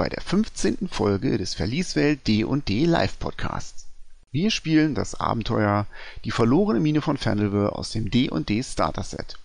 bei 0.00 0.08
der 0.08 0.22
15. 0.22 0.88
Folge 0.90 1.36
des 1.36 1.52
Verlieswelt 1.52 2.26
D&D 2.26 2.86
Live 2.86 3.18
Podcasts. 3.18 3.86
Wir 4.30 4.50
spielen 4.50 4.94
das 4.94 5.20
Abenteuer 5.20 5.86
Die 6.24 6.30
verlorene 6.30 6.80
Mine 6.80 7.02
von 7.02 7.18
Fernelwe 7.18 7.76
aus 7.76 7.90
dem 7.90 8.10
D&D 8.10 8.62
Starter 8.62 9.02
Set. 9.02 9.38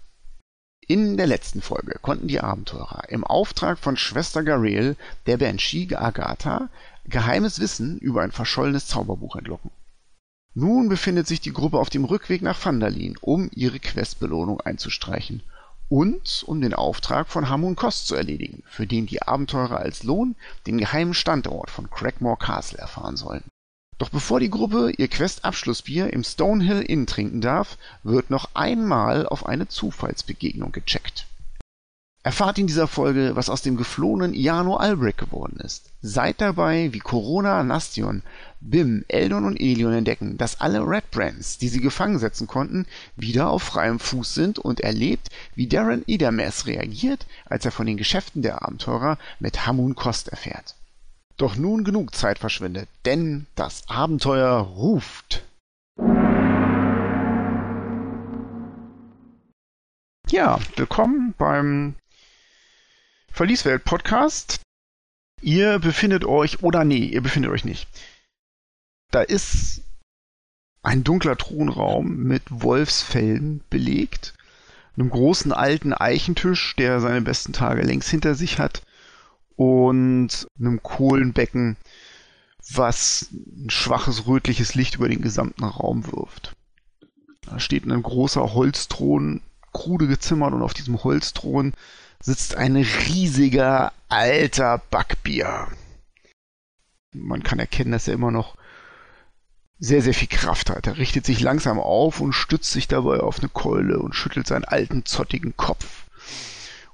In 0.88 1.18
der 1.18 1.28
letzten 1.28 1.62
Folge 1.62 2.00
konnten 2.02 2.30
die 2.30 2.40
Abenteurer 2.40 3.04
im 3.10 3.26
Auftrag 3.26 3.78
von 3.80 3.98
Schwester 3.98 4.44
Garel, 4.44 4.96
der 5.26 5.36
Banshee 5.36 5.94
Agatha, 5.94 6.70
geheimes 7.04 7.60
Wissen 7.60 7.98
über 7.98 8.22
ein 8.22 8.32
verschollenes 8.32 8.88
Zauberbuch 8.88 9.36
entlocken. 9.36 9.72
Nun 10.54 10.88
befindet 10.88 11.28
sich 11.28 11.42
die 11.42 11.52
Gruppe 11.52 11.80
auf 11.80 11.90
dem 11.90 12.06
Rückweg 12.06 12.42
nach 12.42 12.58
Phandalin, 12.58 13.18
um 13.20 13.50
ihre 13.54 13.82
Questbelohnung 13.82 14.62
einzustreichen 14.62 15.44
und 15.90 16.44
um 16.48 16.62
den 16.62 16.74
Auftrag 16.74 17.28
von 17.28 17.50
Hamun 17.50 17.76
Kost 17.76 18.08
zu 18.08 18.16
erledigen, 18.16 18.64
für 18.68 18.88
den 18.88 19.06
die 19.06 19.22
Abenteurer 19.22 19.78
als 19.78 20.04
Lohn 20.04 20.36
den 20.68 20.78
geheimen 20.78 21.14
Standort 21.14 21.70
von 21.70 21.90
Craigmore 21.90 22.38
Castle 22.38 22.80
erfahren 22.80 23.18
sollen. 23.18 23.44
Doch 23.98 24.10
bevor 24.10 24.40
die 24.40 24.50
Gruppe 24.50 24.92
ihr 24.98 25.08
Quest-Abschlussbier 25.08 26.12
im 26.12 26.24
Stonehill 26.24 26.82
Inn 26.82 27.08
trinken 27.08 27.40
darf, 27.40 27.78
wird 28.04 28.30
noch 28.30 28.50
einmal 28.54 29.26
auf 29.26 29.46
eine 29.46 29.68
Zufallsbegegnung 29.68 30.72
gecheckt. 30.72 31.28
Erfahrt 32.26 32.58
in 32.58 32.66
dieser 32.66 32.88
Folge, 32.88 33.36
was 33.36 33.52
aus 33.52 33.62
dem 33.62 33.78
geflohenen 33.78 34.34
Iano 34.34 34.78
Albrecht 34.78 35.20
geworden 35.20 35.60
ist. 35.60 35.92
Seid 36.02 36.42
dabei, 36.42 36.92
wie 36.92 36.98
Corona, 36.98 37.62
Nastion, 37.62 38.24
Bim, 38.60 39.06
Eldon 39.10 39.46
und 39.46 39.62
Elion 39.62 39.94
entdecken, 39.94 40.36
dass 40.36 40.60
alle 40.60 40.80
Red 40.80 41.12
Brands, 41.12 41.60
die 41.60 41.68
sie 41.68 41.82
gefangen 41.82 42.18
setzen 42.18 42.48
konnten, 42.48 42.88
wieder 43.16 43.52
auf 43.52 43.62
freiem 43.62 44.00
Fuß 44.00 44.34
sind 44.34 44.58
und 44.58 44.80
erlebt, 44.80 45.30
wie 45.54 45.68
Darren 45.68 46.02
Idames 46.08 46.66
reagiert, 46.66 47.28
als 47.46 47.64
er 47.64 47.72
von 47.72 47.86
den 47.86 47.96
Geschäften 47.96 48.42
der 48.42 48.64
Abenteurer 48.64 49.20
mit 49.38 49.68
Hamun 49.68 49.94
Kost 49.94 50.30
erfährt. 50.30 50.74
Doch 51.38 51.56
nun 51.56 51.84
genug 51.84 52.16
Zeit 52.16 52.40
verschwindet, 52.40 52.90
denn 53.06 53.46
das 53.54 53.88
Abenteuer 53.88 54.62
ruft. 54.62 55.44
Ja, 60.32 60.58
willkommen 60.76 61.36
beim 61.38 61.94
Verlieswelt 63.36 63.84
Podcast. 63.84 64.62
Ihr 65.42 65.80
befindet 65.80 66.24
euch, 66.24 66.64
oder 66.64 66.86
nee, 66.86 67.04
ihr 67.04 67.22
befindet 67.22 67.52
euch 67.52 67.66
nicht. 67.66 67.86
Da 69.12 69.24
ist 69.24 69.82
ein 70.84 71.04
dunkler 71.04 71.36
Thronraum 71.36 72.16
mit 72.16 72.44
Wolfsfällen 72.48 73.62
belegt, 73.70 74.36
einem 74.96 75.10
großen 75.10 75.52
alten 75.52 75.92
Eichentisch, 75.92 76.78
der 76.78 77.02
seine 77.02 77.24
besten 77.24 77.52
Tage 77.52 77.82
längst 77.82 78.08
hinter 78.08 78.36
sich 78.36 78.58
hat, 78.58 78.84
und 79.58 80.48
einem 80.58 80.82
Kohlenbecken, 80.82 81.76
was 82.72 83.28
ein 83.34 83.70
schwaches 83.70 84.28
rötliches 84.28 84.76
Licht 84.76 84.96
über 84.96 85.10
den 85.10 85.22
gesamten 85.22 85.66
Raum 85.66 86.10
wirft. 86.10 86.56
Da 87.42 87.60
steht 87.60 87.84
ein 87.84 88.02
großer 88.02 88.54
Holzthron, 88.54 89.42
krude 89.74 90.08
gezimmert, 90.08 90.54
und 90.54 90.62
auf 90.62 90.74
diesem 90.74 91.04
Holzthron 91.04 91.74
sitzt 92.20 92.56
ein 92.56 92.76
riesiger 92.76 93.92
alter 94.10 94.82
Backbier. 94.90 95.68
Man 97.14 97.44
kann 97.44 97.60
erkennen, 97.60 97.92
dass 97.92 98.08
er 98.08 98.14
immer 98.14 98.32
noch 98.32 98.56
sehr, 99.78 100.02
sehr 100.02 100.14
viel 100.14 100.28
Kraft 100.28 100.70
hat. 100.70 100.88
Er 100.88 100.98
richtet 100.98 101.26
sich 101.26 101.42
langsam 101.42 101.80
auf 101.80 102.22
und 102.22 102.34
stützt 102.34 102.72
sich 102.72 102.88
dabei 102.88 103.20
auf 103.20 103.40
eine 103.40 103.50
Keule 103.50 104.00
und 104.00 104.16
schüttelt 104.16 104.48
seinen 104.48 104.66
alten, 104.66 105.06
zottigen 105.06 105.56
Kopf 105.58 106.06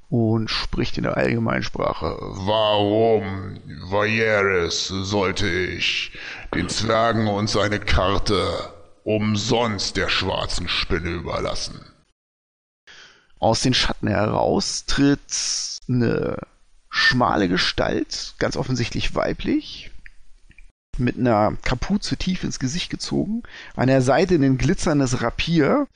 und 0.09 0.49
spricht 0.49 0.97
in 0.97 1.03
der 1.03 1.15
Allgemeinsprache. 1.15 2.17
Warum, 2.19 3.59
Vajeres, 3.83 4.87
sollte 4.87 5.47
ich 5.47 6.11
den 6.53 6.67
Zwergen 6.67 7.27
und 7.27 7.49
seine 7.49 7.79
Karte 7.79 8.73
umsonst 9.03 9.95
der 9.95 10.09
schwarzen 10.09 10.67
Spinne 10.67 11.11
überlassen? 11.11 11.90
Aus 13.41 13.61
den 13.61 13.73
Schatten 13.73 14.07
heraus 14.07 14.85
tritt 14.85 15.79
eine 15.89 16.37
schmale 16.91 17.49
Gestalt, 17.49 18.35
ganz 18.37 18.55
offensichtlich 18.55 19.15
weiblich, 19.15 19.89
mit 20.99 21.17
einer 21.17 21.57
Kapuze 21.63 22.17
tief 22.17 22.43
ins 22.43 22.59
Gesicht 22.59 22.91
gezogen, 22.91 23.41
an 23.75 23.87
der 23.87 24.03
Seite 24.03 24.35
ein 24.35 24.59
glitzerndes 24.59 25.23
Rapier 25.23 25.87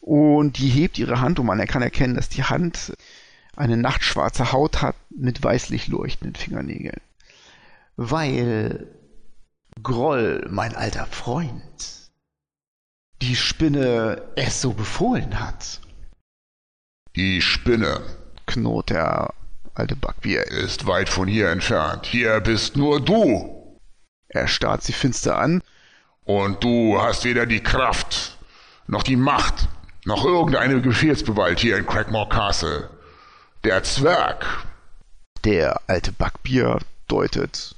und 0.00 0.58
die 0.58 0.68
hebt 0.68 0.98
ihre 0.98 1.20
Hand 1.20 1.38
um. 1.38 1.46
Man 1.46 1.66
kann 1.66 1.80
erkennen, 1.80 2.14
dass 2.14 2.28
die 2.28 2.44
Hand 2.44 2.92
eine 3.56 3.78
nachtschwarze 3.78 4.52
Haut 4.52 4.82
hat 4.82 4.96
mit 5.08 5.42
weißlich 5.42 5.86
leuchtenden 5.88 6.34
Fingernägeln. 6.34 7.00
Weil 7.96 8.86
Groll, 9.82 10.46
mein 10.50 10.74
alter 10.76 11.06
Freund, 11.06 12.10
die 13.22 13.34
Spinne 13.34 14.20
es 14.36 14.60
so 14.60 14.74
befohlen 14.74 15.40
hat. 15.40 15.80
Die 17.16 17.40
Spinne, 17.40 18.02
knurrt 18.44 18.90
der 18.90 19.32
alte 19.74 19.96
Backbier, 19.96 20.46
ist 20.48 20.86
weit 20.86 21.08
von 21.08 21.26
hier 21.26 21.48
entfernt. 21.48 22.04
Hier 22.04 22.40
bist 22.40 22.76
nur 22.76 23.00
du. 23.00 23.78
Er 24.28 24.46
starrt 24.46 24.82
sie 24.82 24.92
finster 24.92 25.38
an. 25.38 25.62
Und 26.24 26.62
du 26.62 27.00
hast 27.00 27.24
weder 27.24 27.46
die 27.46 27.62
Kraft, 27.62 28.36
noch 28.86 29.02
die 29.02 29.16
Macht, 29.16 29.66
noch 30.04 30.26
irgendeine 30.26 30.76
Befehlsgewalt 30.80 31.58
hier 31.58 31.78
in 31.78 31.86
Craigmore 31.86 32.28
Castle. 32.28 32.90
Der 33.64 33.82
Zwerg. 33.82 34.66
Der 35.44 35.80
alte 35.86 36.12
Backbier 36.12 36.80
deutet 37.08 37.76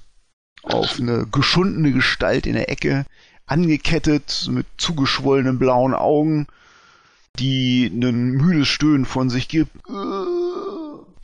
auf 0.64 0.98
eine 0.98 1.28
geschundene 1.30 1.92
Gestalt 1.92 2.44
in 2.44 2.54
der 2.54 2.70
Ecke, 2.70 3.06
angekettet 3.46 4.48
mit 4.50 4.66
zugeschwollenen 4.78 5.60
blauen 5.60 5.94
Augen 5.94 6.48
die 7.36 7.86
ein 7.86 8.32
müdes 8.32 8.68
Stöhnen 8.68 9.06
von 9.06 9.30
sich 9.30 9.48
gibt. 9.48 9.70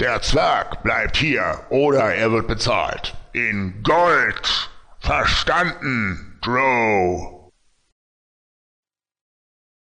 Der 0.01 0.21
Zwerg 0.23 0.83
bleibt 0.83 1.17
hier 1.17 1.65
oder 1.71 2.15
er 2.15 2.33
wird 2.33 2.49
bezahlt. 2.49 3.15
In 3.33 3.83
Gold. 3.83 4.71
Verstanden, 4.99 6.39
Drow. 6.41 7.53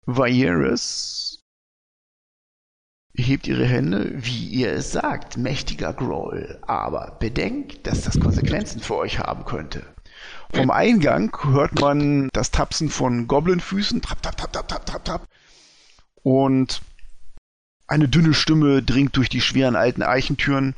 Vieres 0.07 1.43
hebt 3.13 3.47
ihre 3.47 3.65
Hände, 3.65 4.13
wie 4.15 4.47
ihr 4.47 4.71
es 4.71 4.93
sagt, 4.93 5.37
mächtiger 5.37 5.93
Groll. 5.93 6.59
Aber 6.61 7.17
bedenkt, 7.19 7.85
dass 7.85 8.01
das 8.03 8.19
Konsequenzen 8.19 8.79
für 8.79 8.95
euch 8.95 9.19
haben 9.19 9.45
könnte. 9.45 9.83
Vom 10.53 10.71
Eingang 10.71 11.35
hört 11.43 11.79
man 11.79 12.29
das 12.33 12.51
Tapsen 12.51 12.89
von 12.89 13.27
Goblinfüßen. 13.27 14.01
Trapp, 14.01 14.21
trapp, 14.21 14.37
trapp, 14.37 14.51
trapp, 14.53 14.67
trapp, 14.67 14.85
trapp, 14.85 15.05
trapp 15.05 15.27
und 16.23 16.81
eine 17.87 18.07
dünne 18.07 18.33
Stimme 18.33 18.83
dringt 18.83 19.15
durch 19.17 19.29
die 19.29 19.41
schweren 19.41 19.75
alten 19.75 20.03
Eichentüren. 20.03 20.75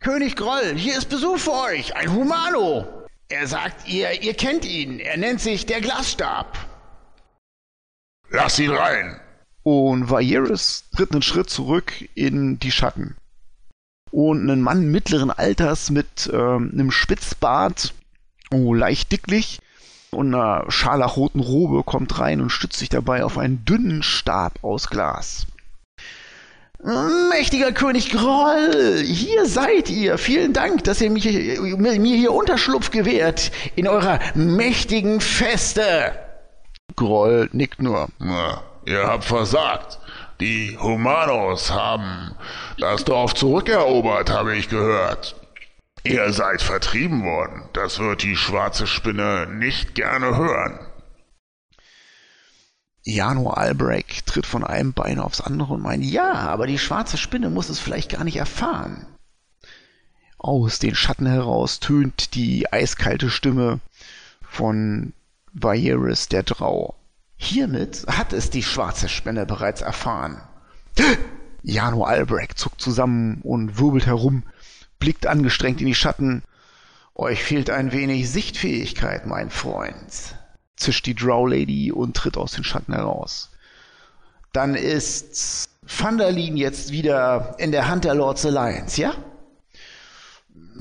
König 0.00 0.34
Groll, 0.34 0.74
hier 0.74 0.98
ist 0.98 1.08
Besuch 1.08 1.38
für 1.38 1.52
euch, 1.52 1.94
ein 1.94 2.12
Humano. 2.12 2.86
Er 3.28 3.46
sagt, 3.46 3.88
ihr, 3.88 4.22
ihr 4.22 4.34
kennt 4.34 4.64
ihn. 4.64 5.00
Er 5.00 5.16
nennt 5.16 5.40
sich 5.40 5.64
der 5.64 5.80
Glasstab. 5.80 6.58
Lass 8.28 8.58
ihn 8.58 8.72
rein. 8.72 9.20
Und 9.62 10.10
Vaeris 10.10 10.84
tritt 10.94 11.12
einen 11.12 11.22
Schritt 11.22 11.48
zurück 11.48 11.92
in 12.14 12.58
die 12.58 12.72
Schatten. 12.72 13.16
Und 14.10 14.50
ein 14.50 14.60
Mann 14.60 14.90
mittleren 14.90 15.30
Alters 15.30 15.90
mit 15.90 16.28
ähm, 16.32 16.70
einem 16.72 16.90
Spitzbart, 16.90 17.94
oh, 18.50 18.74
leicht 18.74 19.12
dicklich, 19.12 19.60
und 20.14 20.34
einer 20.34 20.64
scharlachroten 20.68 21.40
Robe 21.40 21.82
kommt 21.82 22.18
rein 22.18 22.40
und 22.40 22.50
stützt 22.50 22.78
sich 22.78 22.88
dabei 22.88 23.24
auf 23.24 23.38
einen 23.38 23.64
dünnen 23.64 24.02
Stab 24.02 24.62
aus 24.62 24.88
Glas. 24.88 25.46
Mächtiger 27.30 27.70
König 27.70 28.10
Groll, 28.10 29.02
hier 29.04 29.46
seid 29.46 29.88
ihr. 29.88 30.18
Vielen 30.18 30.52
Dank, 30.52 30.82
dass 30.84 31.00
ihr 31.00 31.10
mich, 31.10 31.24
mir 31.24 32.16
hier 32.16 32.32
Unterschlupf 32.32 32.90
gewährt 32.90 33.52
in 33.76 33.86
eurer 33.86 34.18
mächtigen 34.34 35.20
Feste. 35.20 36.12
Groll 36.96 37.48
nickt 37.52 37.80
nur. 37.80 38.08
Na, 38.18 38.62
ihr 38.84 39.06
habt 39.06 39.24
versagt. 39.24 40.00
Die 40.40 40.76
Humanos 40.76 41.70
haben 41.70 42.34
das 42.78 43.04
Dorf 43.04 43.34
zurückerobert, 43.34 44.30
habe 44.30 44.56
ich 44.56 44.68
gehört. 44.68 45.36
Ihr 46.04 46.32
seid 46.32 46.62
vertrieben 46.62 47.22
worden. 47.22 47.62
Das 47.72 47.98
wird 47.98 48.22
die 48.22 48.36
schwarze 48.36 48.86
Spinne 48.86 49.46
nicht 49.46 49.94
gerne 49.94 50.36
hören. 50.36 50.80
Jano 53.04 53.50
Albrecht 53.50 54.26
tritt 54.26 54.46
von 54.46 54.64
einem 54.64 54.92
Bein 54.92 55.18
aufs 55.18 55.40
andere 55.40 55.74
und 55.74 55.82
meint, 55.82 56.04
ja, 56.04 56.32
aber 56.32 56.66
die 56.66 56.78
schwarze 56.78 57.16
Spinne 57.16 57.50
muss 57.50 57.68
es 57.68 57.78
vielleicht 57.78 58.10
gar 58.10 58.24
nicht 58.24 58.36
erfahren. 58.36 59.06
Aus 60.38 60.78
den 60.78 60.94
Schatten 60.94 61.26
heraus 61.26 61.80
tönt 61.80 62.34
die 62.34 62.72
eiskalte 62.72 63.30
Stimme 63.30 63.80
von 64.42 65.12
Vaeris 65.52 66.28
der 66.28 66.42
Drau. 66.42 66.94
Hiermit 67.36 68.06
hat 68.08 68.32
es 68.32 68.50
die 68.50 68.62
schwarze 68.62 69.08
Spinne 69.08 69.46
bereits 69.46 69.82
erfahren. 69.82 70.40
Jano 71.62 72.04
Albrecht 72.04 72.58
zuckt 72.58 72.80
zusammen 72.80 73.40
und 73.42 73.78
wirbelt 73.78 74.06
herum, 74.06 74.44
blickt 75.02 75.26
angestrengt 75.26 75.80
in 75.80 75.88
die 75.88 75.96
Schatten. 75.96 76.44
Euch 77.16 77.42
fehlt 77.42 77.70
ein 77.70 77.90
wenig 77.90 78.30
Sichtfähigkeit, 78.30 79.26
mein 79.26 79.50
Freund, 79.50 80.36
zischt 80.76 81.06
die 81.06 81.16
Drow 81.16 81.50
Lady 81.50 81.90
und 81.90 82.16
tritt 82.16 82.36
aus 82.36 82.52
den 82.52 82.62
Schatten 82.62 82.94
heraus. 82.94 83.50
Dann 84.52 84.76
ist 84.76 85.70
Vandalin 85.82 86.56
jetzt 86.56 86.92
wieder 86.92 87.56
in 87.58 87.72
der 87.72 87.88
Hand 87.88 88.04
der 88.04 88.14
Lords 88.14 88.46
Alliance, 88.46 89.00
ja? 89.00 89.12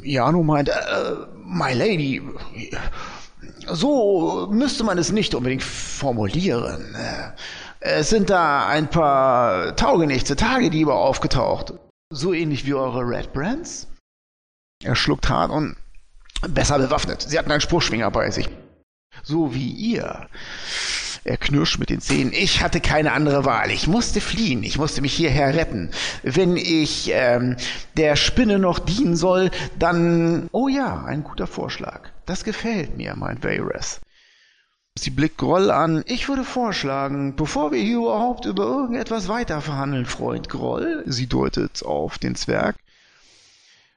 Jano 0.04 0.44
meint, 0.44 0.70
äh, 0.70 0.74
My 1.44 1.74
Lady, 1.74 2.22
so 3.70 4.48
müsste 4.52 4.84
man 4.84 5.00
es 5.00 5.12
nicht 5.12 5.34
unbedingt 5.34 5.64
formulieren. 5.64 6.96
Es 7.80 8.12
sind 8.12 8.30
da 8.30 8.68
ein 8.68 8.88
paar 8.88 9.76
taugenichtse 9.76 10.36
Tagediebe 10.36 10.94
aufgetaucht. 10.94 11.74
So 12.14 12.34
ähnlich 12.34 12.68
wie 12.68 12.76
eure 12.76 13.02
Red 13.02 13.34
Brands? 13.34 13.88
Er 14.84 14.96
schluckt 14.96 15.30
hart 15.30 15.52
und 15.52 15.76
besser 16.50 16.80
bewaffnet. 16.80 17.22
Sie 17.22 17.38
hatten 17.38 17.52
einen 17.52 17.62
Spruchschwinger 17.62 18.10
bei 18.12 18.32
sich. 18.32 18.50
So 19.24 19.54
wie 19.54 19.70
ihr. 19.70 20.28
Er 21.24 21.38
knirscht 21.38 21.78
mit 21.78 21.92
den 21.92 22.02
Zähnen. 22.02 22.34
Ich 22.34 22.64
hatte 22.64 22.82
keine 22.82 23.12
andere 23.12 23.46
Wahl. 23.46 23.70
Ich 23.70 23.86
musste 23.86 24.22
fliehen. 24.22 24.64
Ich 24.64 24.80
musste 24.80 25.02
mich 25.02 25.14
hierher 25.14 25.54
retten. 25.54 25.92
Wenn 26.24 26.58
ich 26.58 27.12
ähm, 27.14 27.58
der 27.96 28.16
Spinne 28.16 28.58
noch 28.58 28.80
dienen 28.80 29.16
soll, 29.16 29.52
dann... 29.78 30.50
Oh 30.52 30.68
ja, 30.68 31.04
ein 31.06 31.24
guter 31.24 31.46
Vorschlag. 31.46 32.10
Das 32.26 32.44
gefällt 32.44 32.98
mir, 32.98 33.16
meint 33.16 33.44
Varys. 33.44 34.02
Sie 34.98 35.12
blickt 35.12 35.38
Groll 35.38 35.70
an. 35.70 36.04
Ich 36.08 36.28
würde 36.28 36.44
vorschlagen, 36.44 37.36
bevor 37.36 37.72
wir 37.72 37.82
hier 37.82 37.98
überhaupt 37.98 38.46
über 38.46 38.64
irgendetwas 38.64 39.28
weiter 39.28 39.62
verhandeln, 39.62 40.06
Freund 40.06 40.50
Groll, 40.50 41.04
sie 41.06 41.28
deutet 41.28 41.86
auf 41.86 42.18
den 42.18 42.36
Zwerg, 42.36 42.76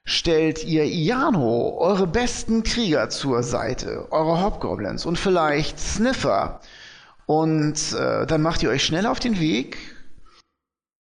stellt 0.04 0.64
ihr 0.64 0.84
Iano, 0.84 1.78
eure 1.78 2.06
besten 2.06 2.62
Krieger 2.62 3.08
zur 3.08 3.42
Seite, 3.42 4.08
eure 4.10 4.42
Hobgoblins 4.42 5.06
und 5.06 5.18
vielleicht 5.18 5.78
Sniffer, 5.78 6.60
und 7.26 7.92
äh, 7.92 8.26
dann 8.26 8.42
macht 8.42 8.62
ihr 8.62 8.70
euch 8.70 8.84
schnell 8.84 9.06
auf 9.06 9.18
den 9.18 9.40
Weg, 9.40 9.78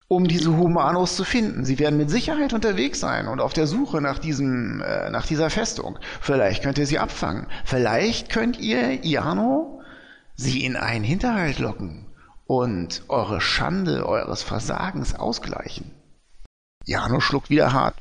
um 0.08 0.28
diese 0.28 0.56
Humanos 0.56 1.16
zu 1.16 1.24
finden. 1.24 1.66
Sie 1.66 1.80
werden 1.80 1.98
mit 1.98 2.10
Sicherheit 2.10 2.54
unterwegs 2.54 3.00
sein 3.00 3.28
und 3.28 3.42
auf 3.42 3.54
der 3.54 3.68
Suche 3.68 4.00
nach 4.00 4.20
diesem, 4.20 4.82
äh, 4.82 5.10
nach 5.10 5.26
dieser 5.26 5.50
Festung. 5.50 6.00
Vielleicht 6.22 6.64
könnt 6.64 6.78
ihr 6.78 6.86
sie 6.86 7.00
abfangen. 7.00 7.48
Vielleicht 7.66 8.30
könnt 8.30 8.60
ihr 8.60 9.04
Iano 9.04 9.82
sie 10.36 10.66
in 10.66 10.76
einen 10.76 11.04
Hinterhalt 11.04 11.60
locken 11.60 12.06
und 12.46 13.04
eure 13.10 13.42
Schande 13.42 14.08
eures 14.08 14.44
Versagens 14.44 15.16
ausgleichen. 15.16 15.92
Iano 16.86 17.20
schluckt 17.20 17.50
wieder 17.50 17.74
hart. 17.74 17.96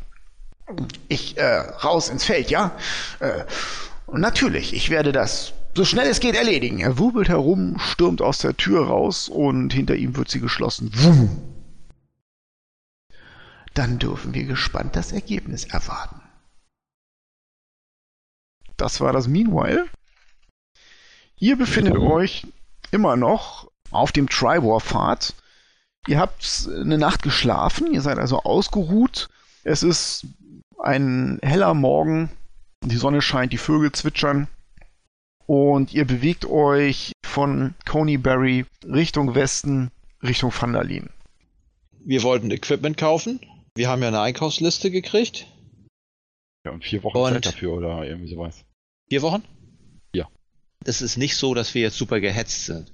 Ich 1.08 1.36
äh, 1.36 1.58
raus 1.58 2.08
ins 2.08 2.24
Feld, 2.24 2.50
ja? 2.50 2.76
Äh, 3.20 3.44
und 4.06 4.20
natürlich, 4.20 4.74
ich 4.74 4.90
werde 4.90 5.12
das 5.12 5.52
so 5.74 5.84
schnell 5.86 6.08
es 6.08 6.20
geht 6.20 6.34
erledigen. 6.34 6.80
Er 6.80 6.98
wubelt 6.98 7.28
herum, 7.28 7.78
stürmt 7.78 8.20
aus 8.20 8.38
der 8.38 8.56
Tür 8.56 8.86
raus 8.86 9.28
und 9.28 9.72
hinter 9.72 9.94
ihm 9.96 10.16
wird 10.16 10.30
sie 10.30 10.40
geschlossen. 10.40 10.90
Wum. 10.94 11.54
Dann 13.72 13.98
dürfen 13.98 14.34
wir 14.34 14.44
gespannt 14.44 14.96
das 14.96 15.12
Ergebnis 15.12 15.64
erwarten. 15.64 16.20
Das 18.76 19.00
war 19.00 19.12
das 19.12 19.28
Meanwhile. 19.28 19.86
Ihr 21.38 21.56
befindet 21.56 21.96
euch 21.96 22.46
immer 22.90 23.16
noch 23.16 23.70
auf 23.90 24.12
dem 24.12 24.28
Triwar-Pfad. 24.28 25.34
Ihr 26.06 26.18
habt 26.18 26.68
eine 26.68 26.98
Nacht 26.98 27.22
geschlafen, 27.22 27.92
ihr 27.92 28.02
seid 28.02 28.18
also 28.18 28.40
ausgeruht. 28.40 29.30
Es 29.64 29.82
ist 29.82 30.26
ein 30.82 31.38
heller 31.42 31.74
Morgen, 31.74 32.30
die 32.84 32.96
Sonne 32.96 33.22
scheint, 33.22 33.52
die 33.52 33.58
Vögel 33.58 33.92
zwitschern 33.92 34.48
und 35.46 35.92
ihr 35.92 36.04
bewegt 36.04 36.44
euch 36.44 37.12
von 37.24 37.74
Coneyberry 37.86 38.66
Richtung 38.84 39.34
Westen, 39.34 39.90
Richtung 40.22 40.52
Vandalin. 40.52 41.10
Wir 42.04 42.22
wollten 42.22 42.50
Equipment 42.50 42.96
kaufen. 42.96 43.40
Wir 43.74 43.88
haben 43.88 44.02
ja 44.02 44.08
eine 44.08 44.20
Einkaufsliste 44.20 44.90
gekriegt. 44.90 45.46
Ja, 46.64 46.72
und 46.72 46.84
vier 46.84 47.02
Wochen 47.02 47.16
und 47.16 47.32
Zeit 47.32 47.46
dafür 47.46 47.72
oder 47.72 48.04
irgendwie 48.04 48.28
sowas. 48.28 48.64
Vier 49.08 49.22
Wochen? 49.22 49.42
Ja. 50.14 50.28
Das 50.84 51.02
ist 51.02 51.16
nicht 51.16 51.36
so, 51.36 51.54
dass 51.54 51.74
wir 51.74 51.82
jetzt 51.82 51.96
super 51.96 52.20
gehetzt 52.20 52.66
sind. 52.66 52.92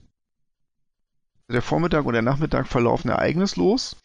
Der 1.50 1.62
Vormittag 1.62 2.04
und 2.04 2.12
der 2.12 2.22
Nachmittag 2.22 2.68
verlaufen 2.68 3.08
ereignislos. 3.08 3.96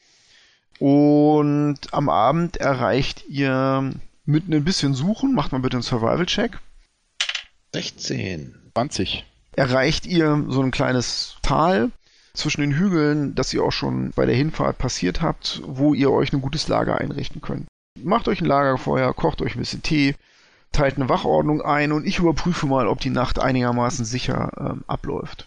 Und 0.80 1.78
am 1.92 2.10
Abend 2.10 2.58
erreicht 2.58 3.26
ihr 3.28 3.94
mit 4.26 4.50
ein 4.50 4.64
bisschen 4.64 4.94
Suchen, 4.94 5.34
macht 5.34 5.52
mal 5.52 5.60
bitte 5.60 5.78
einen 5.78 5.84
Survival-Check. 5.84 6.60
16. 7.74 8.56
20. 8.74 9.26
Erreicht 9.56 10.06
ihr 10.06 10.46
so 10.50 10.62
ein 10.62 10.72
kleines 10.72 11.38
Tal 11.42 11.92
zwischen 12.34 12.62
den 12.62 12.74
Hügeln, 12.74 13.36
das 13.36 13.54
ihr 13.54 13.64
auch 13.64 13.72
schon 13.72 14.12
bei 14.16 14.26
der 14.26 14.36
Hinfahrt 14.36 14.78
passiert 14.78 15.22
habt, 15.22 15.62
wo 15.66 15.94
ihr 15.94 16.12
euch 16.12 16.34
ein 16.34 16.42
gutes 16.42 16.68
Lager 16.68 16.98
einrichten 16.98 17.42
könnt. 17.42 17.68
Macht 18.02 18.28
euch 18.28 18.42
ein 18.42 18.48
Lagerfeuer, 18.48 19.14
kocht 19.14 19.42
euch 19.42 19.56
ein 19.56 19.60
bisschen 19.60 19.84
Tee, 19.84 20.16
teilt 20.72 20.96
eine 20.96 21.10
Wachordnung 21.10 21.62
ein 21.62 21.92
und 21.92 22.08
ich 22.08 22.18
überprüfe 22.20 22.66
mal, 22.66 22.88
ob 22.88 23.00
die 23.00 23.12
Nacht 23.12 23.40
einigermaßen 23.40 24.06
sicher 24.06 24.52
ähm, 24.60 24.84
abläuft. 24.88 25.46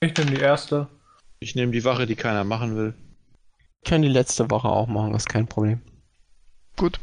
Ich 0.00 0.16
nehme 0.16 0.32
die 0.32 0.40
erste. 0.40 0.88
Ich 1.42 1.56
nehme 1.56 1.72
die 1.72 1.84
Wache, 1.84 2.06
die 2.06 2.14
keiner 2.14 2.44
machen 2.44 2.76
will. 2.76 2.94
Ich 3.82 3.90
kann 3.90 4.02
die 4.02 4.08
letzte 4.08 4.48
Woche 4.48 4.68
auch 4.68 4.86
machen, 4.86 5.12
das 5.12 5.22
ist 5.22 5.28
kein 5.28 5.48
Problem. 5.48 5.80
Gut. 6.76 7.00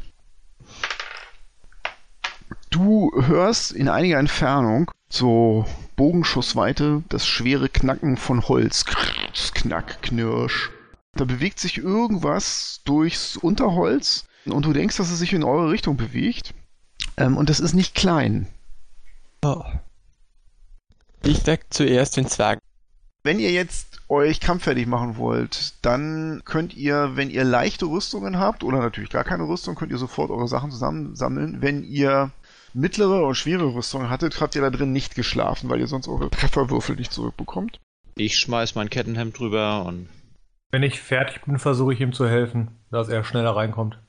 Du 2.70 3.12
hörst 3.14 3.74
in 3.74 3.90
einiger 3.90 4.18
Entfernung, 4.18 4.92
so 5.10 5.66
Bogenschussweite, 5.98 7.04
das 7.10 7.28
schwere 7.28 7.68
Knacken 7.68 8.16
von 8.16 8.48
Holz. 8.48 8.86
Knack, 9.56 10.02
knirsch. 10.04 10.70
Da 11.16 11.26
bewegt 11.26 11.60
sich 11.60 11.78
irgendwas 11.78 12.80
durchs 12.86 13.36
Unterholz 13.36 14.26
und 14.46 14.66
du 14.66 14.72
denkst, 14.72 14.96
dass 14.96 15.12
es 15.12 15.20
sich 15.20 15.34
in 15.34 15.44
eure 15.44 15.70
Richtung 15.70 15.98
bewegt. 15.98 16.54
Ähm, 17.18 17.36
und 17.36 17.50
das 17.50 17.60
ist 17.60 17.74
nicht 17.74 17.94
klein. 17.94 18.48
Oh. 19.44 19.66
Ich 21.24 21.44
deck 21.44 21.66
zuerst 21.72 22.16
den 22.16 22.28
Zwerg. 22.28 22.60
Wenn 23.24 23.40
ihr 23.40 23.52
jetzt 23.52 23.89
euch 24.10 24.40
kampffertig 24.40 24.88
machen 24.88 25.18
wollt, 25.18 25.74
dann 25.84 26.42
könnt 26.44 26.76
ihr, 26.76 27.12
wenn 27.16 27.30
ihr 27.30 27.44
leichte 27.44 27.86
Rüstungen 27.86 28.40
habt, 28.40 28.64
oder 28.64 28.80
natürlich 28.80 29.12
gar 29.12 29.24
keine 29.24 29.48
Rüstung, 29.48 29.76
könnt 29.76 29.92
ihr 29.92 29.98
sofort 29.98 30.32
eure 30.32 30.48
Sachen 30.48 30.72
zusammensammeln. 30.72 31.62
Wenn 31.62 31.84
ihr 31.84 32.32
mittlere 32.74 33.26
und 33.26 33.36
schwere 33.36 33.74
Rüstung 33.74 34.10
hattet, 34.10 34.42
habt 34.42 34.56
ihr 34.56 34.62
da 34.62 34.70
drin 34.70 34.92
nicht 34.92 35.16
geschlafen, 35.16 35.70
weil 35.70 35.80
ihr 35.80 35.88
sonst 35.88 36.08
eure 36.08 36.30
Trefferwürfel 36.30 36.96
nicht 36.96 37.14
zurückbekommt. 37.14 37.80
Ich 38.16 38.38
schmeiß 38.38 38.76
mein 38.76 38.90
Kettenhemd 38.90 39.38
drüber 39.38 39.86
und. 39.86 40.10
Wenn 40.72 40.84
ich 40.84 41.00
fertig 41.00 41.42
bin, 41.46 41.58
versuche 41.58 41.94
ich 41.94 42.02
ihm 42.02 42.14
zu 42.14 42.28
helfen, 42.28 42.80
dass 42.92 43.10
er 43.10 43.24
schneller 43.24 43.56
reinkommt. 43.56 44.00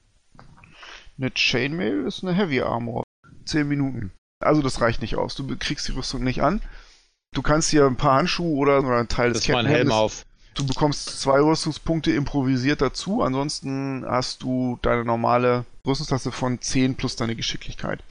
Eine 1.19 1.31
Chainmail 1.31 2.07
ist 2.07 2.23
eine 2.23 2.35
Heavy 2.35 2.61
Armor. 2.63 3.03
Zehn 3.45 3.69
Minuten. 3.69 4.13
Also 4.43 4.63
das 4.63 4.81
reicht 4.81 5.03
nicht 5.03 5.17
aus. 5.17 5.35
Du 5.35 5.47
kriegst 5.59 5.87
die 5.89 5.93
Rüstung 5.93 6.25
nicht 6.25 6.43
an. 6.43 6.63
Du 7.33 7.43
kannst 7.43 7.71
hier 7.71 7.87
ein 7.87 7.97
paar 7.97 8.17
Handschuhe 8.19 8.57
oder, 8.57 8.81
oder 8.81 8.99
ein 8.99 9.09
Teil 9.09 9.33
des 9.33 9.45
Kettenhemdes... 9.45 9.73
Helm 9.73 9.93
auf. 9.93 10.27
Du 10.55 10.67
bekommst 10.67 11.21
zwei 11.21 11.41
Rüstungspunkte 11.41 12.11
improvisiert 12.11 12.83
dazu. 12.83 13.23
Ansonsten 13.23 14.05
hast 14.07 14.43
du 14.43 14.79
deine 14.83 15.05
normale 15.05 15.65
Rüstungstasse 15.87 16.33
von 16.33 16.61
10 16.61 16.97
plus 16.97 17.15
deine 17.15 17.37
Geschicklichkeit. 17.37 18.03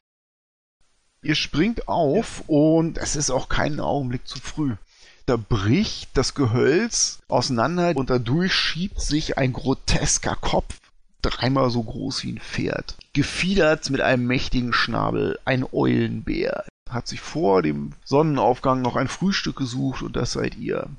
Ihr 1.21 1.35
springt 1.35 1.89
auf 1.89 2.43
und 2.47 2.97
es 2.97 3.17
ist 3.17 3.29
auch 3.29 3.49
keinen 3.49 3.81
Augenblick 3.81 4.25
zu 4.25 4.39
früh. 4.39 4.75
Da 5.25 5.35
bricht 5.35 6.09
das 6.15 6.33
Gehölz 6.33 7.19
auseinander 7.27 7.95
und 7.95 8.09
dadurch 8.09 8.53
schiebt 8.53 9.01
sich 9.01 9.37
ein 9.37 9.51
grotesker 9.51 10.37
Kopf, 10.37 10.79
dreimal 11.21 11.69
so 11.69 11.83
groß 11.83 12.23
wie 12.23 12.31
ein 12.31 12.39
Pferd. 12.39 12.95
Gefiedert 13.13 13.89
mit 13.89 13.99
einem 13.99 14.25
mächtigen 14.25 14.71
Schnabel, 14.71 15.37
ein 15.43 15.65
Eulenbär. 15.71 16.63
Hat 16.89 17.07
sich 17.07 17.21
vor 17.21 17.61
dem 17.61 17.93
Sonnenaufgang 18.03 18.81
noch 18.81 18.95
ein 18.95 19.07
Frühstück 19.07 19.55
gesucht 19.57 20.01
und 20.01 20.15
das 20.15 20.31
seid 20.31 20.57
ihr. 20.57 20.89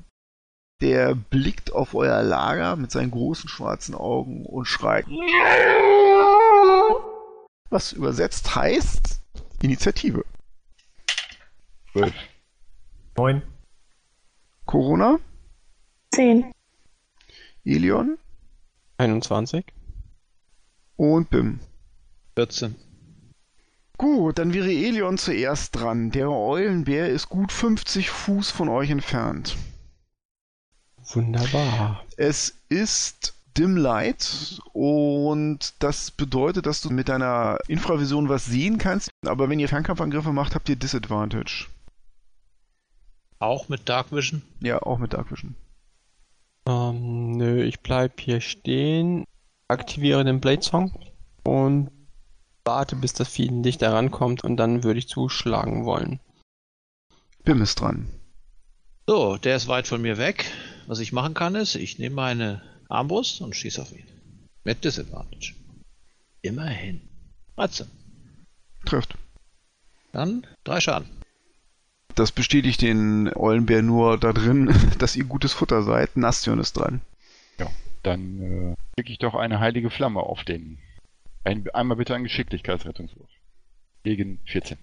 Der 0.79 1.13
blickt 1.13 1.73
auf 1.73 1.93
euer 1.93 2.23
Lager 2.23 2.75
mit 2.75 2.91
seinen 2.91 3.11
großen 3.11 3.49
schwarzen 3.49 3.93
Augen 3.93 4.45
und 4.45 4.65
schreit. 4.65 5.05
Was 7.69 7.91
übersetzt 7.91 8.55
heißt, 8.55 9.21
Initiative. 9.61 10.25
12. 11.91 12.13
9. 13.17 13.41
Corona? 14.65 15.19
10. 16.15 16.51
Elion? 17.65 18.17
21. 18.97 19.65
Und 20.95 21.29
Bim. 21.29 21.59
14. 22.35 22.75
Gut, 24.01 24.39
dann 24.39 24.51
wäre 24.51 24.71
Elion 24.71 25.19
zuerst 25.19 25.75
dran. 25.75 26.09
Der 26.09 26.31
Eulenbär 26.31 27.09
ist 27.09 27.29
gut 27.29 27.51
50 27.51 28.09
Fuß 28.09 28.49
von 28.49 28.67
euch 28.67 28.89
entfernt. 28.89 29.55
Wunderbar. 31.13 32.03
Es 32.17 32.57
ist 32.67 33.35
Dim 33.55 33.77
Light 33.77 34.59
und 34.73 35.75
das 35.83 36.09
bedeutet, 36.09 36.65
dass 36.65 36.81
du 36.81 36.89
mit 36.89 37.09
deiner 37.09 37.59
Infravision 37.67 38.27
was 38.27 38.45
sehen 38.45 38.79
kannst, 38.79 39.11
aber 39.23 39.49
wenn 39.49 39.59
ihr 39.59 39.69
Fernkampfangriffe 39.69 40.33
macht, 40.33 40.55
habt 40.55 40.67
ihr 40.67 40.77
Disadvantage. 40.77 41.67
Auch 43.37 43.69
mit 43.69 43.87
Dark 43.87 44.11
Vision? 44.11 44.41
Ja, 44.61 44.81
auch 44.81 44.97
mit 44.97 45.13
Dark 45.13 45.29
Vision. 45.29 45.55
Ähm, 46.65 47.37
nö, 47.37 47.61
ich 47.61 47.81
bleib 47.81 48.19
hier 48.19 48.41
stehen, 48.41 49.25
aktiviere 49.67 50.23
den 50.23 50.41
Blade 50.41 50.63
Song 50.63 50.91
und 51.43 51.91
warte, 52.63 52.95
bis 52.95 53.13
das 53.13 53.29
Vieh 53.29 53.49
nicht 53.49 53.81
herankommt 53.81 54.43
und 54.43 54.57
dann 54.57 54.83
würde 54.83 54.99
ich 54.99 55.07
zuschlagen 55.07 55.85
wollen. 55.85 56.19
Bim 57.43 57.61
ist 57.61 57.79
dran. 57.79 58.07
So, 59.07 59.37
der 59.37 59.55
ist 59.55 59.67
weit 59.67 59.87
von 59.87 60.01
mir 60.01 60.17
weg. 60.17 60.45
Was 60.87 60.99
ich 60.99 61.11
machen 61.11 61.33
kann, 61.33 61.55
ist, 61.55 61.75
ich 61.75 61.99
nehme 61.99 62.15
meine 62.15 62.61
Armbrust 62.89 63.41
und 63.41 63.55
schieße 63.55 63.81
auf 63.81 63.91
ihn. 63.91 64.05
Mit 64.63 64.83
Disadvantage. 64.83 65.53
Immerhin. 66.41 67.01
13. 67.55 67.87
Trifft. 68.85 69.15
Dann 70.11 70.45
drei 70.63 70.79
Schaden. 70.79 71.09
Das 72.15 72.31
bestätigt 72.31 72.81
den 72.81 73.31
Eulenbär 73.35 73.81
nur 73.81 74.17
da 74.17 74.33
drin, 74.33 74.73
dass 74.99 75.15
ihr 75.15 75.23
gutes 75.23 75.53
Futter 75.53 75.83
seid. 75.83 76.17
Nastion 76.17 76.59
ist 76.59 76.73
dran. 76.73 77.01
Ja, 77.57 77.67
dann 78.03 78.41
äh, 78.41 78.75
klicke 78.95 79.13
ich 79.13 79.19
doch 79.19 79.35
eine 79.35 79.59
heilige 79.59 79.89
Flamme 79.89 80.19
auf 80.19 80.43
den. 80.43 80.79
Ein, 81.43 81.67
einmal 81.73 81.97
bitte 81.97 82.13
einen 82.13 82.25
Geschicklichkeitsrettungswurf. 82.25 83.29
Gegen 84.03 84.39
14. 84.45 84.77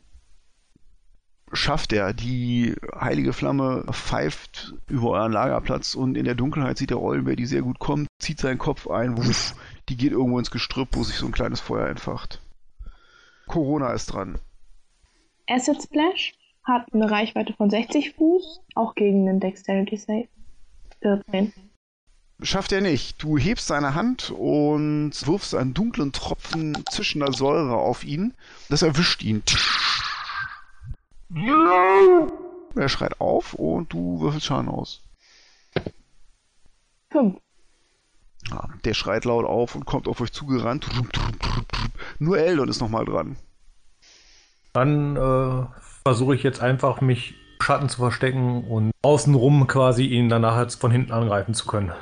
Schafft 1.53 1.93
er. 1.93 2.13
Die 2.13 2.75
heilige 2.95 3.33
Flamme 3.33 3.85
pfeift 3.91 4.75
über 4.87 5.11
euren 5.11 5.33
Lagerplatz 5.33 5.95
und 5.95 6.17
in 6.17 6.25
der 6.25 6.35
Dunkelheit 6.35 6.79
sieht 6.79 6.91
der 6.91 7.01
Eulenbär, 7.01 7.37
die 7.37 7.47
sehr 7.47 7.63
gut 7.63 7.79
kommt, 7.79 8.09
zieht 8.19 8.39
seinen 8.39 8.59
Kopf 8.59 8.89
ein, 8.89 9.17
wuff, 9.17 9.55
die 9.89 9.97
geht 9.97 10.13
irgendwo 10.13 10.39
ins 10.39 10.51
Gestrüpp, 10.51 10.89
wo 10.93 11.03
sich 11.03 11.17
so 11.17 11.27
ein 11.27 11.33
kleines 11.33 11.61
Feuer 11.61 11.89
entfacht. 11.89 12.41
Corona 13.47 13.93
ist 13.93 14.07
dran. 14.07 14.39
Acid 15.49 15.83
Splash 15.83 16.35
hat 16.65 16.93
eine 16.93 17.11
Reichweite 17.11 17.55
von 17.55 17.71
60 17.71 18.15
Fuß, 18.15 18.61
auch 18.75 18.95
gegen 18.95 19.25
den 19.25 19.41
Dexterity 19.41 19.97
Save. 19.97 20.29
14. 21.01 21.53
Schafft 22.41 22.71
er 22.71 22.81
nicht. 22.81 23.21
Du 23.23 23.37
hebst 23.37 23.67
seine 23.67 23.95
Hand 23.95 24.31
und 24.31 25.11
wirfst 25.27 25.57
einen 25.57 25.75
dunklen 25.75 26.13
Tropfen 26.13 26.85
zischender 26.89 27.33
Säure 27.33 27.75
auf 27.77 28.05
ihn. 28.05 28.33
Das 28.69 28.83
erwischt 28.83 29.23
ihn. 29.23 29.43
Er 32.77 32.89
schreit 32.89 33.21
auf 33.21 33.55
und 33.55 33.93
du 33.93 34.21
würfelst 34.21 34.47
Schaden 34.47 34.69
aus. 34.69 35.03
5. 37.11 37.37
Ja, 38.51 38.69
der 38.85 38.95
schreit 38.95 39.25
laut 39.25 39.45
auf 39.45 39.75
und 39.75 39.85
kommt 39.85 40.07
auf 40.07 40.21
euch 40.21 40.33
zugerannt. 40.33 40.89
Nur 42.21 42.39
Eldon 42.39 42.69
ist 42.69 42.81
nochmal 42.81 43.05
dran. 43.05 43.37
Dann 44.73 45.17
äh, 45.17 45.67
versuche 46.05 46.37
ich 46.37 46.45
jetzt 46.45 46.61
einfach, 46.61 47.01
mich 47.01 47.35
im 47.59 47.65
Schatten 47.65 47.89
zu 47.89 47.99
verstecken 47.99 48.65
und 48.65 48.93
außenrum 49.03 49.67
quasi 49.67 50.05
ihn 50.05 50.29
danach 50.29 50.55
halt 50.55 50.73
von 50.73 50.93
hinten 50.93 51.13
angreifen 51.13 51.53
zu 51.53 51.67
können. 51.67 51.93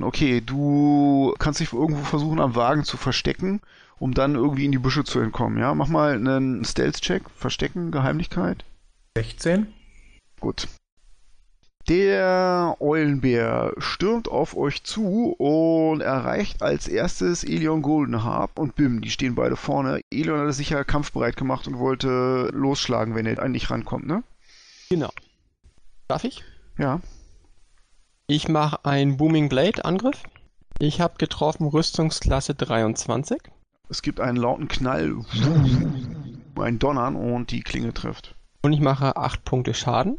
Okay, 0.00 0.40
du 0.40 1.34
kannst 1.38 1.60
dich 1.60 1.72
irgendwo 1.72 2.04
versuchen, 2.04 2.40
am 2.40 2.56
Wagen 2.56 2.84
zu 2.84 2.96
verstecken, 2.96 3.60
um 3.98 4.12
dann 4.12 4.34
irgendwie 4.34 4.64
in 4.64 4.72
die 4.72 4.78
Büsche 4.78 5.04
zu 5.04 5.20
entkommen, 5.20 5.58
ja? 5.58 5.74
Mach 5.74 5.88
mal 5.88 6.14
einen 6.14 6.64
Stealth-Check. 6.64 7.30
Verstecken, 7.36 7.90
Geheimlichkeit. 7.90 8.64
16. 9.16 9.68
Gut. 10.40 10.66
Der 11.88 12.76
Eulenbär 12.80 13.74
stürmt 13.76 14.28
auf 14.28 14.56
euch 14.56 14.84
zu 14.84 15.32
und 15.32 16.00
erreicht 16.00 16.62
als 16.62 16.88
erstes 16.88 17.44
Elion 17.44 17.82
Goldenharp 17.82 18.58
und 18.58 18.74
Bim. 18.74 19.02
Die 19.02 19.10
stehen 19.10 19.34
beide 19.34 19.54
vorne. 19.54 20.00
Elion 20.10 20.46
hat 20.46 20.54
sich 20.54 20.70
ja 20.70 20.82
kampfbereit 20.82 21.36
gemacht 21.36 21.66
und 21.68 21.78
wollte 21.78 22.48
losschlagen, 22.54 23.14
wenn 23.14 23.26
er 23.26 23.42
an 23.42 23.52
dich 23.52 23.70
rankommt, 23.70 24.06
ne? 24.06 24.22
Genau. 24.88 25.10
Darf 26.08 26.24
ich? 26.24 26.42
Ja. 26.78 27.00
Ich 28.26 28.48
mache 28.48 28.82
einen 28.86 29.18
Booming 29.18 29.50
Blade 29.50 29.84
Angriff. 29.84 30.22
Ich 30.78 31.02
habe 31.02 31.18
getroffen 31.18 31.66
Rüstungsklasse 31.66 32.54
23. 32.54 33.38
Es 33.90 34.00
gibt 34.00 34.18
einen 34.18 34.38
lauten 34.38 34.66
Knall, 34.66 35.16
ein 36.58 36.78
Donnern 36.78 37.16
und 37.16 37.50
die 37.50 37.60
Klinge 37.60 37.92
trifft. 37.92 38.34
Und 38.62 38.72
ich 38.72 38.80
mache 38.80 39.18
8 39.18 39.44
Punkte 39.44 39.74
Schaden. 39.74 40.18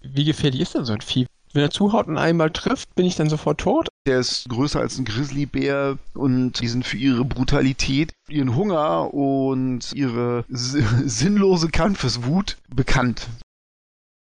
Wie 0.00 0.24
gefährlich 0.24 0.62
ist 0.62 0.74
denn 0.74 0.86
so 0.86 0.94
ein 0.94 1.02
Vieh? 1.02 1.26
Wenn 1.52 1.60
er 1.60 1.70
zuhaut 1.70 2.06
und 2.06 2.16
einmal 2.16 2.50
trifft, 2.50 2.94
bin 2.94 3.04
ich 3.04 3.16
dann 3.16 3.28
sofort 3.28 3.60
tot? 3.60 3.88
Der 4.06 4.18
ist 4.18 4.48
größer 4.48 4.80
als 4.80 4.96
ein 4.96 5.04
Grizzlybär 5.04 5.98
und 6.14 6.60
die 6.60 6.68
sind 6.68 6.86
für 6.86 6.96
ihre 6.96 7.26
Brutalität, 7.26 8.14
ihren 8.30 8.56
Hunger 8.56 9.12
und 9.12 9.92
ihre 9.92 10.46
sinnlose 10.48 11.68
Kampfeswut 11.68 12.56
bekannt. 12.74 13.28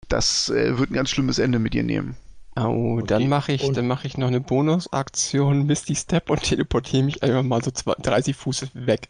Das 0.09 0.49
äh, 0.49 0.77
wird 0.77 0.91
ein 0.91 0.95
ganz 0.95 1.11
schlimmes 1.11 1.39
Ende 1.39 1.61
mit 1.61 1.77
ihr 1.77 1.85
nehmen. 1.85 2.17
Oh, 2.57 2.99
Und 2.99 3.11
dann 3.11 3.29
mache 3.29 3.53
ich, 3.53 3.63
und- 3.63 3.77
dann 3.77 3.87
mache 3.87 4.07
ich 4.07 4.19
noch 4.19 4.27
eine 4.27 4.41
Bonusaktion, 4.41 5.67
Misty 5.67 5.95
Step 5.95 6.29
und 6.31 6.43
teleportiere 6.43 7.05
mich 7.05 7.23
einfach 7.23 7.43
mal 7.43 7.63
so 7.63 7.71
zwei- 7.71 7.95
30 7.95 8.37
Fuß 8.37 8.69
weg. 8.75 9.09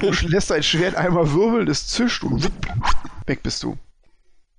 Du 0.00 0.10
lässt 0.26 0.50
dein 0.50 0.62
Schwert 0.62 0.94
einmal 0.96 1.32
wirbeln, 1.32 1.68
es 1.68 1.86
zischt 1.88 2.24
und 2.24 2.50
weg 3.26 3.42
bist 3.42 3.62
du. 3.62 3.76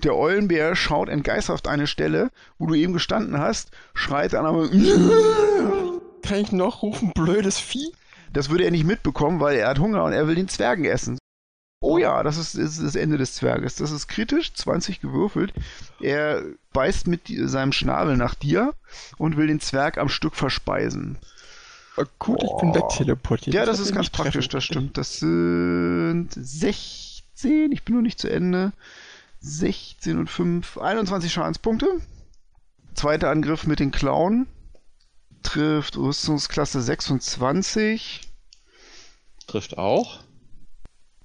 Der 0.03 0.15
Eulenbär 0.15 0.75
schaut 0.75 1.09
entgeistert 1.09 1.65
auf 1.65 1.71
eine 1.71 1.87
Stelle, 1.87 2.31
wo 2.57 2.67
du 2.67 2.73
eben 2.75 2.93
gestanden 2.93 3.37
hast, 3.39 3.71
schreit 3.93 4.33
dann 4.33 4.45
aber. 4.45 4.67
Kann 6.23 6.39
ich 6.39 6.51
noch 6.51 6.81
rufen, 6.83 7.11
blödes 7.13 7.59
Vieh? 7.59 7.91
Das 8.33 8.49
würde 8.49 8.63
er 8.63 8.71
nicht 8.71 8.85
mitbekommen, 8.85 9.39
weil 9.39 9.57
er 9.57 9.67
hat 9.67 9.79
Hunger 9.79 10.03
und 10.03 10.13
er 10.13 10.27
will 10.27 10.35
den 10.35 10.47
Zwergen 10.47 10.85
essen. 10.85 11.17
Oh 11.83 11.97
ja, 11.97 12.21
das 12.21 12.37
ist, 12.37 12.53
ist 12.53 12.79
das 12.81 12.95
Ende 12.95 13.17
des 13.17 13.33
Zwerges. 13.33 13.73
Das 13.75 13.89
ist 13.89 14.07
kritisch, 14.07 14.53
20 14.53 15.01
gewürfelt. 15.01 15.51
Er 15.99 16.43
beißt 16.73 17.07
mit 17.07 17.27
die- 17.27 17.47
seinem 17.47 17.71
Schnabel 17.71 18.17
nach 18.17 18.35
dir 18.35 18.75
und 19.17 19.35
will 19.35 19.47
den 19.47 19.59
Zwerg 19.59 19.97
am 19.97 20.07
Stück 20.07 20.35
verspeisen. 20.35 21.17
Oh, 21.97 22.03
gut, 22.19 22.43
ich 22.43 22.51
bin 22.59 22.69
Oh. 22.69 22.75
wegteleportiert. 22.75 23.55
Ja, 23.55 23.65
das 23.65 23.77
hätte 23.79 23.89
ist 23.89 23.95
ganz 23.95 24.05
mich 24.05 24.11
treffen 24.11 24.23
praktisch, 24.31 24.49
das 24.49 24.63
stimmt. 24.63 24.95
Das 24.97 25.17
sind 25.17 26.29
16, 26.31 27.71
ich 27.71 27.83
bin 27.83 27.95
noch 27.95 28.01
nicht 28.03 28.19
zu 28.19 28.29
Ende. 28.31 28.73
16 29.39 30.19
und 30.19 30.29
5, 30.29 30.77
21 30.77 31.33
Schadenspunkte. 31.33 31.87
Zweiter 32.93 33.31
Angriff 33.31 33.65
mit 33.65 33.79
den 33.79 33.89
Klauen. 33.89 34.45
Trifft 35.41 35.97
Rüstungsklasse 35.97 36.79
26. 36.79 38.21
Trifft 39.47 39.79
auch. 39.79 40.19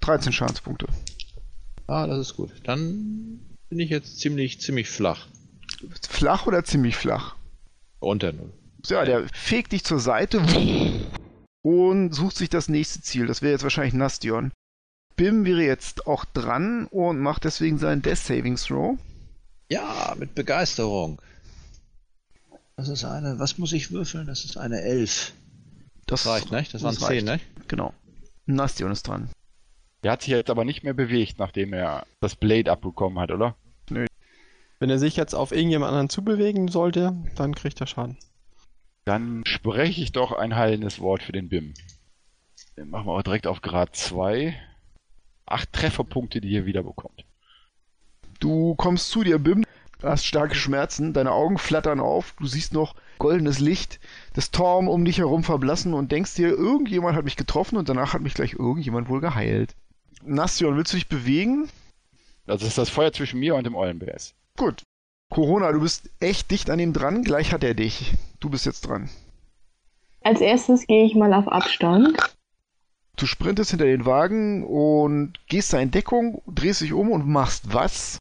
13 0.06 0.32
Schadenspunkte. 0.32 0.86
Ah, 1.86 2.06
das 2.06 2.18
ist 2.18 2.36
gut. 2.36 2.50
Dann 2.64 3.40
bin 3.68 3.80
ich 3.80 3.90
jetzt 3.90 4.20
ziemlich, 4.20 4.60
ziemlich 4.60 4.88
flach. 4.88 5.26
Flach 6.08 6.46
oder 6.46 6.64
ziemlich 6.64 6.96
flach? 6.96 7.36
Unter 8.00 8.32
Null. 8.32 8.52
Ja, 8.86 9.04
der 9.04 9.28
fegt 9.32 9.72
dich 9.72 9.84
zur 9.84 9.98
Seite 9.98 10.40
und 11.62 12.12
sucht 12.12 12.36
sich 12.36 12.48
das 12.48 12.68
nächste 12.68 13.02
Ziel. 13.02 13.26
Das 13.26 13.42
wäre 13.42 13.52
jetzt 13.52 13.64
wahrscheinlich 13.64 13.94
Nastion. 13.94 14.52
Bim 15.16 15.44
wäre 15.44 15.62
jetzt 15.62 16.06
auch 16.06 16.24
dran 16.24 16.86
und 16.86 17.18
macht 17.18 17.44
deswegen 17.44 17.78
seinen 17.78 18.02
Death 18.02 18.18
Saving 18.18 18.56
Throw. 18.56 18.98
Ja, 19.70 20.14
mit 20.16 20.34
Begeisterung. 20.34 21.20
Das 22.76 22.88
ist 22.88 23.04
eine, 23.04 23.38
was 23.38 23.58
muss 23.58 23.72
ich 23.72 23.90
würfeln? 23.90 24.26
Das 24.26 24.44
ist 24.44 24.56
eine 24.56 24.82
11. 24.82 25.32
Das 26.06 26.26
Reicht, 26.26 26.52
ne? 26.52 26.64
Das 26.70 26.82
waren 26.82 26.94
das 26.94 27.08
10, 27.08 27.24
ne? 27.24 27.40
Genau. 27.66 27.92
Nastion 28.44 28.92
ist 28.92 29.08
dran. 29.08 29.28
Der 30.02 30.12
hat 30.12 30.22
sich 30.22 30.30
jetzt 30.30 30.50
aber 30.50 30.64
nicht 30.64 30.84
mehr 30.84 30.94
bewegt, 30.94 31.38
nachdem 31.38 31.72
er 31.72 32.06
das 32.20 32.36
Blade 32.36 32.70
abbekommen 32.70 33.18
hat, 33.18 33.30
oder? 33.30 33.56
Wenn 34.78 34.90
er 34.90 34.98
sich 34.98 35.16
jetzt 35.16 35.34
auf 35.34 35.52
irgendjemand 35.52 35.90
anderen 35.90 36.10
zubewegen 36.10 36.68
sollte, 36.68 37.16
dann 37.34 37.54
kriegt 37.54 37.80
er 37.80 37.86
Schaden. 37.86 38.18
Dann 39.06 39.42
spreche 39.46 40.02
ich 40.02 40.12
doch 40.12 40.32
ein 40.32 40.54
heilendes 40.54 41.00
Wort 41.00 41.22
für 41.22 41.32
den 41.32 41.48
BIM. 41.48 41.72
Den 42.76 42.90
machen 42.90 43.06
wir 43.06 43.12
auch 43.12 43.22
direkt 43.22 43.46
auf 43.46 43.62
Grad 43.62 43.96
2. 43.96 44.54
Acht 45.46 45.72
Trefferpunkte, 45.72 46.40
die 46.40 46.50
ihr 46.50 46.66
wieder 46.66 46.82
bekommt. 46.82 47.24
Du 48.38 48.74
kommst 48.74 49.10
zu 49.10 49.24
dir, 49.24 49.38
Bim, 49.38 49.64
hast 50.02 50.26
starke 50.26 50.54
Schmerzen, 50.54 51.14
deine 51.14 51.32
Augen 51.32 51.56
flattern 51.56 52.00
auf, 52.00 52.34
du 52.38 52.46
siehst 52.46 52.74
noch 52.74 52.94
goldenes 53.18 53.60
Licht, 53.60 53.98
das 54.34 54.50
Torm 54.50 54.88
um 54.88 55.04
dich 55.06 55.18
herum 55.18 55.42
verblassen 55.42 55.94
und 55.94 56.12
denkst 56.12 56.34
dir, 56.34 56.48
irgendjemand 56.48 57.16
hat 57.16 57.24
mich 57.24 57.36
getroffen 57.36 57.78
und 57.78 57.88
danach 57.88 58.12
hat 58.12 58.20
mich 58.20 58.34
gleich 58.34 58.54
irgendjemand 58.54 59.08
wohl 59.08 59.20
geheilt. 59.20 59.74
Nastion, 60.26 60.76
willst 60.76 60.92
du 60.92 60.96
dich 60.96 61.08
bewegen? 61.08 61.68
Also 62.46 62.66
ist 62.66 62.78
das 62.78 62.90
Feuer 62.90 63.12
zwischen 63.12 63.40
mir 63.40 63.54
und 63.54 63.64
dem 63.64 63.74
Eulenbär 63.74 64.14
ist. 64.14 64.34
Gut. 64.56 64.82
Corona, 65.30 65.72
du 65.72 65.80
bist 65.80 66.10
echt 66.20 66.50
dicht 66.50 66.70
an 66.70 66.78
ihm 66.78 66.92
dran, 66.92 67.24
gleich 67.24 67.52
hat 67.52 67.64
er 67.64 67.74
dich. 67.74 68.12
Du 68.38 68.48
bist 68.48 68.66
jetzt 68.66 68.82
dran. 68.82 69.08
Als 70.22 70.40
erstes 70.40 70.86
gehe 70.86 71.04
ich 71.04 71.14
mal 71.14 71.32
auf 71.34 71.48
Abstand. 71.48 72.16
Du 73.16 73.26
sprintest 73.26 73.70
hinter 73.70 73.86
den 73.86 74.04
Wagen 74.04 74.64
und 74.64 75.34
gehst 75.48 75.72
da 75.72 75.78
in 75.80 75.90
Deckung, 75.90 76.42
drehst 76.46 76.82
dich 76.82 76.92
um 76.92 77.10
und 77.10 77.26
machst 77.26 77.72
was? 77.72 78.18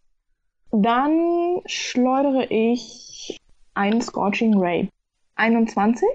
Dann 0.72 1.62
schleudere 1.66 2.46
ich 2.50 3.38
einen 3.74 4.02
Scorching 4.02 4.58
Ray. 4.58 4.90
21, 5.36 6.08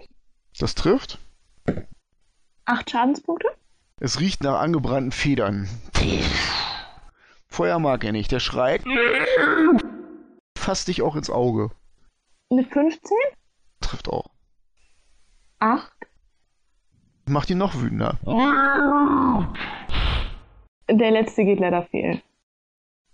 Das 0.58 0.74
trifft. 0.74 1.18
8 2.64 2.90
Schadenspunkte. 2.90 3.48
Es 4.02 4.18
riecht 4.18 4.42
nach 4.42 4.58
angebrannten 4.60 5.12
Federn. 5.12 5.68
Feuer 7.48 7.78
mag 7.78 8.02
er 8.02 8.12
nicht. 8.12 8.32
Der 8.32 8.40
schreit. 8.40 8.82
Fasst 10.56 10.88
dich 10.88 11.02
auch 11.02 11.16
ins 11.16 11.28
Auge. 11.28 11.70
Eine 12.50 12.64
15, 12.64 13.16
Trifft 13.80 14.08
auch. 14.08 14.30
8. 15.58 15.92
Macht 17.26 17.50
ihn 17.50 17.58
noch 17.58 17.74
wütender. 17.74 18.18
Der 20.88 21.10
letzte 21.10 21.44
geht 21.44 21.60
leider 21.60 21.82
fehlen. 21.82 22.22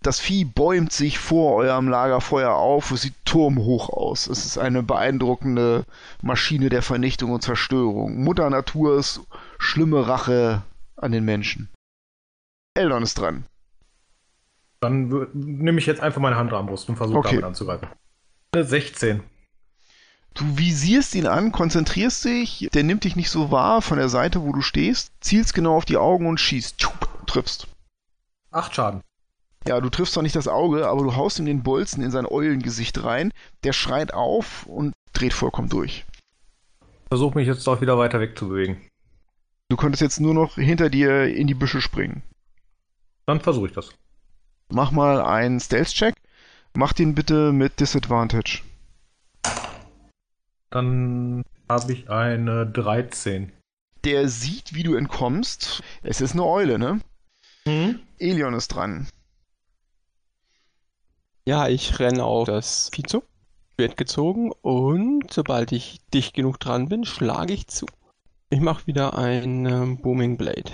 Das 0.01 0.21
Vieh 0.21 0.45
bäumt 0.45 0.93
sich 0.93 1.19
vor 1.19 1.55
eurem 1.55 1.89
Lagerfeuer 1.89 2.53
auf. 2.53 2.91
Es 2.91 3.01
sieht 3.01 3.25
turmhoch 3.25 3.89
aus. 3.89 4.27
Es 4.27 4.45
ist 4.45 4.57
eine 4.57 4.83
beeindruckende 4.83 5.83
Maschine 6.21 6.69
der 6.69 6.81
Vernichtung 6.81 7.31
und 7.31 7.41
Zerstörung. 7.41 8.23
Mutter 8.23 8.49
Naturs 8.49 9.19
schlimme 9.57 10.07
Rache 10.07 10.63
an 10.97 11.11
den 11.11 11.23
Menschen. 11.25 11.69
Eldon 12.73 13.03
ist 13.03 13.17
dran. 13.19 13.45
Dann 14.79 15.27
nehme 15.33 15.79
ich 15.79 15.85
jetzt 15.85 16.01
einfach 16.01 16.21
meine 16.21 16.35
Handarmbrust 16.35 16.89
und 16.89 16.97
versuche 16.97 17.19
Okay. 17.19 17.29
damit 17.29 17.45
anzugreifen. 17.45 17.87
Eine 18.53 18.63
16. 18.63 19.23
Du 20.35 20.57
visierst 20.57 21.15
ihn 21.15 21.25
an, 21.25 21.51
konzentrierst 21.51 22.23
dich, 22.25 22.69
der 22.71 22.83
nimmt 22.83 23.03
dich 23.03 23.15
nicht 23.15 23.31
so 23.31 23.49
wahr 23.49 23.81
von 23.81 23.97
der 23.97 24.09
Seite, 24.09 24.43
wo 24.43 24.51
du 24.51 24.61
stehst, 24.61 25.11
zielst 25.19 25.55
genau 25.55 25.75
auf 25.75 25.85
die 25.85 25.97
Augen 25.97 26.27
und 26.27 26.39
schießt. 26.39 26.77
Tschup, 26.77 27.09
triffst. 27.25 27.67
8 28.51 28.75
Schaden. 28.75 29.01
Ja, 29.67 29.81
du 29.81 29.89
triffst 29.89 30.13
zwar 30.13 30.23
nicht 30.23 30.35
das 30.35 30.47
Auge, 30.47 30.87
aber 30.87 31.01
du 31.03 31.15
haust 31.15 31.39
ihm 31.39 31.45
den 31.45 31.63
Bolzen 31.63 32.03
in 32.03 32.11
sein 32.11 32.27
Eulengesicht 32.27 33.03
rein. 33.03 33.33
Der 33.63 33.73
schreit 33.73 34.13
auf 34.13 34.67
und 34.67 34.93
dreht 35.13 35.33
vollkommen 35.33 35.69
durch. 35.69 36.05
Versuche 37.09 37.37
mich 37.37 37.47
jetzt 37.47 37.65
doch 37.65 37.81
wieder 37.81 37.97
weiter 37.97 38.19
wegzubewegen. 38.19 38.77
Du 39.69 39.75
konntest 39.75 40.01
jetzt 40.01 40.19
nur 40.21 40.33
noch 40.33 40.55
hinter 40.55 40.89
dir 40.89 41.25
in 41.25 41.47
die 41.47 41.53
Büsche 41.53 41.81
springen. 41.81 42.23
Dann 43.25 43.41
versuche 43.41 43.67
ich 43.67 43.73
das. 43.73 43.89
Mach 44.69 44.91
mal 44.91 45.21
einen 45.21 45.59
Stealth-Check. 45.59 46.15
Mach 46.73 46.93
den 46.93 47.15
bitte 47.15 47.51
mit 47.51 47.79
Disadvantage. 47.79 48.61
Dann 50.69 51.43
habe 51.67 51.93
ich 51.93 52.09
eine 52.09 52.65
13. 52.65 53.51
Der 54.03 54.29
sieht, 54.29 54.73
wie 54.73 54.83
du 54.83 54.95
entkommst. 54.95 55.83
Es 56.01 56.21
ist 56.21 56.33
eine 56.33 56.45
Eule, 56.45 56.79
ne? 56.79 57.01
Mhm. 57.65 57.99
Elion 58.19 58.53
ist 58.53 58.69
dran. 58.69 59.07
Ja, 61.45 61.67
ich 61.67 61.99
renne 61.99 62.23
auf 62.23 62.47
das 62.47 62.89
Vieh 62.93 63.03
zu, 63.03 63.23
wird 63.77 63.97
gezogen 63.97 64.51
und 64.61 65.31
sobald 65.31 65.71
ich 65.71 65.99
dicht 66.13 66.33
genug 66.33 66.59
dran 66.59 66.89
bin, 66.89 67.05
schlage 67.05 67.53
ich 67.53 67.67
zu. 67.67 67.85
Ich 68.49 68.61
mache 68.61 68.87
wieder 68.87 69.17
ein 69.17 69.65
ähm, 69.65 69.97
Booming 69.97 70.37
Blade. 70.37 70.71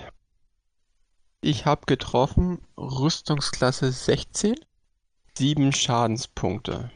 Ich 1.41 1.65
habe 1.65 1.87
getroffen, 1.87 2.59
Rüstungsklasse 2.77 3.91
16, 3.91 4.53
7 5.35 5.73
Schadenspunkte. 5.73 6.91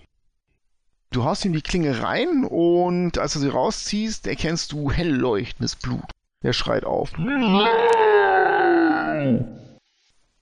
Du 1.09 1.24
haust 1.24 1.46
ihm 1.46 1.53
die 1.53 1.63
Klinge 1.63 2.03
rein 2.03 2.46
und 2.46 3.18
als 3.18 3.33
du 3.33 3.40
sie 3.40 3.48
rausziehst, 3.48 4.27
erkennst 4.27 4.72
du 4.72 4.92
hell 4.92 5.09
leuchtendes 5.09 5.75
Blut. 5.75 6.05
Er 6.44 6.53
schreit 6.53 6.85
auf. 6.85 7.11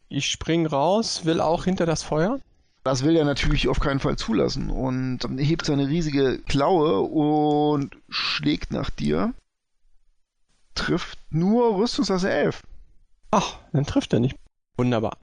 Ich 0.09 0.29
spring 0.29 0.65
raus, 0.65 1.23
will 1.23 1.39
auch 1.39 1.63
hinter 1.63 1.85
das 1.85 2.03
Feuer. 2.03 2.41
Das 2.83 3.05
will 3.05 3.15
er 3.15 3.23
natürlich 3.23 3.69
auf 3.69 3.79
keinen 3.79 4.01
Fall 4.01 4.17
zulassen 4.17 4.69
und 4.69 5.21
hebt 5.37 5.65
seine 5.65 5.87
riesige 5.87 6.39
Klaue 6.39 6.99
und 6.99 7.95
schlägt 8.09 8.71
nach 8.71 8.89
dir. 8.89 9.33
Trifft 10.75 11.17
nur 11.31 11.77
Rüstungsklasse 11.77 12.29
11. 12.29 12.63
Ach, 13.31 13.57
dann 13.73 13.85
trifft 13.85 14.13
er 14.13 14.19
nicht. 14.19 14.37
Wunderbar. 14.77 15.17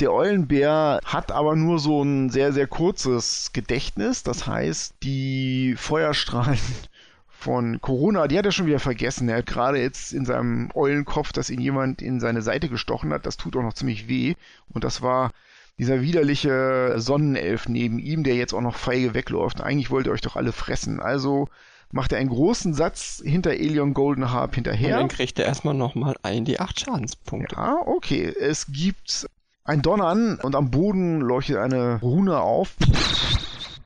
Der 0.00 0.12
Eulenbär 0.12 1.00
hat 1.04 1.32
aber 1.32 1.56
nur 1.56 1.78
so 1.78 2.02
ein 2.02 2.28
sehr, 2.28 2.52
sehr 2.52 2.66
kurzes 2.66 3.52
Gedächtnis. 3.54 4.22
Das 4.22 4.46
heißt, 4.46 4.94
die 5.02 5.74
Feuerstrahlen 5.76 6.58
von 7.28 7.80
Corona, 7.80 8.28
die 8.28 8.38
hat 8.38 8.44
er 8.44 8.52
schon 8.52 8.66
wieder 8.66 8.78
vergessen. 8.78 9.28
Er 9.28 9.38
hat 9.38 9.46
gerade 9.46 9.78
jetzt 9.78 10.12
in 10.12 10.26
seinem 10.26 10.70
Eulenkopf, 10.74 11.32
dass 11.32 11.48
ihn 11.48 11.60
jemand 11.60 12.02
in 12.02 12.20
seine 12.20 12.42
Seite 12.42 12.68
gestochen 12.68 13.12
hat. 13.12 13.24
Das 13.24 13.38
tut 13.38 13.56
auch 13.56 13.62
noch 13.62 13.72
ziemlich 13.72 14.08
weh. 14.08 14.34
Und 14.68 14.84
das 14.84 15.00
war 15.00 15.30
dieser 15.78 16.02
widerliche 16.02 16.94
Sonnenelf 16.96 17.68
neben 17.68 17.98
ihm, 17.98 18.22
der 18.22 18.34
jetzt 18.34 18.52
auch 18.52 18.60
noch 18.60 18.76
feige 18.76 19.14
wegläuft. 19.14 19.62
Eigentlich 19.62 19.90
wollt 19.90 20.06
ihr 20.06 20.12
euch 20.12 20.20
doch 20.20 20.36
alle 20.36 20.52
fressen. 20.52 21.00
Also 21.00 21.48
macht 21.92 22.12
er 22.12 22.18
einen 22.18 22.28
großen 22.30 22.74
Satz 22.74 23.22
hinter 23.24 23.52
Elion 23.52 23.94
Golden 23.94 24.30
Harp 24.30 24.50
Und 24.50 24.54
hinterher. 24.56 24.98
dann 24.98 25.08
kriegt 25.08 25.38
er 25.38 25.46
erstmal 25.46 25.74
nochmal 25.74 26.14
ein 26.22 26.44
die 26.44 26.60
8 26.60 26.80
Schadenspunkte. 26.80 27.56
Ja, 27.56 27.78
okay. 27.86 28.26
Es 28.28 28.66
gibt 28.70 29.26
ein 29.64 29.82
Donnern 29.82 30.38
und 30.40 30.54
am 30.54 30.70
Boden 30.70 31.20
leuchtet 31.20 31.56
eine 31.56 32.00
Rune 32.00 32.40
auf, 32.40 32.74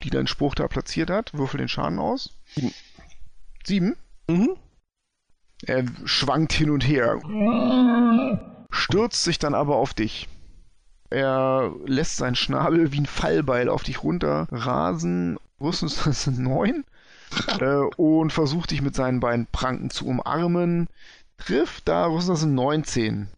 die 0.03 0.11
dein 0.11 0.27
Spruch 0.27 0.55
da 0.55 0.69
platziert 0.69 1.11
hat. 1.11 1.33
Würfel 1.35 1.59
den 1.59 1.69
Schaden 1.69 1.99
aus. 1.99 2.37
Sieben. 2.55 2.73
Sieben? 3.65 3.97
Mhm. 4.29 4.57
Er 5.67 5.85
schwankt 6.05 6.53
hin 6.55 6.71
und 6.71 6.87
her. 6.87 7.21
Stürzt 8.71 9.25
sich 9.25 9.39
dann 9.39 9.55
aber 9.55 9.77
auf 9.77 9.93
dich. 9.95 10.29
Er 11.11 11.73
lässt 11.87 12.17
seinen 12.17 12.37
Schnabel 12.37 12.93
wie 12.93 13.01
ein 13.01 13.07
Fallbeil 13.07 13.69
auf 13.69 13.83
dich 13.83 14.03
runter 14.03 14.47
rasen. 14.51 15.39
Rüstungsklasse 15.61 16.31
9. 16.31 16.85
Äh, 17.61 17.87
und 17.97 18.33
versucht 18.33 18.71
dich 18.71 18.83
mit 18.83 18.95
seinen 18.95 19.21
beiden 19.21 19.47
Pranken 19.47 19.91
zu 19.91 20.07
umarmen. 20.07 20.89
Trifft 21.39 21.89
da 21.89 22.07
Rüstungsklasse 22.07 22.49
19. 22.49 23.29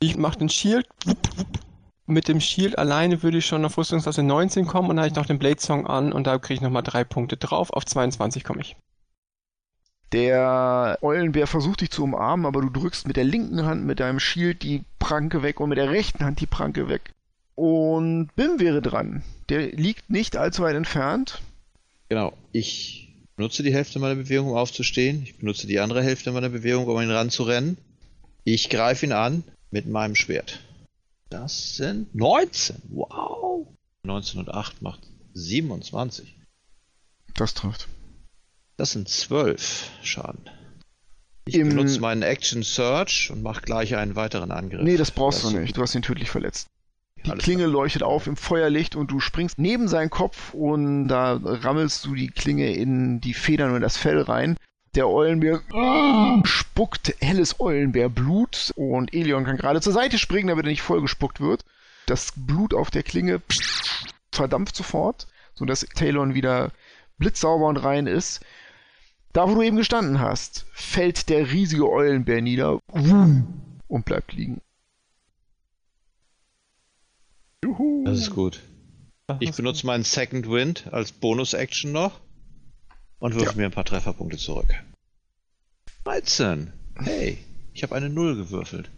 Ich 0.00 0.16
mache 0.16 0.38
den 0.38 0.48
Shield. 0.48 0.86
Mit 2.06 2.28
dem 2.28 2.40
Shield 2.40 2.78
alleine 2.78 3.22
würde 3.22 3.38
ich 3.38 3.46
schon 3.46 3.64
auf 3.64 3.78
Rüstungsklasse 3.78 4.22
19 4.22 4.66
kommen 4.66 4.90
und 4.90 4.96
dann 4.96 5.04
habe 5.04 5.12
ich 5.12 5.16
noch 5.16 5.26
den 5.26 5.38
Blade 5.38 5.60
Song 5.60 5.86
an 5.86 6.12
und 6.12 6.26
da 6.26 6.38
kriege 6.38 6.54
ich 6.54 6.60
nochmal 6.60 6.82
drei 6.82 7.04
Punkte 7.04 7.36
drauf. 7.36 7.70
Auf 7.70 7.86
22 7.86 8.44
komme 8.44 8.60
ich. 8.60 8.76
Der 10.12 10.98
Eulenbär 11.00 11.46
versucht 11.46 11.80
dich 11.80 11.90
zu 11.90 12.04
umarmen, 12.04 12.44
aber 12.44 12.60
du 12.60 12.68
drückst 12.68 13.06
mit 13.06 13.16
der 13.16 13.24
linken 13.24 13.64
Hand 13.64 13.84
mit 13.84 13.98
deinem 14.00 14.20
Schild 14.20 14.62
die 14.62 14.84
Pranke 14.98 15.42
weg 15.42 15.58
und 15.58 15.70
mit 15.70 15.78
der 15.78 15.90
rechten 15.90 16.24
Hand 16.24 16.40
die 16.40 16.46
Pranke 16.46 16.88
weg. 16.88 17.12
Und 17.54 18.28
Bim 18.36 18.60
wäre 18.60 18.82
dran. 18.82 19.22
Der 19.48 19.72
liegt 19.72 20.10
nicht 20.10 20.36
allzu 20.36 20.62
weit 20.62 20.76
entfernt. 20.76 21.40
Genau. 22.12 22.34
Ich 22.52 23.08
benutze 23.36 23.62
die 23.62 23.72
Hälfte 23.72 23.98
meiner 23.98 24.16
Bewegung, 24.16 24.50
um 24.50 24.56
aufzustehen. 24.58 25.22
Ich 25.22 25.38
benutze 25.38 25.66
die 25.66 25.80
andere 25.80 26.02
Hälfte 26.02 26.30
meiner 26.30 26.50
Bewegung, 26.50 26.86
um 26.86 27.00
ihn 27.00 27.10
ranzurennen. 27.10 27.78
Ich 28.44 28.68
greife 28.68 29.06
ihn 29.06 29.12
an 29.12 29.44
mit 29.70 29.86
meinem 29.86 30.14
Schwert. 30.14 30.60
Das 31.30 31.76
sind 31.76 32.14
19. 32.14 32.76
Wow. 32.90 33.66
19 34.02 34.40
und 34.40 34.50
8 34.50 34.82
macht 34.82 35.00
27. 35.32 36.36
Das 37.34 37.54
trifft. 37.54 37.88
Das 38.76 38.92
sind 38.92 39.08
12 39.08 39.88
Schaden. 40.02 40.50
Ich 41.46 41.54
Im- 41.54 41.70
benutze 41.70 41.98
meinen 41.98 42.20
Action 42.20 42.62
Search 42.62 43.30
und 43.30 43.42
mache 43.42 43.62
gleich 43.62 43.96
einen 43.96 44.16
weiteren 44.16 44.50
Angriff. 44.50 44.82
Nee, 44.82 44.98
das 44.98 45.10
brauchst 45.12 45.44
Das 45.44 45.50
du 45.52 45.58
nicht. 45.60 45.74
Du 45.78 45.80
hast 45.80 45.94
ihn 45.94 46.02
tödlich 46.02 46.28
verletzt. 46.28 46.66
Die 47.24 47.30
Alles 47.30 47.44
Klinge 47.44 47.66
leuchtet 47.66 48.02
auf 48.02 48.26
im 48.26 48.36
Feuerlicht 48.36 48.96
und 48.96 49.10
du 49.10 49.20
springst 49.20 49.58
neben 49.58 49.86
seinen 49.86 50.10
Kopf 50.10 50.52
und 50.54 51.08
da 51.08 51.38
rammelst 51.42 52.04
du 52.04 52.14
die 52.14 52.28
Klinge 52.28 52.72
in 52.72 53.20
die 53.20 53.34
Federn 53.34 53.72
und 53.74 53.80
das 53.80 53.96
Fell 53.96 54.20
rein. 54.20 54.56
Der 54.94 55.08
Eulenbär 55.08 55.62
spuckt 56.44 57.14
helles 57.20 57.60
Eulenbärblut 57.60 58.72
und 58.76 59.14
Elion 59.14 59.44
kann 59.44 59.56
gerade 59.56 59.80
zur 59.80 59.92
Seite 59.92 60.18
springen, 60.18 60.48
damit 60.48 60.66
er 60.66 60.70
nicht 60.70 60.82
vollgespuckt 60.82 61.40
wird. 61.40 61.64
Das 62.06 62.32
Blut 62.36 62.74
auf 62.74 62.90
der 62.90 63.02
Klinge 63.02 63.40
verdampft 64.32 64.76
sofort, 64.76 65.28
sodass 65.54 65.86
Talon 65.94 66.34
wieder 66.34 66.72
blitzsauber 67.18 67.66
und 67.68 67.78
rein 67.78 68.06
ist. 68.06 68.44
Da, 69.32 69.48
wo 69.48 69.54
du 69.54 69.62
eben 69.62 69.78
gestanden 69.78 70.20
hast, 70.20 70.66
fällt 70.72 71.30
der 71.30 71.50
riesige 71.50 71.88
Eulenbär 71.88 72.42
nieder 72.42 72.80
und 73.88 74.04
bleibt 74.04 74.32
liegen. 74.34 74.60
Das 78.04 78.18
ist 78.18 78.30
gut. 78.30 78.60
Ich 79.38 79.52
benutze 79.52 79.86
meinen 79.86 80.04
Second 80.04 80.50
Wind 80.50 80.88
als 80.92 81.12
Bonus-Action 81.12 81.92
noch 81.92 82.20
und 83.20 83.34
würfe 83.34 83.56
mir 83.56 83.66
ein 83.66 83.72
paar 83.72 83.84
Trefferpunkte 83.84 84.36
zurück. 84.36 84.74
13. 86.04 86.72
Hey, 86.96 87.38
ich 87.72 87.82
habe 87.82 87.94
eine 87.94 88.10
Null 88.10 88.36
gewürfelt. 88.36 88.90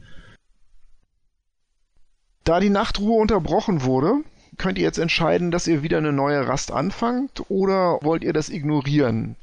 Da 2.44 2.61
die 2.61 2.70
Nachtruhe 2.70 3.20
unterbrochen 3.20 3.85
wurde, 3.85 4.24
könnt 4.57 4.79
ihr 4.79 4.85
jetzt 4.85 4.98
entscheiden, 4.98 5.50
dass 5.50 5.66
ihr 5.66 5.83
wieder 5.83 5.98
eine 5.98 6.12
neue 6.12 6.46
Rast 6.46 6.72
anfangt 6.72 7.48
oder 7.50 7.98
wollt 8.03 8.24
ihr 8.24 8.33
das 8.33 8.48
ignorieren? 8.48 9.37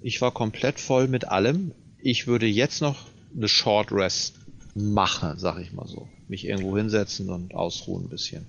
Ich 0.00 0.20
war 0.20 0.30
komplett 0.30 0.78
voll 0.80 1.08
mit 1.08 1.28
allem. 1.28 1.72
Ich 1.98 2.26
würde 2.26 2.46
jetzt 2.46 2.80
noch 2.80 3.06
eine 3.36 3.48
Short 3.48 3.90
Rest 3.92 4.36
machen, 4.74 5.38
sag 5.38 5.58
ich 5.58 5.72
mal 5.72 5.86
so. 5.86 6.08
Mich 6.28 6.46
irgendwo 6.46 6.76
hinsetzen 6.76 7.30
und 7.30 7.54
ausruhen 7.54 8.04
ein 8.04 8.08
bisschen. 8.08 8.46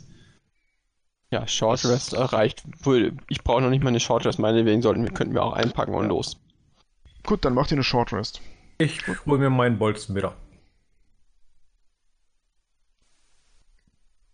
Ja, 1.31 1.47
Short 1.47 1.85
Rest 1.85 2.13
erreicht. 2.13 2.63
Wohl, 2.83 3.13
Ich 3.29 3.43
brauche 3.43 3.61
noch 3.61 3.69
nicht 3.69 3.83
mal 3.83 3.89
eine 3.89 3.99
Short 3.99 4.25
Rest, 4.25 4.39
meinetwegen 4.39 4.81
sollten 4.81 5.03
wir, 5.03 5.11
könnten 5.11 5.33
wir 5.33 5.43
auch 5.43 5.53
einpacken 5.53 5.93
und 5.93 6.07
los. 6.07 6.37
Gut, 7.23 7.45
dann 7.45 7.53
macht 7.53 7.71
ihr 7.71 7.75
eine 7.75 7.83
Short 7.83 8.11
Rest. 8.13 8.41
Ich 8.79 8.99
hole 9.25 9.39
mir 9.39 9.49
meinen 9.49 9.77
Bolzen 9.77 10.15
wieder. 10.15 10.35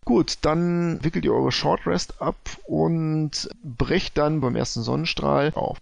Gut, 0.04 0.38
dann 0.42 1.02
wickelt 1.02 1.24
ihr 1.24 1.34
eure 1.34 1.50
Short 1.50 1.84
Rest 1.86 2.22
ab 2.22 2.36
und 2.64 3.50
brecht 3.62 4.16
dann 4.16 4.40
beim 4.40 4.54
ersten 4.54 4.82
Sonnenstrahl 4.82 5.52
auf. 5.54 5.78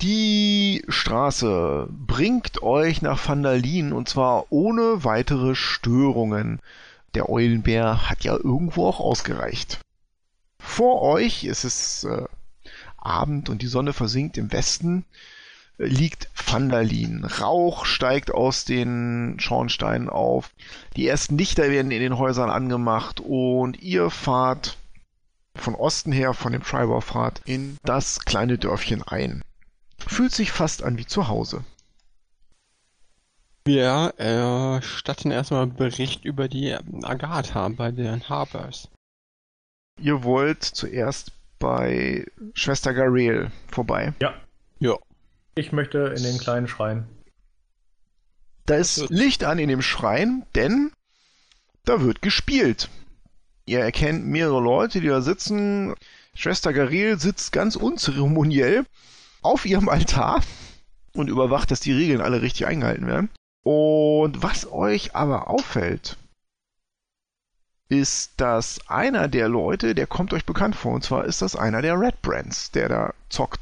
Die 0.00 0.82
Straße 0.88 1.88
bringt 1.90 2.62
euch 2.62 3.02
nach 3.02 3.28
Vandalin 3.28 3.92
und 3.92 4.08
zwar 4.08 4.46
ohne 4.50 5.04
weitere 5.04 5.54
Störungen. 5.54 6.60
Der 7.14 7.28
Eulenbär 7.28 8.10
hat 8.10 8.24
ja 8.24 8.34
irgendwo 8.34 8.86
auch 8.86 9.00
ausgereicht. 9.00 9.80
Vor 10.60 11.02
euch 11.02 11.44
ist 11.44 11.64
es 11.64 12.04
äh, 12.04 12.24
Abend 12.96 13.48
und 13.48 13.62
die 13.62 13.68
Sonne 13.68 13.92
versinkt 13.92 14.36
im 14.36 14.50
Westen 14.50 15.04
liegt 15.78 16.28
Vandalin. 16.34 17.24
Rauch 17.24 17.84
steigt 17.84 18.32
aus 18.32 18.64
den 18.64 19.36
Schornsteinen 19.38 20.08
auf. 20.08 20.50
Die 20.96 21.06
ersten 21.06 21.36
Lichter 21.36 21.70
werden 21.70 21.90
in 21.90 22.00
den 22.00 22.18
Häusern 22.18 22.50
angemacht 22.50 23.20
und 23.20 23.80
ihr 23.82 24.10
fahrt 24.10 24.76
von 25.56 25.74
Osten 25.74 26.12
her, 26.12 26.34
von 26.34 26.52
dem 26.52 26.62
Tribor-Pfad, 26.62 27.42
in 27.44 27.78
das 27.84 28.20
kleine 28.24 28.58
Dörfchen 28.58 29.02
ein. 29.02 29.42
Fühlt 30.06 30.32
sich 30.32 30.52
fast 30.52 30.82
an 30.82 30.98
wie 30.98 31.06
zu 31.06 31.28
Hause. 31.28 31.64
Wir 33.64 34.12
erstatten 34.18 35.30
erstmal 35.30 35.66
Bericht 35.66 36.24
über 36.24 36.48
die 36.48 36.74
Agatha 37.02 37.68
bei 37.70 37.90
den 37.90 38.28
Harbors. 38.28 38.90
Ihr 39.98 40.22
wollt 40.22 40.62
zuerst 40.62 41.32
bei 41.58 42.26
Schwester 42.52 42.92
Garel 42.92 43.50
vorbei. 43.70 44.12
Ja, 44.20 44.34
Ja. 44.80 44.96
ich 45.54 45.72
möchte 45.72 45.98
in 46.16 46.22
den 46.22 46.38
kleinen 46.38 46.68
Schrein. 46.68 47.06
Da 48.66 48.76
ist 48.76 49.08
Licht 49.08 49.44
an 49.44 49.58
in 49.58 49.68
dem 49.68 49.82
Schrein, 49.82 50.44
denn 50.54 50.90
da 51.84 52.00
wird 52.02 52.20
gespielt. 52.22 52.90
Ihr 53.66 53.80
erkennt 53.80 54.26
mehrere 54.26 54.60
Leute, 54.60 55.00
die 55.00 55.08
da 55.08 55.22
sitzen. 55.22 55.94
Schwester 56.34 56.72
Garel 56.74 57.18
sitzt 57.18 57.52
ganz 57.52 57.76
unzeremoniell 57.76 58.84
auf 59.44 59.66
ihrem 59.66 59.88
Altar 59.88 60.42
und 61.14 61.28
überwacht, 61.28 61.70
dass 61.70 61.80
die 61.80 61.92
Regeln 61.92 62.20
alle 62.20 62.42
richtig 62.42 62.66
eingehalten 62.66 63.06
werden. 63.06 63.30
Und 63.62 64.42
was 64.42 64.70
euch 64.70 65.14
aber 65.14 65.48
auffällt, 65.48 66.16
ist, 67.88 68.32
dass 68.40 68.80
einer 68.88 69.28
der 69.28 69.48
Leute, 69.48 69.94
der 69.94 70.06
kommt 70.06 70.32
euch 70.32 70.44
bekannt 70.44 70.76
vor, 70.76 70.92
und 70.92 71.04
zwar 71.04 71.24
ist 71.24 71.42
das 71.42 71.56
einer 71.56 71.82
der 71.82 71.98
Red 71.98 72.20
Brands, 72.22 72.70
der 72.72 72.88
da 72.88 73.14
zockt. 73.28 73.60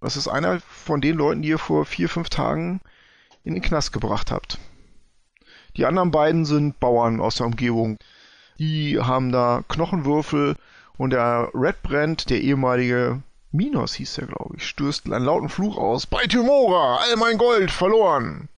Das 0.00 0.16
ist 0.16 0.28
einer 0.28 0.60
von 0.60 1.00
den 1.00 1.16
Leuten, 1.16 1.42
die 1.42 1.48
ihr 1.48 1.58
vor 1.58 1.84
vier, 1.84 2.08
fünf 2.08 2.28
Tagen 2.28 2.80
in 3.42 3.54
den 3.54 3.62
Knast 3.62 3.92
gebracht 3.92 4.30
habt. 4.30 4.58
Die 5.76 5.86
anderen 5.86 6.10
beiden 6.10 6.44
sind 6.44 6.78
Bauern 6.78 7.20
aus 7.20 7.36
der 7.36 7.46
Umgebung. 7.46 7.96
Die 8.58 9.00
haben 9.00 9.32
da 9.32 9.64
Knochenwürfel 9.68 10.56
und 10.96 11.10
der 11.10 11.50
Red 11.54 11.82
Brand, 11.82 12.30
der 12.30 12.40
ehemalige 12.40 13.22
Minos 13.54 13.94
hieß 13.94 14.18
er, 14.18 14.26
glaube 14.26 14.56
ich, 14.56 14.66
stößt 14.66 15.06
einen 15.06 15.24
lauten 15.24 15.48
Fluch 15.48 15.78
aus. 15.78 16.06
Bei 16.06 16.26
Tymora, 16.26 16.96
all 16.96 17.16
mein 17.16 17.38
Gold 17.38 17.70
verloren. 17.70 18.48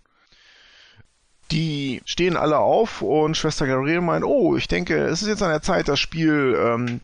Die 1.51 2.01
stehen 2.07 2.37
alle 2.37 2.59
auf 2.59 3.03
und 3.03 3.37
Schwester 3.37 3.67
Gabriel 3.67 4.01
meint, 4.01 4.25
oh, 4.25 4.57
ich 4.57 4.69
denke, 4.69 4.97
es 5.05 5.21
ist 5.21 5.29
jetzt 5.29 5.43
an 5.43 5.51
der 5.51 5.61
Zeit, 5.61 5.89
das 5.89 6.01
Spiel, 6.01 6.57
ähm, 6.59 7.01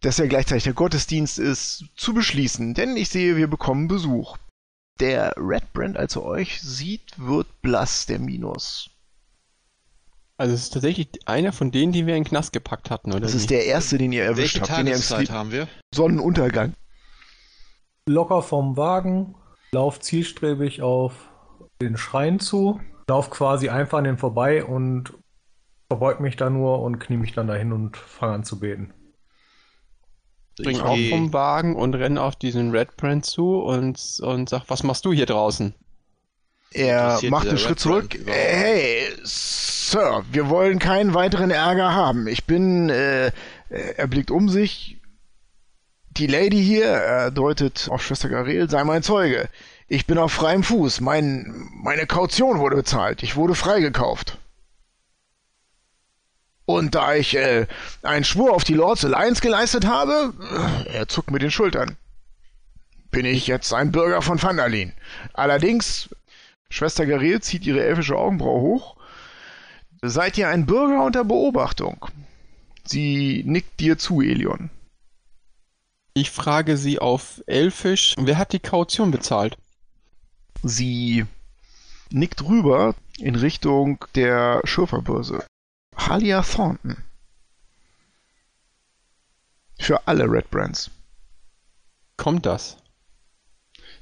das 0.00 0.18
ja 0.18 0.26
gleichzeitig 0.26 0.64
der 0.64 0.72
Gottesdienst 0.74 1.38
ist, 1.38 1.84
zu 1.96 2.12
beschließen, 2.12 2.74
denn 2.74 2.96
ich 2.96 3.08
sehe, 3.08 3.36
wir 3.36 3.46
bekommen 3.46 3.86
Besuch. 3.86 4.36
Der 4.98 5.34
Red 5.36 5.72
Brand, 5.72 5.96
als 5.96 6.16
er 6.16 6.24
euch 6.24 6.60
sieht, 6.60 7.12
wird 7.16 7.46
blass, 7.62 8.06
der 8.06 8.18
Minos. 8.18 8.90
Also 10.36 10.54
es 10.54 10.62
ist 10.64 10.74
tatsächlich 10.74 11.08
einer 11.26 11.52
von 11.52 11.70
denen, 11.70 11.92
die 11.92 12.06
wir 12.06 12.16
in 12.16 12.24
den 12.24 12.28
Knast 12.28 12.52
gepackt 12.52 12.90
hatten, 12.90 13.12
oder 13.12 13.20
Das 13.20 13.34
ist 13.34 13.42
nicht? 13.42 13.50
der 13.50 13.66
erste, 13.66 13.98
den 13.98 14.10
ihr 14.12 14.24
erwischt 14.24 14.56
Welche 14.56 14.72
habt, 14.72 14.80
den 14.80 14.86
ihr 14.88 14.94
im 14.94 15.00
Tageszeit 15.00 15.26
Sleep 15.26 15.30
haben 15.30 15.52
wir? 15.52 15.68
Sonnenuntergang. 15.94 16.74
Locker 18.08 18.42
vom 18.42 18.76
Wagen, 18.76 19.34
lauf 19.72 20.00
zielstrebig 20.00 20.82
auf 20.82 21.30
den 21.80 21.96
Schrein 21.96 22.40
zu, 22.40 22.80
lauf 23.08 23.30
quasi 23.30 23.68
einfach 23.68 23.98
an 23.98 24.04
den 24.04 24.18
vorbei 24.18 24.64
und 24.64 25.14
verbeug 25.88 26.20
mich 26.20 26.36
da 26.36 26.50
nur 26.50 26.82
und 26.82 26.98
knie 26.98 27.16
mich 27.16 27.32
dann 27.32 27.46
dahin 27.46 27.72
und 27.72 27.96
fange 27.96 28.34
an 28.34 28.44
zu 28.44 28.58
beten. 28.60 28.92
spring 30.58 30.80
auch 30.80 30.98
vom 31.10 31.32
Wagen 31.32 31.76
und 31.76 31.94
renn 31.94 32.18
auf 32.18 32.36
diesen 32.36 32.70
Red 32.72 32.96
Brand 32.96 33.24
zu 33.24 33.58
und, 33.60 34.20
und 34.22 34.48
sag, 34.48 34.64
was 34.68 34.82
machst 34.82 35.04
du 35.04 35.12
hier 35.12 35.26
draußen? 35.26 35.74
Er 36.72 37.18
macht 37.30 37.48
einen 37.48 37.56
Schritt 37.56 37.70
Red 37.70 37.80
zurück. 37.80 38.10
Brand? 38.10 38.36
Hey, 38.36 39.04
Sir, 39.22 40.22
wir 40.30 40.50
wollen 40.50 40.78
keinen 40.78 41.14
weiteren 41.14 41.50
Ärger 41.50 41.94
haben. 41.94 42.26
Ich 42.26 42.44
bin, 42.44 42.90
äh, 42.90 43.32
er 43.70 44.06
blickt 44.06 44.30
um 44.30 44.50
sich. 44.50 44.97
Die 46.18 46.26
Lady 46.26 46.62
hier, 46.62 46.86
er 46.86 47.30
deutet 47.30 47.88
auf 47.90 48.02
Schwester 48.02 48.28
Garel, 48.28 48.68
sei 48.68 48.82
mein 48.82 49.04
Zeuge. 49.04 49.48
Ich 49.86 50.04
bin 50.04 50.18
auf 50.18 50.32
freiem 50.32 50.64
Fuß. 50.64 51.00
Mein, 51.00 51.70
meine 51.82 52.06
Kaution 52.06 52.58
wurde 52.58 52.74
bezahlt. 52.74 53.22
Ich 53.22 53.36
wurde 53.36 53.54
freigekauft. 53.54 54.36
Und 56.64 56.96
da 56.96 57.14
ich 57.14 57.36
äh, 57.36 57.66
einen 58.02 58.24
Schwur 58.24 58.52
auf 58.52 58.64
die 58.64 58.74
Lords 58.74 59.04
Alliance 59.04 59.40
geleistet 59.40 59.86
habe, 59.86 60.34
äh, 60.88 60.96
er 60.96 61.08
zuckt 61.08 61.30
mit 61.30 61.40
den 61.40 61.52
Schultern, 61.52 61.96
bin 63.12 63.24
ich 63.24 63.46
jetzt 63.46 63.72
ein 63.72 63.92
Bürger 63.92 64.20
von 64.20 64.42
Vandalin. 64.42 64.92
Allerdings 65.34 66.10
Schwester 66.68 67.06
Garel 67.06 67.40
zieht 67.40 67.64
ihre 67.64 67.82
elfische 67.82 68.16
Augenbraue 68.16 68.60
hoch. 68.60 68.96
Seid 70.02 70.36
ihr 70.36 70.48
ein 70.48 70.66
Bürger 70.66 71.04
unter 71.04 71.24
Beobachtung? 71.24 72.06
Sie 72.84 73.44
nickt 73.46 73.78
dir 73.78 73.98
zu, 73.98 74.20
Elion. 74.20 74.70
Ich 76.20 76.32
frage 76.32 76.76
sie 76.76 76.98
auf 76.98 77.44
Elfisch, 77.46 78.16
wer 78.18 78.38
hat 78.38 78.52
die 78.52 78.58
Kaution 78.58 79.12
bezahlt? 79.12 79.56
Sie 80.64 81.24
nickt 82.10 82.42
rüber 82.42 82.96
in 83.18 83.36
Richtung 83.36 84.04
der 84.16 84.60
Schürferbörse. 84.64 85.46
Halia 85.96 86.42
Thornton. 86.42 86.96
Für 89.78 90.08
alle 90.08 90.24
Red 90.24 90.50
Brands. 90.50 90.90
Kommt 92.16 92.46
das? 92.46 92.78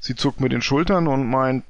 Sie 0.01 0.15
zuckt 0.15 0.41
mit 0.41 0.53
den 0.53 0.63
Schultern 0.63 1.09
und 1.09 1.29
meint, 1.29 1.67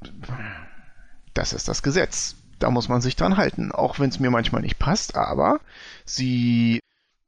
das 1.34 1.54
ist 1.54 1.66
das 1.66 1.82
Gesetz. 1.82 2.36
Da 2.60 2.70
muss 2.70 2.88
man 2.88 3.00
sich 3.00 3.16
dran 3.16 3.36
halten, 3.36 3.72
auch 3.72 3.98
wenn 3.98 4.10
es 4.10 4.20
mir 4.20 4.30
manchmal 4.30 4.62
nicht 4.62 4.78
passt, 4.78 5.16
aber 5.16 5.58
sie 6.04 6.78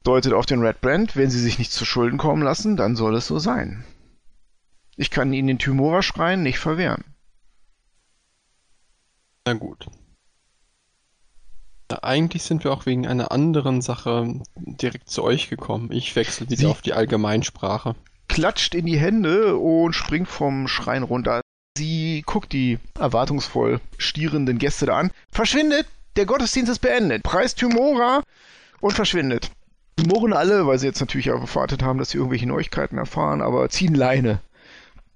deutet 0.04 0.32
auf 0.32 0.46
den 0.46 0.60
Red 0.64 0.80
Brand, 0.80 1.16
wenn 1.16 1.30
sie 1.30 1.40
sich 1.40 1.58
nicht 1.58 1.72
zu 1.72 1.84
Schulden 1.84 2.18
kommen 2.18 2.42
lassen, 2.42 2.76
dann 2.76 2.96
soll 2.96 3.16
es 3.16 3.26
so 3.26 3.38
sein. 3.38 3.84
Ich 4.96 5.10
kann 5.10 5.32
ihnen 5.32 5.48
den 5.48 5.58
Tymora-Schrein 5.58 6.42
nicht 6.42 6.58
verwehren. 6.58 7.04
Na 9.46 9.54
gut. 9.54 9.86
Na, 11.90 12.02
Eigentlich 12.02 12.42
sind 12.42 12.64
wir 12.64 12.72
auch 12.72 12.84
wegen 12.86 13.06
einer 13.06 13.30
anderen 13.32 13.80
Sache 13.80 14.40
direkt 14.56 15.08
zu 15.08 15.22
euch 15.22 15.48
gekommen. 15.48 15.90
Ich 15.92 16.14
wechsle 16.16 16.46
wieder 16.48 16.56
Sie- 16.58 16.66
auf 16.66 16.82
die 16.82 16.92
Allgemeinsprache. 16.92 17.94
Klatscht 18.28 18.74
in 18.74 18.86
die 18.86 18.98
Hände 18.98 19.56
und 19.56 19.94
springt 19.94 20.28
vom 20.28 20.68
Schrein 20.68 21.02
runter. 21.02 21.40
Sie 21.78 22.22
guckt 22.26 22.52
die 22.52 22.78
erwartungsvoll 22.98 23.80
stierenden 23.96 24.58
Gäste 24.58 24.86
da 24.86 24.98
an. 24.98 25.10
Verschwindet! 25.30 25.86
Der 26.16 26.26
Gottesdienst 26.26 26.70
ist 26.72 26.80
beendet. 26.80 27.22
Preis 27.22 27.54
Tymora 27.54 28.22
und 28.80 28.92
verschwindet. 28.92 29.50
Die 29.98 30.06
murren 30.06 30.32
alle, 30.32 30.66
weil 30.66 30.78
sie 30.78 30.86
jetzt 30.86 31.00
natürlich 31.00 31.26
erwartet 31.26 31.82
haben, 31.82 31.98
dass 31.98 32.10
sie 32.10 32.18
irgendwelche 32.18 32.46
Neuigkeiten 32.46 32.98
erfahren, 32.98 33.42
aber 33.42 33.68
ziehen 33.68 33.94
Leine. 33.94 34.40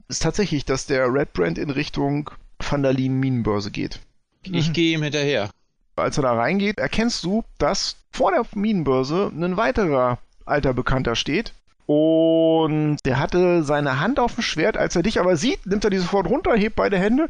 Es 0.08 0.16
ist 0.16 0.22
tatsächlich, 0.24 0.64
dass 0.64 0.86
der 0.86 1.12
Red 1.12 1.32
Brand 1.32 1.56
in 1.56 1.70
Richtung 1.70 2.30
Vandalin 2.58 3.20
Minenbörse 3.20 3.70
geht. 3.70 4.00
Ich 4.42 4.72
gehe 4.72 4.94
ihm 4.94 5.04
hinterher. 5.04 5.50
Als 5.94 6.16
er 6.16 6.22
da 6.22 6.34
reingeht, 6.34 6.78
erkennst 6.78 7.22
du, 7.22 7.44
dass 7.58 7.96
vor 8.10 8.32
der 8.32 8.44
Minenbörse 8.54 9.30
ein 9.32 9.56
weiterer 9.56 10.18
alter 10.46 10.74
Bekannter 10.74 11.14
steht. 11.14 11.52
Und 11.86 12.98
der 13.04 13.20
hatte 13.20 13.62
seine 13.62 14.00
Hand 14.00 14.18
auf 14.18 14.34
dem 14.34 14.42
Schwert. 14.42 14.76
Als 14.76 14.96
er 14.96 15.02
dich 15.02 15.20
aber 15.20 15.36
sieht, 15.36 15.64
nimmt 15.66 15.84
er 15.84 15.90
die 15.90 15.98
sofort 15.98 16.26
runter, 16.28 16.54
hebt 16.54 16.76
beide 16.76 16.98
Hände. 16.98 17.28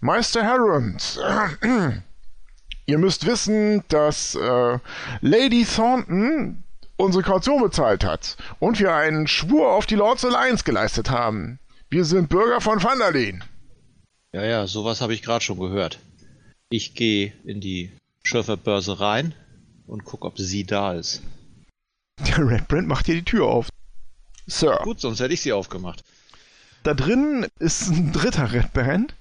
Meister 0.00 0.44
Harrond, 0.44 1.20
ihr 2.86 2.98
müsst 2.98 3.24
wissen, 3.24 3.84
dass 3.86 4.34
äh, 4.34 4.78
Lady 5.20 5.64
Thornton 5.64 6.61
unsere 6.96 7.22
Kaution 7.22 7.62
bezahlt 7.62 8.04
hat 8.04 8.36
und 8.58 8.78
wir 8.78 8.94
einen 8.94 9.26
Schwur 9.26 9.72
auf 9.72 9.86
die 9.86 9.96
Lords 9.96 10.24
Alliance 10.24 10.64
geleistet 10.64 11.10
haben. 11.10 11.58
Wir 11.90 12.04
sind 12.04 12.28
Bürger 12.28 12.60
von 12.60 12.82
Vandalin. 12.82 13.44
Ja, 14.32 14.44
ja, 14.44 14.66
sowas 14.66 15.00
habe 15.00 15.14
ich 15.14 15.22
gerade 15.22 15.44
schon 15.44 15.58
gehört. 15.58 15.98
Ich 16.70 16.94
gehe 16.94 17.32
in 17.44 17.60
die 17.60 17.92
Schürferbörse 18.22 19.00
rein, 19.00 19.34
und 19.92 20.04
guck, 20.04 20.24
ob 20.24 20.38
sie 20.38 20.64
da 20.64 20.94
ist. 20.94 21.22
Der 22.26 22.38
Red 22.38 22.66
Brand 22.68 22.88
macht 22.88 23.06
dir 23.06 23.14
die 23.14 23.24
Tür 23.24 23.46
auf. 23.46 23.68
Sir. 24.46 24.80
Gut, 24.82 25.00
sonst 25.00 25.20
hätte 25.20 25.34
ich 25.34 25.42
sie 25.42 25.52
aufgemacht. 25.52 26.02
Da 26.82 26.94
drin 26.94 27.46
ist 27.58 27.88
ein 27.88 28.12
dritter 28.12 28.52
Red 28.52 28.72
Band, 28.72 29.14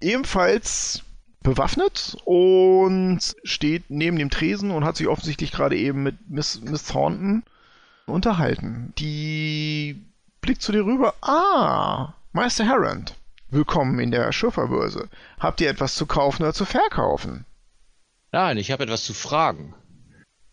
ebenfalls 0.00 1.03
bewaffnet 1.44 2.16
und 2.24 3.20
steht 3.44 3.84
neben 3.90 4.18
dem 4.18 4.30
Tresen 4.30 4.72
und 4.72 4.84
hat 4.84 4.96
sich 4.96 5.06
offensichtlich 5.06 5.52
gerade 5.52 5.76
eben 5.76 6.02
mit 6.02 6.28
Miss, 6.28 6.60
Miss 6.62 6.84
Thornton 6.84 7.44
unterhalten. 8.06 8.92
Die 8.98 10.02
blickt 10.40 10.62
zu 10.62 10.72
dir 10.72 10.84
rüber. 10.84 11.14
Ah, 11.20 12.14
Meister 12.32 12.66
Harrand. 12.66 13.14
Willkommen 13.50 14.00
in 14.00 14.10
der 14.10 14.32
Schifferbörse. 14.32 15.08
Habt 15.38 15.60
ihr 15.60 15.70
etwas 15.70 15.94
zu 15.94 16.06
kaufen 16.06 16.42
oder 16.42 16.54
zu 16.54 16.64
verkaufen? 16.64 17.44
Nein, 18.32 18.56
ich 18.56 18.72
habe 18.72 18.82
etwas 18.82 19.04
zu 19.04 19.14
fragen. 19.14 19.74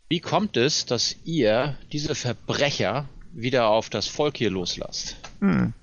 Wie 0.09 0.19
kommt 0.19 0.57
es, 0.57 0.85
dass 0.85 1.15
ihr 1.23 1.77
diese 1.91 2.15
Verbrecher 2.15 3.05
wieder 3.31 3.67
auf 3.67 3.89
das 3.89 4.07
Volk 4.07 4.37
hier 4.37 4.51
loslasst? 4.51 5.15
Hm. 5.39 5.73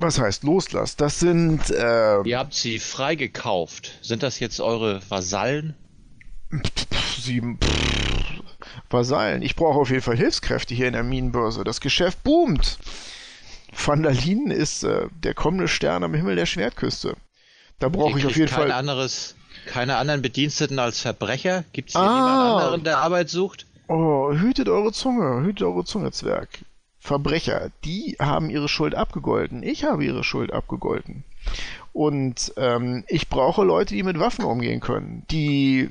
Was 0.00 0.18
heißt 0.18 0.44
loslasst? 0.44 1.00
Das 1.00 1.20
sind. 1.20 1.70
Äh, 1.70 2.22
Ihr 2.22 2.38
habt 2.38 2.54
sie 2.54 2.78
freigekauft. 2.78 3.98
Sind 4.02 4.22
das 4.22 4.40
jetzt 4.40 4.60
eure 4.60 5.00
Vasallen? 5.08 5.74
sieben 7.18 7.58
Vasallen. 8.88 9.42
Ich 9.42 9.54
brauche 9.56 9.78
auf 9.78 9.90
jeden 9.90 10.02
Fall 10.02 10.16
Hilfskräfte 10.16 10.74
hier 10.74 10.86
in 10.88 10.94
der 10.94 11.02
Minenbörse. 11.04 11.64
Das 11.64 11.80
Geschäft 11.80 12.22
boomt. 12.24 12.78
Vandalin 13.72 14.50
ist 14.50 14.82
äh, 14.82 15.06
der 15.22 15.34
kommende 15.34 15.68
Stern 15.68 16.02
am 16.02 16.14
Himmel 16.14 16.34
der 16.34 16.46
Schwertküste. 16.46 17.14
Da 17.78 17.88
brauche 17.88 18.18
ich 18.18 18.26
auf 18.26 18.36
jeden 18.36 18.50
kein 18.50 18.58
Fall. 18.68 18.72
anderes, 18.72 19.36
keine 19.66 19.96
anderen 19.96 20.22
Bediensteten 20.22 20.78
als 20.78 21.00
Verbrecher? 21.00 21.64
Gibt 21.72 21.90
es 21.90 21.94
hier 21.94 22.02
Ah. 22.02 22.14
niemand 22.14 22.62
anderen, 22.62 22.84
der 22.84 22.98
Arbeit 22.98 23.28
sucht? 23.30 23.66
Oh, 23.86 24.32
hütet 24.32 24.68
eure 24.68 24.92
Zunge, 24.92 25.42
hütet 25.44 25.62
eure 25.62 25.84
Zunge, 25.84 26.10
Zwerg. 26.12 26.48
Verbrecher, 27.00 27.70
die 27.84 28.16
haben 28.20 28.50
ihre 28.50 28.68
Schuld 28.68 28.94
abgegolten. 28.94 29.62
Ich 29.62 29.84
habe 29.84 30.04
ihre 30.04 30.22
Schuld 30.22 30.52
abgegolten. 30.52 31.24
Und 31.92 32.52
ähm, 32.56 33.04
ich 33.08 33.28
brauche 33.28 33.64
Leute, 33.64 33.94
die 33.94 34.02
mit 34.02 34.20
Waffen 34.20 34.44
umgehen 34.44 34.80
können, 34.80 35.24
die 35.30 35.90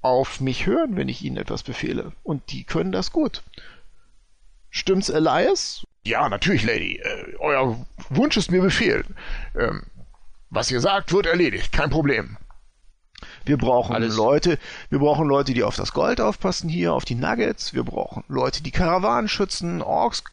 auf 0.00 0.40
mich 0.40 0.66
hören, 0.66 0.96
wenn 0.96 1.08
ich 1.08 1.22
ihnen 1.22 1.36
etwas 1.36 1.62
befehle. 1.62 2.12
Und 2.22 2.52
die 2.52 2.64
können 2.64 2.90
das 2.90 3.12
gut. 3.12 3.42
Stimmt's, 4.70 5.10
Elias? 5.10 5.86
Ja, 6.04 6.28
natürlich, 6.28 6.64
Lady. 6.64 6.96
Äh, 6.96 7.36
euer 7.38 7.86
Wunsch 8.08 8.36
ist 8.38 8.50
mir 8.50 8.62
Befehl. 8.62 9.04
Ähm, 9.54 9.82
was 10.48 10.70
ihr 10.70 10.80
sagt, 10.80 11.12
wird 11.12 11.26
erledigt. 11.26 11.70
Kein 11.70 11.90
Problem. 11.90 12.38
Wir 13.44 13.56
brauchen 13.56 13.94
Alles- 13.94 14.16
Leute, 14.16 14.58
wir 14.90 14.98
brauchen 14.98 15.26
Leute, 15.28 15.54
die 15.54 15.62
auf 15.62 15.76
das 15.76 15.92
Gold 15.92 16.20
aufpassen 16.20 16.68
hier, 16.68 16.92
auf 16.94 17.04
die 17.04 17.14
Nuggets. 17.14 17.74
Wir 17.74 17.84
brauchen 17.84 18.24
Leute, 18.28 18.62
die 18.62 18.70
Karawanen 18.70 19.28
schützen, 19.28 19.82
Orks, 19.82 20.24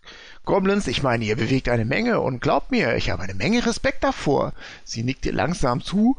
Goblins. 0.44 0.88
Ich 0.88 1.04
meine, 1.04 1.26
ihr 1.26 1.36
bewegt 1.36 1.70
eine 1.70 1.86
Menge 1.86 2.20
und 2.22 2.42
glaubt 2.42 2.72
mir, 2.72 2.96
ich 2.96 3.10
habe 3.10 3.24
eine 3.24 3.34
Menge 3.34 3.66
Respekt 3.66 4.04
davor. 4.04 4.54
Sie 4.84 5.04
nickt 5.04 5.26
dir 5.26 5.34
langsam 5.34 5.82
zu. 5.82 6.18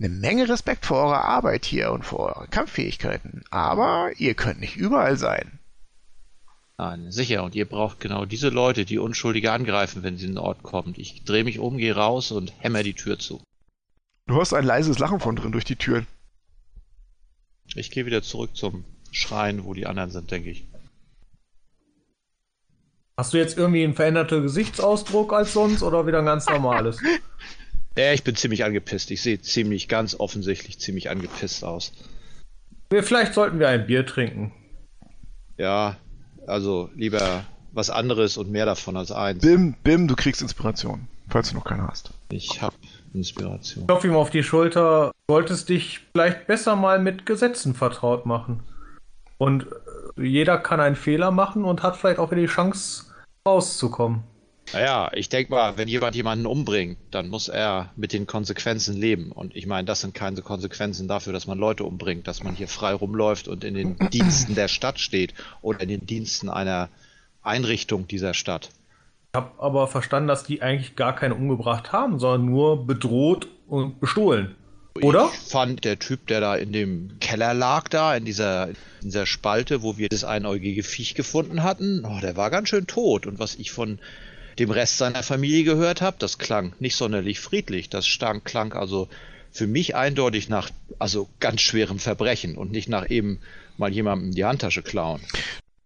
Eine 0.00 0.08
Menge 0.10 0.48
Respekt 0.48 0.86
vor 0.86 0.98
eurer 0.98 1.24
Arbeit 1.24 1.64
hier 1.64 1.90
und 1.90 2.04
vor 2.04 2.20
euren 2.20 2.50
Kampffähigkeiten. 2.50 3.42
Aber 3.50 4.10
ihr 4.16 4.34
könnt 4.34 4.60
nicht 4.60 4.76
überall 4.76 5.16
sein. 5.16 5.58
Nein, 6.80 7.10
sicher. 7.10 7.42
Und 7.42 7.56
ihr 7.56 7.68
braucht 7.68 7.98
genau 7.98 8.24
diese 8.24 8.50
Leute, 8.50 8.84
die 8.84 8.98
Unschuldige 8.98 9.50
angreifen, 9.50 10.04
wenn 10.04 10.16
sie 10.16 10.26
in 10.26 10.32
den 10.32 10.38
Ort 10.38 10.62
kommen. 10.62 10.94
Ich 10.96 11.24
drehe 11.24 11.42
mich 11.42 11.58
um, 11.58 11.76
gehe 11.78 11.96
raus 11.96 12.30
und 12.30 12.52
hämmer 12.60 12.84
die 12.84 12.94
Tür 12.94 13.18
zu. 13.18 13.42
Du 14.28 14.34
hörst 14.36 14.54
ein 14.54 14.64
leises 14.64 15.00
Lachen 15.00 15.18
von 15.18 15.34
drin 15.34 15.50
durch 15.50 15.64
die 15.64 15.74
Tür. 15.76 16.04
Ich 17.74 17.90
gehe 17.90 18.06
wieder 18.06 18.22
zurück 18.22 18.56
zum 18.56 18.84
Schrein, 19.10 19.64
wo 19.64 19.74
die 19.74 19.86
anderen 19.86 20.10
sind, 20.10 20.30
denke 20.30 20.50
ich. 20.50 20.64
Hast 23.16 23.34
du 23.34 23.38
jetzt 23.38 23.58
irgendwie 23.58 23.82
einen 23.82 23.94
veränderten 23.94 24.42
Gesichtsausdruck 24.42 25.32
als 25.32 25.52
sonst 25.52 25.82
oder 25.82 26.06
wieder 26.06 26.20
ein 26.20 26.26
ganz 26.26 26.46
normales? 26.46 26.98
Ja, 27.96 28.12
ich 28.12 28.22
bin 28.22 28.36
ziemlich 28.36 28.62
angepisst. 28.62 29.10
Ich 29.10 29.22
sehe 29.22 29.40
ziemlich, 29.40 29.88
ganz 29.88 30.14
offensichtlich 30.14 30.78
ziemlich 30.78 31.10
angepisst 31.10 31.64
aus. 31.64 31.92
Wir, 32.90 33.02
vielleicht 33.02 33.34
sollten 33.34 33.58
wir 33.58 33.68
ein 33.68 33.88
Bier 33.88 34.06
trinken. 34.06 34.52
Ja, 35.56 35.96
also 36.46 36.90
lieber 36.94 37.44
was 37.72 37.90
anderes 37.90 38.36
und 38.36 38.52
mehr 38.52 38.66
davon 38.66 38.96
als 38.96 39.10
eins. 39.10 39.42
Bim, 39.42 39.74
Bim, 39.82 40.06
du 40.06 40.14
kriegst 40.14 40.42
Inspiration, 40.42 41.08
falls 41.28 41.50
du 41.50 41.56
noch 41.56 41.64
keine 41.64 41.88
hast. 41.88 42.12
Ich 42.30 42.62
hab 42.62 42.72
Inspiration. 43.14 43.86
Klopf 43.86 44.04
ihm 44.04 44.14
auf 44.14 44.30
die 44.30 44.42
Schulter. 44.42 45.12
Solltest 45.28 45.68
dich 45.68 46.00
vielleicht 46.12 46.46
besser 46.46 46.76
mal 46.76 46.98
mit 46.98 47.26
Gesetzen 47.26 47.74
vertraut 47.74 48.26
machen. 48.26 48.62
Und 49.36 49.66
äh, 50.16 50.22
jeder 50.22 50.58
kann 50.58 50.80
einen 50.80 50.96
Fehler 50.96 51.30
machen 51.30 51.64
und 51.64 51.82
hat 51.82 51.96
vielleicht 51.96 52.18
auch 52.18 52.30
wieder 52.30 52.40
die 52.40 52.46
Chance 52.46 53.04
rauszukommen. 53.46 54.24
Naja, 54.72 55.10
ich 55.14 55.30
denke 55.30 55.52
mal, 55.52 55.78
wenn 55.78 55.88
jemand 55.88 56.14
jemanden 56.14 56.44
umbringt, 56.44 56.98
dann 57.10 57.28
muss 57.28 57.48
er 57.48 57.90
mit 57.96 58.12
den 58.12 58.26
Konsequenzen 58.26 58.96
leben. 58.96 59.32
Und 59.32 59.56
ich 59.56 59.66
meine, 59.66 59.86
das 59.86 60.02
sind 60.02 60.12
keine 60.12 60.42
Konsequenzen 60.42 61.08
dafür, 61.08 61.32
dass 61.32 61.46
man 61.46 61.58
Leute 61.58 61.84
umbringt, 61.84 62.26
dass 62.28 62.42
man 62.42 62.54
hier 62.54 62.68
frei 62.68 62.92
rumläuft 62.92 63.48
und 63.48 63.64
in 63.64 63.74
den 63.74 63.96
Diensten 64.12 64.54
der 64.54 64.68
Stadt 64.68 65.00
steht 65.00 65.32
oder 65.62 65.80
in 65.80 65.88
den 65.88 66.06
Diensten 66.06 66.50
einer 66.50 66.90
Einrichtung 67.42 68.08
dieser 68.08 68.34
Stadt. 68.34 68.68
Ich 69.38 69.44
habe 69.44 69.62
aber 69.62 69.86
verstanden, 69.86 70.26
dass 70.26 70.42
die 70.42 70.62
eigentlich 70.62 70.96
gar 70.96 71.14
keine 71.14 71.36
umgebracht 71.36 71.92
haben, 71.92 72.18
sondern 72.18 72.46
nur 72.46 72.84
bedroht 72.84 73.46
und 73.68 74.00
bestohlen. 74.00 74.56
Oder? 75.00 75.30
Ich 75.32 75.52
fand 75.52 75.84
der 75.84 76.00
Typ, 76.00 76.26
der 76.26 76.40
da 76.40 76.56
in 76.56 76.72
dem 76.72 77.20
Keller 77.20 77.54
lag, 77.54 77.86
da 77.86 78.16
in 78.16 78.24
dieser, 78.24 78.70
in 78.70 78.74
dieser 79.04 79.26
Spalte, 79.26 79.82
wo 79.82 79.96
wir 79.96 80.08
das 80.08 80.24
einäugige 80.24 80.82
Viech 80.82 81.14
gefunden 81.14 81.62
hatten, 81.62 82.04
oh, 82.04 82.18
der 82.20 82.36
war 82.36 82.50
ganz 82.50 82.68
schön 82.68 82.88
tot. 82.88 83.28
Und 83.28 83.38
was 83.38 83.54
ich 83.54 83.70
von 83.70 84.00
dem 84.58 84.72
Rest 84.72 84.98
seiner 84.98 85.22
Familie 85.22 85.62
gehört 85.62 86.02
habe, 86.02 86.16
das 86.18 86.38
klang 86.38 86.72
nicht 86.80 86.96
sonderlich 86.96 87.38
friedlich. 87.38 87.88
Das 87.90 88.08
stank, 88.08 88.44
klang 88.44 88.72
also 88.72 89.06
für 89.52 89.68
mich 89.68 89.94
eindeutig 89.94 90.48
nach 90.48 90.68
also 90.98 91.28
ganz 91.38 91.60
schwerem 91.60 92.00
Verbrechen 92.00 92.56
und 92.56 92.72
nicht 92.72 92.88
nach 92.88 93.08
eben 93.08 93.38
mal 93.76 93.92
jemandem 93.92 94.32
die 94.32 94.44
Handtasche 94.44 94.82
klauen. 94.82 95.20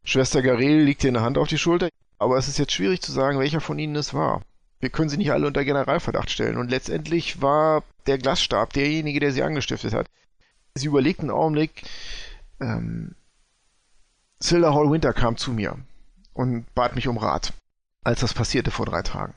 Schwester 0.04 0.40
Garel 0.40 0.84
liegt 0.84 1.02
dir 1.02 1.08
eine 1.08 1.20
Hand 1.20 1.36
auf 1.36 1.48
die 1.48 1.58
Schulter, 1.58 1.90
aber 2.22 2.38
es 2.38 2.48
ist 2.48 2.58
jetzt 2.58 2.72
schwierig 2.72 3.02
zu 3.02 3.10
sagen, 3.10 3.38
welcher 3.38 3.60
von 3.60 3.78
ihnen 3.78 3.96
es 3.96 4.14
war. 4.14 4.42
Wir 4.78 4.90
können 4.90 5.08
sie 5.08 5.16
nicht 5.16 5.32
alle 5.32 5.46
unter 5.46 5.64
Generalverdacht 5.64 6.30
stellen 6.30 6.56
und 6.56 6.70
letztendlich 6.70 7.42
war 7.42 7.82
der 8.06 8.18
Glasstab 8.18 8.72
derjenige, 8.72 9.20
der 9.20 9.32
sie 9.32 9.42
angestiftet 9.42 9.92
hat. 9.92 10.06
Sie 10.74 10.86
überlegt 10.86 11.20
einen 11.20 11.30
Augenblick. 11.30 11.82
Ähm, 12.60 13.14
Silda 14.40 14.72
Hall 14.72 14.90
Winter 14.90 15.12
kam 15.12 15.36
zu 15.36 15.52
mir 15.52 15.76
und 16.32 16.72
bat 16.74 16.94
mich 16.94 17.08
um 17.08 17.18
Rat, 17.18 17.52
als 18.04 18.20
das 18.20 18.34
passierte 18.34 18.70
vor 18.70 18.86
drei 18.86 19.02
Tagen. 19.02 19.34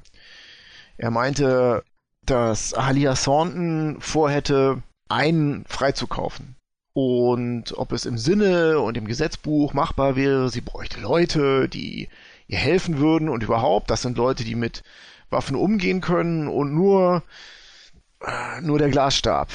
Er 0.97 1.11
meinte, 1.11 1.83
dass 2.23 2.73
Alia 2.73 3.15
Thornton 3.15 3.97
vorhätte, 3.99 4.81
einen 5.09 5.65
freizukaufen. 5.65 6.55
Und 6.93 7.77
ob 7.77 7.91
es 7.91 8.05
im 8.05 8.17
Sinne 8.17 8.79
und 8.79 8.95
im 8.95 9.05
Gesetzbuch 9.05 9.73
machbar 9.73 10.15
wäre, 10.15 10.49
sie 10.49 10.61
bräuchte 10.61 10.99
Leute, 11.01 11.67
die 11.67 12.07
ihr 12.47 12.57
helfen 12.57 12.97
würden 12.99 13.29
und 13.29 13.43
überhaupt, 13.43 13.89
das 13.89 14.01
sind 14.01 14.17
Leute, 14.17 14.43
die 14.43 14.55
mit 14.55 14.83
Waffen 15.29 15.55
umgehen 15.55 16.01
können 16.01 16.47
und 16.47 16.73
nur, 16.73 17.23
äh, 18.21 18.61
nur 18.61 18.79
der 18.79 18.89
Glasstab. 18.89 19.49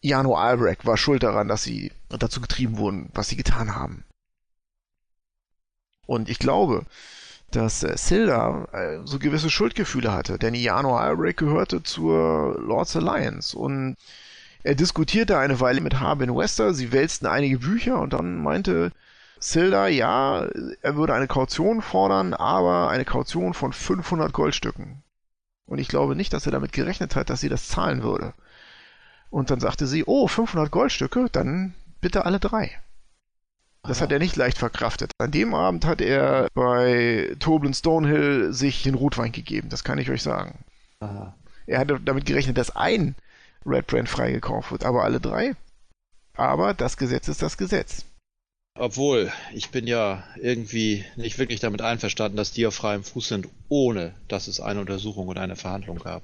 Jano 0.00 0.36
Albrecht 0.36 0.84
war 0.84 0.96
schuld 0.96 1.22
daran, 1.22 1.48
dass 1.48 1.62
sie 1.62 1.92
dazu 2.08 2.40
getrieben 2.40 2.78
wurden, 2.78 3.10
was 3.14 3.28
sie 3.28 3.36
getan 3.36 3.74
haben. 3.74 4.04
Und 6.06 6.28
ich 6.28 6.38
glaube, 6.38 6.84
dass 7.50 7.82
äh, 7.82 7.96
Silda 7.96 8.66
äh, 8.72 8.98
so 9.04 9.18
gewisse 9.18 9.50
Schuldgefühle 9.50 10.12
hatte, 10.12 10.38
denn 10.38 10.54
Jano 10.54 10.96
Albrecht 10.96 11.38
gehörte 11.38 11.82
zur 11.82 12.60
Lords 12.60 12.96
Alliance 12.96 13.56
und 13.56 13.96
er 14.62 14.74
diskutierte 14.74 15.38
eine 15.38 15.60
Weile 15.60 15.80
mit 15.80 16.00
Harbin 16.00 16.34
Wester, 16.34 16.74
sie 16.74 16.90
wälzten 16.90 17.26
einige 17.26 17.58
Bücher 17.58 18.00
und 18.00 18.12
dann 18.14 18.42
meinte 18.42 18.92
Silda, 19.44 19.88
ja, 19.88 20.46
er 20.80 20.96
würde 20.96 21.12
eine 21.12 21.26
Kaution 21.26 21.82
fordern, 21.82 22.32
aber 22.32 22.88
eine 22.88 23.04
Kaution 23.04 23.52
von 23.52 23.74
500 23.74 24.32
Goldstücken. 24.32 25.02
Und 25.66 25.78
ich 25.78 25.88
glaube 25.88 26.16
nicht, 26.16 26.32
dass 26.32 26.46
er 26.46 26.52
damit 26.52 26.72
gerechnet 26.72 27.14
hat, 27.14 27.28
dass 27.28 27.42
sie 27.42 27.50
das 27.50 27.68
zahlen 27.68 28.02
würde. 28.02 28.32
Und 29.28 29.50
dann 29.50 29.60
sagte 29.60 29.86
sie, 29.86 30.04
oh, 30.06 30.28
500 30.28 30.70
Goldstücke, 30.70 31.26
dann 31.30 31.74
bitte 32.00 32.24
alle 32.24 32.40
drei. 32.40 32.70
Das 33.82 34.00
hat 34.00 34.12
er 34.12 34.18
nicht 34.18 34.34
leicht 34.34 34.56
verkraftet. 34.56 35.10
An 35.18 35.30
dem 35.30 35.54
Abend 35.54 35.84
hat 35.84 36.00
er 36.00 36.48
bei 36.54 37.36
Toblin 37.38 37.74
Stonehill 37.74 38.50
sich 38.54 38.82
den 38.82 38.94
Rotwein 38.94 39.32
gegeben, 39.32 39.68
das 39.68 39.84
kann 39.84 39.98
ich 39.98 40.08
euch 40.08 40.22
sagen. 40.22 40.64
Aha. 41.00 41.34
Er 41.66 41.80
hatte 41.80 42.00
damit 42.00 42.24
gerechnet, 42.24 42.56
dass 42.56 42.74
ein 42.74 43.14
Red 43.66 43.88
Brand 43.88 44.08
freigekauft 44.08 44.72
wird, 44.72 44.84
aber 44.84 45.04
alle 45.04 45.20
drei. 45.20 45.54
Aber 46.34 46.72
das 46.72 46.96
Gesetz 46.96 47.28
ist 47.28 47.42
das 47.42 47.58
Gesetz. 47.58 48.06
Obwohl, 48.76 49.32
ich 49.52 49.70
bin 49.70 49.86
ja 49.86 50.24
irgendwie 50.36 51.04
nicht 51.16 51.38
wirklich 51.38 51.60
damit 51.60 51.80
einverstanden, 51.80 52.36
dass 52.36 52.50
die 52.50 52.66
auf 52.66 52.74
freiem 52.74 53.04
Fuß 53.04 53.28
sind, 53.28 53.48
ohne 53.68 54.14
dass 54.26 54.48
es 54.48 54.60
eine 54.60 54.80
Untersuchung 54.80 55.28
und 55.28 55.38
eine 55.38 55.54
Verhandlung 55.54 55.98
gab. 55.98 56.22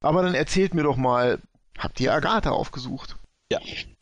Aber 0.00 0.22
dann 0.22 0.34
erzählt 0.34 0.74
mir 0.74 0.84
doch 0.84 0.96
mal, 0.96 1.40
habt 1.76 1.98
ihr 1.98 2.12
Agatha 2.12 2.50
aufgesucht? 2.50 3.16
Ja. 3.50 3.58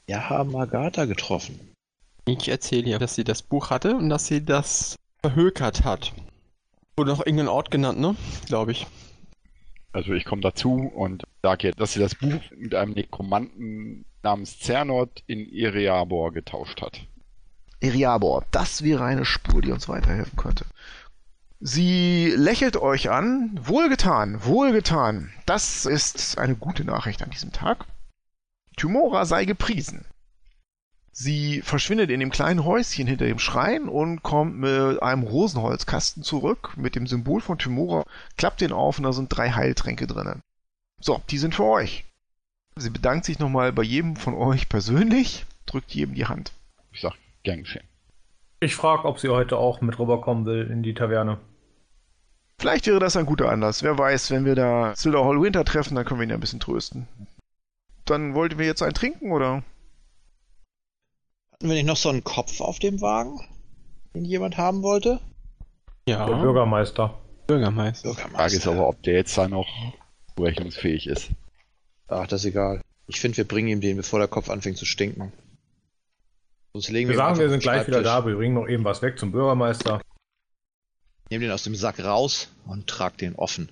Wir 0.06 0.28
haben 0.28 0.54
Agatha 0.54 1.06
getroffen. 1.06 1.72
Ich 2.26 2.48
erzähle 2.48 2.90
ihr, 2.90 2.98
dass 2.98 3.14
sie 3.14 3.24
das 3.24 3.42
Buch 3.42 3.70
hatte 3.70 3.96
und 3.96 4.10
dass 4.10 4.26
sie 4.26 4.44
das 4.44 4.96
verhökert 5.22 5.84
hat. 5.84 6.12
Wurde 6.96 7.12
noch 7.12 7.24
irgendein 7.24 7.48
Ort 7.48 7.70
genannt, 7.70 7.98
ne? 7.98 8.14
Glaube 8.46 8.72
ich. 8.72 8.86
Also 9.92 10.12
ich 10.12 10.24
komme 10.24 10.42
dazu 10.42 10.90
und 10.94 11.24
sage 11.42 11.68
ihr, 11.68 11.72
dass 11.72 11.94
sie 11.94 12.00
das 12.00 12.14
Buch 12.14 12.40
mit 12.56 12.74
einem 12.74 12.92
Nekromanten 12.92 14.04
namens 14.22 14.58
Zernot 14.58 15.22
in 15.26 15.48
Iriabor 15.48 16.32
getauscht 16.32 16.82
hat. 16.82 17.00
Eriabor, 17.82 18.44
das 18.52 18.82
wäre 18.82 19.04
eine 19.04 19.24
Spur, 19.24 19.60
die 19.60 19.72
uns 19.72 19.88
weiterhelfen 19.88 20.36
könnte. 20.36 20.64
Sie 21.58 22.32
lächelt 22.36 22.76
euch 22.76 23.10
an. 23.10 23.58
Wohlgetan, 23.60 24.44
wohlgetan. 24.44 25.32
Das 25.46 25.84
ist 25.84 26.38
eine 26.38 26.54
gute 26.54 26.84
Nachricht 26.84 27.22
an 27.22 27.30
diesem 27.30 27.52
Tag. 27.52 27.86
Tymora 28.76 29.26
sei 29.26 29.44
gepriesen. 29.44 30.04
Sie 31.10 31.60
verschwindet 31.60 32.10
in 32.10 32.20
dem 32.20 32.30
kleinen 32.30 32.64
Häuschen 32.64 33.06
hinter 33.06 33.26
dem 33.26 33.38
Schrein 33.38 33.88
und 33.88 34.22
kommt 34.22 34.56
mit 34.56 35.02
einem 35.02 35.24
Rosenholzkasten 35.24 36.22
zurück 36.22 36.74
mit 36.76 36.94
dem 36.94 37.06
Symbol 37.06 37.40
von 37.40 37.58
Tymora, 37.58 38.04
klappt 38.36 38.60
den 38.60 38.72
auf 38.72 38.98
und 38.98 39.04
da 39.04 39.12
sind 39.12 39.28
drei 39.28 39.50
Heiltränke 39.50 40.06
drinnen. 40.06 40.40
So, 41.00 41.20
die 41.30 41.38
sind 41.38 41.54
für 41.54 41.64
euch. 41.64 42.04
Sie 42.76 42.90
bedankt 42.90 43.26
sich 43.26 43.38
nochmal 43.40 43.72
bei 43.72 43.82
jedem 43.82 44.16
von 44.16 44.34
euch 44.34 44.68
persönlich, 44.68 45.44
drückt 45.66 45.92
jedem 45.92 46.14
die 46.14 46.26
Hand. 46.26 46.52
Ich 46.92 47.02
sag, 47.02 47.14
gern 47.42 47.60
geschehen. 47.60 47.86
Ich 48.60 48.74
frage, 48.76 49.06
ob 49.06 49.18
sie 49.18 49.28
heute 49.28 49.56
auch 49.58 49.80
mit 49.80 49.98
rüberkommen 49.98 50.46
will 50.46 50.68
in 50.70 50.82
die 50.82 50.94
Taverne. 50.94 51.38
Vielleicht 52.58 52.86
wäre 52.86 53.00
das 53.00 53.16
ein 53.16 53.26
guter 53.26 53.48
Anlass. 53.48 53.82
Wer 53.82 53.98
weiß, 53.98 54.30
wenn 54.30 54.44
wir 54.44 54.54
da 54.54 54.94
Silder 54.94 55.24
Hall 55.24 55.40
Winter 55.42 55.64
treffen, 55.64 55.96
dann 55.96 56.04
können 56.04 56.20
wir 56.20 56.24
ihn 56.26 56.30
ja 56.30 56.36
ein 56.36 56.40
bisschen 56.40 56.60
trösten. 56.60 57.08
Dann 58.04 58.34
wollten 58.34 58.58
wir 58.58 58.66
jetzt 58.66 58.82
einen 58.82 58.94
trinken, 58.94 59.32
oder? 59.32 59.64
Hatten 61.52 61.68
wir 61.68 61.74
nicht 61.74 61.86
noch 61.86 61.96
so 61.96 62.08
einen 62.08 62.22
Kopf 62.24 62.60
auf 62.60 62.78
dem 62.78 63.00
Wagen, 63.00 63.40
den 64.14 64.24
jemand 64.24 64.58
haben 64.58 64.82
wollte? 64.82 65.20
Ja, 66.08 66.26
Der 66.26 66.36
Bürgermeister. 66.36 67.18
Bürgermeister. 67.48 68.14
Frage 68.14 68.56
ist 68.56 68.66
aber, 68.66 68.88
ob 68.88 69.02
der 69.02 69.14
jetzt 69.14 69.36
da 69.36 69.48
noch 69.48 69.68
zurechnungsfähig 70.36 71.06
ist. 71.08 71.30
Ach, 72.08 72.26
das 72.26 72.42
ist 72.42 72.50
egal. 72.50 72.80
Ich 73.06 73.20
finde, 73.20 73.38
wir 73.38 73.48
bringen 73.48 73.68
ihm 73.68 73.80
den, 73.80 73.96
bevor 73.96 74.18
der 74.18 74.28
Kopf 74.28 74.48
anfängt 74.50 74.78
zu 74.78 74.84
stinken. 74.84 75.32
Sonst 76.74 76.88
legen 76.88 77.08
Wir 77.08 77.16
ihn 77.16 77.18
sagen, 77.18 77.38
wir 77.38 77.50
sind 77.50 77.60
gleich 77.60 77.86
wieder 77.86 78.02
da. 78.02 78.24
Wir 78.26 78.36
bringen 78.36 78.54
noch 78.54 78.66
eben 78.66 78.84
was 78.84 79.02
weg 79.02 79.18
zum 79.18 79.30
Bürgermeister. 79.30 80.00
Nehmen 81.30 81.42
den 81.42 81.50
aus 81.50 81.64
dem 81.64 81.74
Sack 81.74 82.02
raus 82.02 82.48
und 82.66 82.86
trag 82.86 83.18
den 83.18 83.34
offen. 83.36 83.70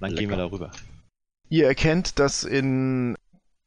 Dann 0.00 0.14
gehen 0.14 0.28
wir 0.28 0.36
Lecker. 0.36 0.48
darüber. 0.48 0.72
Ihr 1.48 1.66
erkennt, 1.66 2.18
dass 2.18 2.42
in 2.44 3.16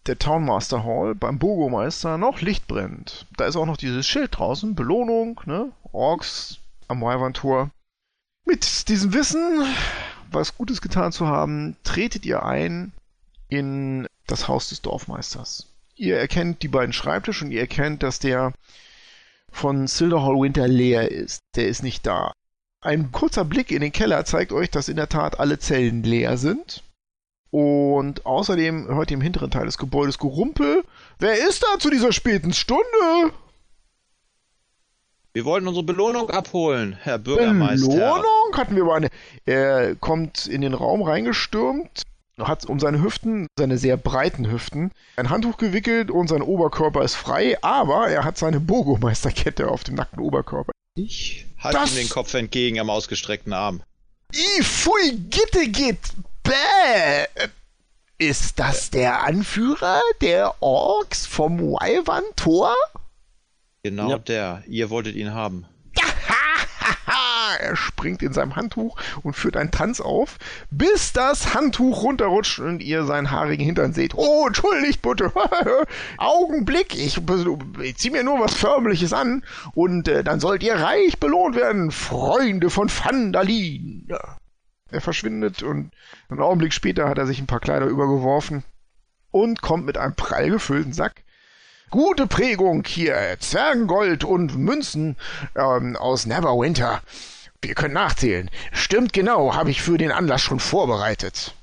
der 0.05 0.19
Townmaster 0.19 0.84
Hall 0.84 1.15
beim 1.15 1.39
Burgomeister 1.39 2.17
noch 2.17 2.41
Licht 2.41 2.67
brennt. 2.67 3.25
Da 3.38 3.45
ist 3.45 3.55
auch 3.55 3.65
noch 3.65 3.77
dieses 3.77 4.05
Schild 4.05 4.38
draußen, 4.38 4.75
Belohnung, 4.75 5.39
ne? 5.45 5.71
Orks 5.91 6.60
am 6.88 7.01
Wyvern-Tor. 7.01 7.71
Mit 8.45 8.89
diesem 8.89 9.13
Wissen, 9.13 9.65
was 10.32 10.58
Gutes 10.58 10.82
getan 10.82 11.12
zu 11.12 11.27
haben, 11.27 11.77
tretet 11.84 12.25
ihr 12.25 12.43
ein 12.43 12.91
in 13.47 14.08
das 14.27 14.47
Haus 14.47 14.69
des 14.69 14.82
Dorfmeisters. 14.82 15.68
Ihr 15.99 16.17
erkennt 16.17 16.63
die 16.63 16.69
beiden 16.69 16.93
Schreibtische 16.93 17.43
und 17.43 17.51
ihr 17.51 17.59
erkennt, 17.59 18.03
dass 18.03 18.19
der 18.19 18.53
von 19.51 19.85
Silderhall 19.85 20.39
Winter 20.39 20.65
leer 20.65 21.12
ist. 21.12 21.41
Der 21.57 21.67
ist 21.67 21.83
nicht 21.83 22.07
da. 22.07 22.31
Ein 22.81 23.12
kurzer 23.12 23.43
Blick 23.43 23.69
in 23.69 23.81
den 23.81 23.91
Keller 23.91 24.23
zeigt 24.23 24.53
euch, 24.53 24.69
dass 24.71 24.88
in 24.88 24.95
der 24.95 25.09
Tat 25.09 25.41
alle 25.41 25.59
Zellen 25.59 26.03
leer 26.03 26.38
sind. 26.38 26.83
Und 27.51 28.25
außerdem 28.25 28.88
hört 28.88 29.12
ihr 29.12 29.17
im 29.17 29.21
hinteren 29.21 29.51
Teil 29.51 29.65
des 29.65 29.77
Gebäudes 29.77 30.17
Gerumpel. 30.17 30.85
Wer 31.17 31.45
ist 31.49 31.63
da 31.63 31.79
zu 31.79 31.89
dieser 31.89 32.13
späten 32.13 32.53
Stunde? 32.53 33.33
Wir 35.33 35.43
wollten 35.43 35.67
unsere 35.67 35.85
Belohnung 35.85 36.29
abholen, 36.29 36.97
Herr 37.01 37.17
Bürgermeister. 37.17 37.89
Belohnung? 37.89 38.53
Hatten 38.53 38.75
wir 38.77 38.83
aber 38.83 38.95
eine. 38.95 39.09
Er 39.45 39.95
kommt 39.95 40.47
in 40.47 40.62
den 40.62 40.73
Raum 40.73 41.01
reingestürmt, 41.01 42.03
hat 42.47 42.65
um 42.65 42.80
seine 42.80 43.02
Hüften, 43.04 43.47
seine 43.58 43.78
sehr 43.78 43.97
breiten 43.97 44.49
Hüften, 44.52 44.91
ein 45.17 45.30
Handtuch 45.30 45.58
gewickelt 45.58 46.10
und 46.12 46.28
sein 46.28 46.41
Oberkörper 46.41 47.04
ist 47.04 47.15
frei, 47.15 47.58
aber 47.63 48.10
er 48.10 48.23
hat 48.23 48.38
seine 48.38 48.60
Burgomeisterkette 48.60 49.67
auf 49.69 49.84
dem 49.84 49.95
nackten 49.95 50.19
Oberkörper. 50.21 50.71
Ich 50.95 51.45
halte 51.58 51.78
Das- 51.80 51.91
ihm 51.91 51.97
den 51.97 52.10
Kopf 52.10 52.34
entgegen 52.34 52.80
am 52.80 52.89
ausgestreckten 52.89 53.54
Arm. 53.54 53.82
I, 54.34 54.63
pfui, 54.63 55.17
Gitte 55.30 55.67
geht. 55.69 55.99
Bäh. 56.43 57.25
Ist 58.17 58.60
das 58.60 58.89
der 58.89 59.23
Anführer 59.23 60.02
der 60.21 60.62
Orks 60.62 61.25
vom 61.25 61.60
Wyvern-Tor? 61.60 62.75
Genau 63.84 64.10
Ja. 64.10 64.17
der. 64.17 64.63
Ihr 64.67 64.89
wolltet 64.89 65.15
ihn 65.15 65.34
haben. 65.34 65.65
Er 67.60 67.76
springt 67.76 68.24
in 68.24 68.34
seinem 68.34 68.56
Handtuch 68.56 68.98
und 69.24 69.36
führt 69.36 69.58
einen 69.58 69.72
Tanz 69.72 70.00
auf, 70.00 70.38
bis 70.72 71.13
das 71.13 71.54
Handtuch 71.54 72.04
runterrutscht 72.04 72.60
und 72.60 72.82
ihr 72.82 73.04
seinen 73.04 73.32
haarigen 73.32 73.65
Hintern 73.65 73.93
seht. 73.93 74.13
Oh, 74.15 74.48
entschuldigt 74.48 75.02
bitte. 75.02 75.32
Augenblick, 76.17 76.95
ich, 76.95 77.19
ich 77.82 77.98
ziehe 77.98 78.12
mir 78.12 78.24
nur 78.24 78.39
was 78.39 78.54
Förmliches 78.54 79.13
an 79.13 79.43
und 79.74 80.08
äh, 80.08 80.24
dann 80.24 80.39
sollt 80.39 80.63
ihr 80.63 80.76
reich 80.76 81.19
belohnt 81.19 81.56
werden, 81.56 81.91
Freunde 81.91 82.69
von 82.69 82.89
Vandalin. 82.89 84.06
Ja. 84.08 84.38
Er 84.91 85.02
verschwindet 85.02 85.62
und 85.62 85.91
einen 86.30 86.41
Augenblick 86.41 86.74
später 86.74 87.08
hat 87.08 87.17
er 87.17 87.28
sich 87.28 87.39
ein 87.39 87.48
paar 87.48 87.60
Kleider 87.60 87.86
übergeworfen 87.86 88.63
und 89.32 89.62
kommt 89.62 89.86
mit 89.86 89.98
einem 89.98 90.15
prall 90.15 90.50
gefüllten 90.50 90.93
Sack 90.93 91.24
Gute 91.91 92.28
Prägung 92.28 92.84
hier, 92.86 93.15
Zwergengold 93.39 94.24
und 94.24 94.56
Münzen 94.56 95.15
ähm, 95.56 95.95
aus 95.95 96.28
Neverwinter. 96.28 97.02
Wir 97.62 97.76
können 97.76 97.93
nachzählen. 97.93 98.50
Stimmt 98.72 99.13
genau, 99.13 99.54
habe 99.54 99.72
ich 99.72 99.82
für 99.82 99.98
den 99.98 100.12
Anlass 100.12 100.41
schon 100.41 100.60
vorbereitet. 100.60 101.54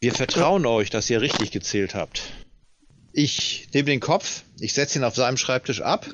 Wir 0.00 0.12
vertrauen 0.14 0.64
euch, 0.66 0.90
dass 0.90 1.08
ihr 1.10 1.20
richtig 1.20 1.50
gezählt 1.50 1.94
habt. 1.94 2.22
Ich 3.12 3.68
nehme 3.72 3.86
den 3.86 4.00
Kopf, 4.00 4.42
ich 4.58 4.72
setze 4.74 4.98
ihn 4.98 5.04
auf 5.04 5.14
seinem 5.14 5.36
Schreibtisch 5.36 5.80
ab. 5.82 6.06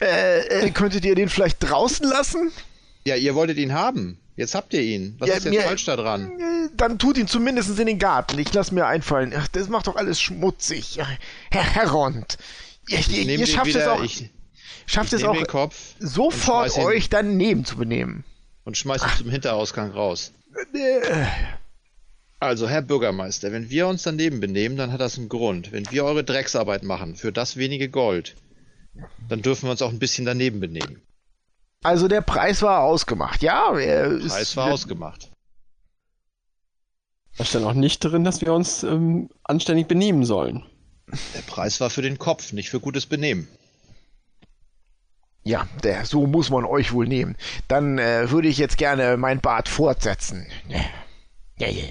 Äh, 0.00 0.40
äh, 0.66 0.70
könntet 0.70 1.04
ihr 1.04 1.14
den 1.14 1.28
vielleicht 1.28 1.58
draußen 1.60 2.08
lassen? 2.08 2.50
Ja, 3.04 3.16
ihr 3.16 3.34
wolltet 3.34 3.58
ihn 3.58 3.72
haben. 3.74 4.18
Jetzt 4.34 4.54
habt 4.54 4.72
ihr 4.72 4.80
ihn. 4.80 5.14
Was 5.18 5.28
Ja, 5.28 5.34
ist 5.36 5.44
jetzt 5.44 5.54
mir- 5.54 5.62
falsch 5.62 5.84
daran? 5.84 6.30
Äh, 6.40 6.68
Dann 6.76 6.98
tut 6.98 7.18
ihn 7.18 7.28
zumindest 7.28 7.78
in 7.78 7.86
den 7.86 7.98
Garten. 7.98 8.38
Ich 8.38 8.52
lass 8.54 8.72
mir 8.72 8.86
einfallen. 8.86 9.34
Ach, 9.36 9.46
das 9.48 9.68
macht 9.68 9.88
doch 9.88 9.96
alles 9.96 10.20
schmutzig. 10.20 10.98
Herr 11.50 11.62
Herrond. 11.62 12.38
Ihr, 12.88 12.98
ihr, 13.10 13.38
ihr 13.38 13.46
schafft 13.46 13.68
es 13.68 13.74
wieder, 13.74 13.92
auch, 13.92 14.02
ich, 14.02 14.30
schafft 14.86 15.12
es 15.12 15.24
auch 15.24 15.34
den 15.36 15.46
Kopf 15.46 15.94
sofort 15.98 16.76
euch 16.78 17.08
daneben 17.08 17.64
zu 17.64 17.76
benehmen. 17.76 18.24
und 18.64 18.76
schmeiß 18.76 19.02
ihn 19.02 19.18
zum 19.18 19.30
Hinterausgang 19.30 19.90
raus. 19.92 20.32
Äh, 20.74 21.26
Also, 22.38 22.68
Herr 22.68 22.82
Bürgermeister, 22.82 23.52
wenn 23.52 23.70
wir 23.70 23.86
uns 23.86 24.02
daneben 24.02 24.40
benehmen, 24.40 24.76
dann 24.76 24.92
hat 24.92 25.00
das 25.00 25.16
einen 25.18 25.28
Grund. 25.28 25.70
Wenn 25.72 25.88
wir 25.90 26.04
eure 26.04 26.24
Drecksarbeit 26.24 26.82
machen, 26.82 27.14
für 27.16 27.32
das 27.32 27.56
wenige 27.56 27.88
Gold, 27.88 28.34
dann 29.28 29.42
dürfen 29.42 29.66
wir 29.66 29.70
uns 29.70 29.82
auch 29.82 29.90
ein 29.90 29.98
bisschen 30.00 30.24
daneben 30.26 30.58
benehmen. 30.60 31.00
Also 31.84 32.08
der 32.08 32.20
Preis 32.20 32.60
war 32.62 32.80
ausgemacht. 32.80 33.42
Ja, 33.42 33.76
er 33.78 34.06
ist, 34.06 34.28
Preis 34.28 34.56
war 34.56 34.72
ausgemacht. 34.72 35.30
Da 37.38 37.44
stand 37.44 37.64
auch 37.64 37.72
nicht 37.74 38.00
drin, 38.00 38.24
dass 38.24 38.40
wir 38.40 38.52
uns 38.52 38.82
ähm, 38.82 39.30
anständig 39.44 39.88
benehmen 39.88 40.24
sollen. 40.24 40.64
Der 41.34 41.40
Preis 41.42 41.80
war 41.80 41.90
für 41.90 42.02
den 42.02 42.18
Kopf, 42.18 42.52
nicht 42.52 42.70
für 42.70 42.80
gutes 42.80 43.06
Benehmen. 43.06 43.48
Ja, 45.44 45.66
der, 45.82 46.04
so 46.04 46.26
muss 46.26 46.50
man 46.50 46.64
euch 46.64 46.92
wohl 46.92 47.08
nehmen. 47.08 47.36
Dann 47.68 47.98
äh, 47.98 48.30
würde 48.30 48.48
ich 48.48 48.58
jetzt 48.58 48.78
gerne 48.78 49.16
mein 49.16 49.40
Bad 49.40 49.68
fortsetzen. 49.68 50.46
Ja, 51.58 51.68
ja. 51.68 51.84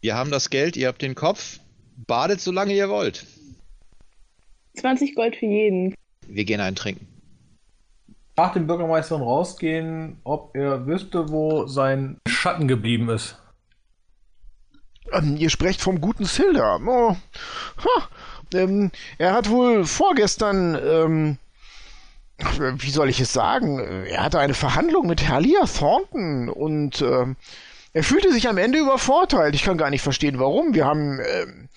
Wir 0.00 0.16
haben 0.16 0.30
das 0.30 0.50
Geld, 0.50 0.76
ihr 0.76 0.88
habt 0.88 1.02
den 1.02 1.14
Kopf. 1.14 1.60
Badet 1.96 2.40
so 2.40 2.50
lange 2.50 2.74
ihr 2.74 2.88
wollt. 2.88 3.24
20 4.76 5.14
Gold 5.14 5.36
für 5.36 5.46
jeden. 5.46 5.94
Wir 6.26 6.44
gehen 6.44 6.60
einen 6.60 6.76
trinken. 6.76 7.06
Nach 8.36 8.52
dem 8.52 8.66
Bürgermeister 8.66 9.16
rausgehen, 9.16 10.20
ob 10.24 10.56
er 10.56 10.86
wüsste, 10.86 11.28
wo 11.28 11.66
sein 11.66 12.18
Schatten 12.26 12.66
geblieben 12.66 13.08
ist. 13.08 13.38
Ähm, 15.12 15.36
ihr 15.36 15.50
sprecht 15.50 15.80
vom 15.80 16.00
guten 16.00 16.24
Silda. 16.24 16.80
Oh, 16.84 17.14
ha, 17.14 18.08
ähm, 18.52 18.90
er 19.18 19.34
hat 19.34 19.48
wohl 19.48 19.84
vorgestern, 19.84 20.74
ähm, 20.74 21.38
wie 22.38 22.90
soll 22.90 23.08
ich 23.08 23.20
es 23.20 23.32
sagen, 23.32 23.78
er 23.78 24.22
hatte 24.22 24.40
eine 24.40 24.54
Verhandlung 24.54 25.06
mit 25.06 25.28
Halia 25.28 25.66
Thornton 25.66 26.48
und 26.48 27.00
ähm, 27.00 27.36
er 27.92 28.02
fühlte 28.02 28.32
sich 28.32 28.48
am 28.48 28.58
Ende 28.58 28.78
übervorteilt. 28.78 29.54
Ich 29.54 29.62
kann 29.62 29.78
gar 29.78 29.90
nicht 29.90 30.02
verstehen, 30.02 30.40
warum. 30.40 30.74
Wir 30.74 30.84
haben, 30.84 31.20
ähm, 31.20 31.68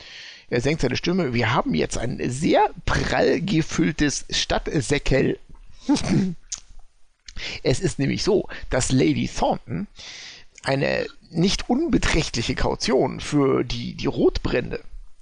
er 0.49 0.62
senkt 0.62 0.82
seine 0.82 0.97
Stimme, 0.97 1.34
wir 1.34 1.53
haben 1.53 1.76
jetzt 1.76 1.97
ein 1.97 2.20
sehr 2.30 2.70
prall 2.86 3.39
gefülltes 3.41 4.26
Stadtsäckel. 4.32 5.39
es 7.64 7.80
ist 7.80 7.99
nämlich 7.99 8.24
so, 8.24 8.47
dass 8.72 8.91
Lady 8.91 9.30
Thornton 9.30 9.88
eine 10.64 11.05
nicht 11.30 11.70
unbeträchtliche 11.70 12.55
Kaution 12.55 13.20
für 13.20 13.64
die, 13.64 13.93
die 13.93 14.08
Rotbrände 14.08 14.82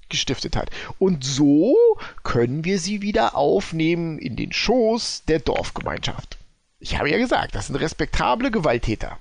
gestiftet 0.10 0.56
hat. 0.56 0.70
Und 1.00 1.24
so 1.24 1.76
können 2.24 2.64
wir 2.66 2.80
sie 2.80 3.02
wieder 3.02 3.36
aufnehmen 3.36 4.20
in 4.20 4.36
den 4.36 4.52
Schoß 4.54 5.24
der 5.28 5.40
Dorfgemeinschaft. 5.40 6.38
Ich 6.80 6.98
habe 6.98 7.10
ja 7.10 7.18
gesagt, 7.18 7.56
das 7.56 7.68
sind 7.68 7.78
respektable 7.78 8.52
Gewalttäter. 8.52 9.18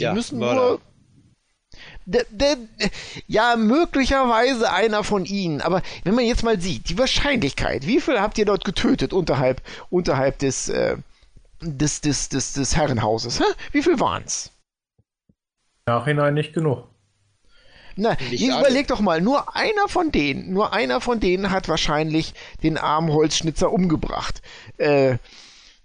Die 0.00 0.04
Ja, 0.04 0.14
müssen 0.14 0.38
Mörder. 0.38 0.70
nur. 0.70 0.80
D- 2.04 2.24
d- 2.30 2.90
ja, 3.28 3.56
möglicherweise 3.56 4.70
einer 4.72 5.04
von 5.04 5.24
ihnen. 5.24 5.60
Aber 5.62 5.82
wenn 6.04 6.14
man 6.14 6.24
jetzt 6.26 6.42
mal 6.42 6.60
sieht, 6.60 6.88
die 6.88 6.98
Wahrscheinlichkeit, 6.98 7.86
wie 7.86 8.00
viel 8.00 8.20
habt 8.20 8.36
ihr 8.38 8.44
dort 8.44 8.64
getötet 8.64 9.12
unterhalb, 9.12 9.62
unterhalb 9.88 10.38
des, 10.40 10.68
äh, 10.68 10.96
des, 11.60 12.00
des, 12.00 12.28
des, 12.28 12.52
des 12.54 12.76
Herrenhauses? 12.76 13.40
Hä? 13.40 13.44
Wie 13.70 13.82
viel 13.82 13.98
waren's? 14.00 14.50
Nachhinein 15.86 16.34
nicht 16.34 16.52
genug. 16.52 16.88
Na, 17.96 18.16
ihr 18.30 18.58
überlegt 18.58 18.90
doch 18.90 19.00
mal, 19.00 19.20
nur 19.20 19.54
einer 19.56 19.88
von 19.88 20.10
denen, 20.12 20.52
nur 20.52 20.72
einer 20.72 21.00
von 21.00 21.20
denen 21.20 21.50
hat 21.50 21.68
wahrscheinlich 21.68 22.34
den 22.62 22.78
armen 22.78 23.12
Holzschnitzer 23.12 23.72
umgebracht. 23.72 24.42
Äh, 24.78 25.16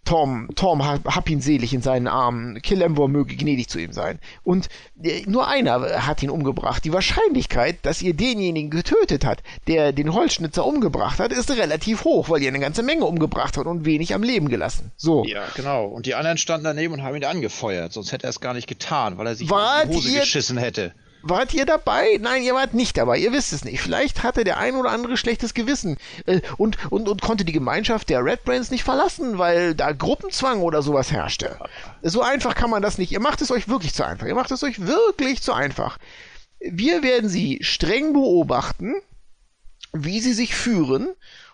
Tom, 0.06 0.48
Tom, 0.56 0.86
hab, 0.88 1.04
hab 1.18 1.30
ihn 1.30 1.42
selig 1.42 1.74
in 1.74 1.82
seinen 1.82 2.08
Armen. 2.08 2.62
Kill 2.62 2.82
Emvor 2.82 3.10
möge 3.10 3.36
gnädig 3.36 3.68
zu 3.68 3.78
ihm 3.78 3.92
sein. 3.92 4.20
Und 4.46 4.70
äh, 5.04 5.24
nur 5.26 5.50
einer 5.50 6.08
hat 6.08 6.24
ihn 6.24 6.30
umgebracht. 6.30 6.86
Die 6.86 6.94
Wahrscheinlichkeit, 6.94 7.80
dass 7.82 8.02
ihr 8.02 8.14
denjenigen 8.14 8.70
getötet 8.70 9.26
hat, 9.26 9.44
der 9.68 9.92
den 9.92 10.14
Holzschnitzer 10.14 10.66
umgebracht 10.66 11.20
hat, 11.20 11.34
ist 11.34 11.52
relativ 11.52 12.06
hoch, 12.06 12.30
weil 12.30 12.42
ihr 12.42 12.48
eine 12.48 12.60
ganze 12.62 12.84
Menge 12.84 13.04
umgebracht 13.04 13.58
hat 13.58 13.66
und 13.66 13.84
wenig 13.84 14.14
am 14.16 14.24
Leben 14.24 14.48
gelassen. 14.48 14.94
So. 14.96 15.26
Ja, 15.26 15.44
genau. 15.56 15.88
Und 15.88 16.06
die 16.06 16.16
anderen 16.16 16.38
standen 16.38 16.64
daneben 16.64 16.94
und 16.94 17.04
haben 17.04 17.18
ihn 17.18 17.26
angefeuert. 17.26 17.92
Sonst 17.92 18.14
hätte 18.14 18.28
er 18.28 18.30
es 18.30 18.40
gar 18.40 18.54
nicht 18.54 18.68
getan, 18.68 19.18
weil 19.18 19.28
er 19.28 19.36
sich 19.36 19.50
Wart 19.50 19.88
in 19.88 19.92
die 19.92 19.98
Hose 19.98 20.10
ihr- 20.12 20.20
geschissen 20.22 20.58
hätte. 20.58 20.94
Wart 21.30 21.54
ihr 21.54 21.66
dabei? 21.66 22.18
Nein, 22.22 22.44
ihr 22.44 22.54
wart 22.56 22.74
nicht 22.74 22.98
dabei. 22.98 23.18
Ihr 23.18 23.34
wisst 23.34 23.52
es 23.52 23.66
nicht. 23.66 23.82
Vielleicht 23.82 24.24
hatte 24.24 24.44
der 24.44 24.58
ein 24.58 24.76
oder 24.76 24.92
andere 24.92 25.18
schlechtes 25.18 25.54
Gewissen 25.54 25.98
äh, 26.26 26.42
und, 26.58 26.78
und, 26.90 27.10
und 27.10 27.22
konnte 27.22 27.44
die 27.44 27.52
Gemeinschaft 27.54 28.10
der 28.10 28.24
Red 28.24 28.46
Brains 28.46 28.72
nicht 28.72 28.84
verlassen, 28.84 29.38
weil 29.38 29.76
da 29.76 29.92
Gruppenzwang 29.92 30.62
oder 30.62 30.82
sowas 30.82 31.12
herrschte. 31.12 31.58
So 32.02 32.22
einfach 32.22 32.56
kann 32.56 32.70
man 32.70 32.82
das 32.82 32.98
nicht. 32.98 33.12
Ihr 33.12 33.20
macht 33.20 33.42
es 33.42 33.52
euch 33.52 33.68
wirklich 33.68 33.94
zu 33.94 34.06
einfach. 34.06 34.26
Ihr 34.28 34.36
macht 34.36 34.52
es 34.52 34.64
euch 34.64 34.86
wirklich 34.86 35.42
zu 35.42 35.54
einfach. 35.54 35.98
Wir 36.60 37.04
werden 37.04 37.30
sie 37.30 37.60
streng 37.62 38.14
beobachten, 38.14 38.96
wie 39.94 40.20
sie 40.22 40.34
sich 40.34 40.56
führen. 40.56 41.10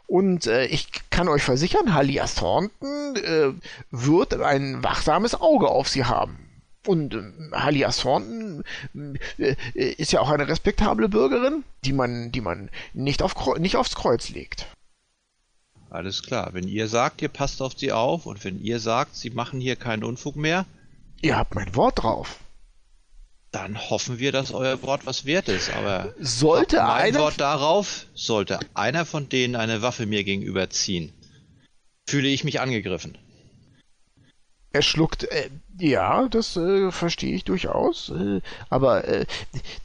Und 0.06 0.48
äh, 0.48 0.66
ich 0.66 0.88
kann 1.10 1.30
euch 1.30 1.44
versichern, 1.44 1.94
Halias 1.94 2.36
Thornton 2.36 3.16
äh, 3.16 3.54
wird 3.90 4.40
ein 4.40 4.84
wachsames 4.84 5.40
Auge 5.40 5.70
auf 5.70 5.88
sie 5.88 6.06
haben. 6.06 6.43
Und 6.86 7.14
äh, 7.14 7.22
Halias 7.54 7.98
Thornton 7.98 8.64
äh, 9.38 9.56
äh, 9.74 9.94
ist 9.94 10.12
ja 10.12 10.20
auch 10.20 10.30
eine 10.30 10.48
respektable 10.48 11.08
Bürgerin, 11.10 11.64
die 11.86 11.94
man, 11.94 12.32
die 12.32 12.42
man 12.42 12.70
nicht, 12.94 13.22
auf, 13.22 13.36
nicht 13.58 13.78
aufs 13.78 13.96
Kreuz 13.96 14.30
legt. 14.30 14.68
Alles 15.90 16.24
klar. 16.24 16.50
Wenn 16.54 16.68
ihr 16.68 16.88
sagt, 16.88 17.22
ihr 17.22 17.30
passt 17.30 17.62
auf 17.62 17.74
sie 17.78 17.92
auf 17.92 18.26
und 18.26 18.44
wenn 18.44 18.60
ihr 18.62 18.80
sagt, 18.80 19.16
sie 19.16 19.30
machen 19.30 19.60
hier 19.62 19.76
keinen 19.76 20.04
Unfug 20.04 20.36
mehr, 20.36 20.66
Ihr 21.22 21.38
habt 21.38 21.56
mein 21.56 21.74
Wort 21.76 22.04
drauf. 22.04 22.40
dann 23.52 23.80
hoffen 23.90 24.20
wir, 24.20 24.32
dass 24.34 24.52
euer 24.52 24.82
Wort 24.82 25.06
was 25.06 25.26
wert 25.26 25.48
ist. 25.48 25.70
Aber 25.72 26.14
Sollte 26.20 26.78
mein 26.78 26.88
einer, 27.16 27.20
Wort 27.20 27.40
darauf, 27.40 28.08
sollte 28.14 28.60
einer 28.74 29.06
von 29.06 29.30
denen 29.30 29.56
eine 29.56 29.82
Waffe 29.82 30.06
mir 30.06 30.24
gegenüber 30.26 30.70
ziehen, 30.70 31.14
fühle 32.10 32.28
ich 32.28 32.44
mich 32.44 32.60
angegriffen. 32.60 33.18
Er 34.74 34.82
schluckt, 34.82 35.24
äh, 35.26 35.50
ja, 35.78 36.28
das 36.28 36.58
äh, 36.58 36.92
verstehe 36.92 37.36
ich 37.36 37.46
durchaus, 37.46 38.10
äh, 38.10 38.42
aber 38.70 39.08
äh, 39.08 39.26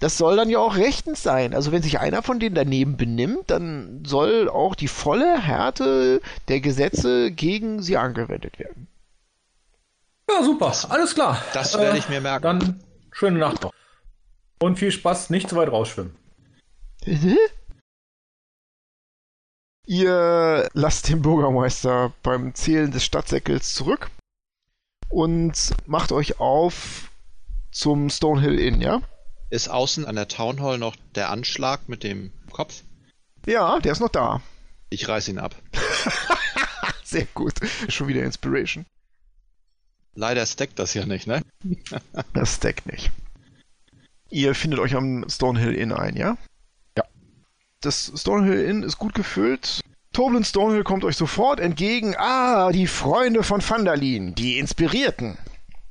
das 0.00 0.16
soll 0.16 0.36
dann 0.36 0.48
ja 0.48 0.58
auch 0.58 0.76
rechtens 0.76 1.22
sein. 1.22 1.54
Also 1.54 1.72
wenn 1.72 1.82
sich 1.82 2.00
einer 2.00 2.22
von 2.22 2.40
denen 2.40 2.54
daneben 2.54 2.96
benimmt, 2.96 3.50
dann 3.50 4.02
soll 4.06 4.48
auch 4.48 4.74
die 4.74 4.88
volle 4.88 5.40
Härte 5.40 6.22
der 6.48 6.60
Gesetze 6.60 7.30
gegen 7.30 7.82
sie 7.82 7.98
angewendet 7.98 8.58
werden. 8.58 8.88
Ja, 10.30 10.42
super. 10.42 10.72
Alles 10.88 11.14
klar. 11.14 11.42
Das 11.52 11.78
werde 11.78 11.98
ich 11.98 12.08
mir 12.08 12.20
merken. 12.20 12.42
Dann 12.42 12.80
schöne 13.12 13.38
Nacht 13.38 13.62
noch. 13.62 13.72
Und 14.60 14.78
viel 14.78 14.90
Spaß, 14.90 15.30
nicht 15.30 15.50
zu 15.50 15.56
weit 15.56 15.70
rausschwimmen. 15.70 16.14
Hä? 17.04 17.36
Ihr 19.86 20.68
lasst 20.72 21.08
den 21.08 21.22
Bürgermeister 21.22 22.12
beim 22.22 22.54
Zählen 22.54 22.90
des 22.90 23.04
Stadtsäckels 23.04 23.74
zurück 23.74 24.10
und 25.08 25.74
macht 25.86 26.12
euch 26.12 26.40
auf 26.40 27.10
zum 27.70 28.10
Stonehill 28.10 28.58
Inn, 28.58 28.80
ja? 28.80 29.02
Ist 29.50 29.68
außen 29.68 30.04
an 30.06 30.16
der 30.16 30.28
Town 30.28 30.60
Hall 30.60 30.78
noch 30.78 30.96
der 31.14 31.30
Anschlag 31.30 31.88
mit 31.88 32.02
dem 32.02 32.32
Kopf? 32.50 32.82
Ja, 33.46 33.78
der 33.80 33.92
ist 33.92 34.00
noch 34.00 34.10
da. 34.10 34.42
Ich 34.90 35.08
reiß 35.08 35.28
ihn 35.28 35.38
ab. 35.38 35.54
Sehr 37.04 37.26
gut. 37.34 37.54
Schon 37.88 38.08
wieder 38.08 38.24
Inspiration. 38.24 38.84
Leider 40.14 40.44
stackt 40.44 40.78
das 40.78 40.94
ja 40.94 41.06
nicht, 41.06 41.26
ne? 41.26 41.42
Das 42.34 42.56
stackt 42.56 42.86
nicht. 42.86 43.10
Ihr 44.30 44.54
findet 44.54 44.80
euch 44.80 44.94
am 44.94 45.24
Stonehill 45.28 45.74
Inn 45.74 45.92
ein, 45.92 46.16
ja? 46.16 46.36
Ja. 46.96 47.04
Das 47.80 48.12
Stonehill 48.14 48.64
Inn 48.64 48.82
ist 48.82 48.98
gut 48.98 49.14
gefüllt. 49.14 49.80
Toblin 50.12 50.44
Stonehill 50.44 50.84
kommt 50.84 51.04
euch 51.04 51.16
sofort 51.16 51.60
entgegen. 51.60 52.14
Ah, 52.16 52.70
die 52.72 52.86
Freunde 52.86 53.42
von 53.42 53.60
Vandalin, 53.60 54.34
die 54.34 54.58
Inspirierten. 54.58 55.38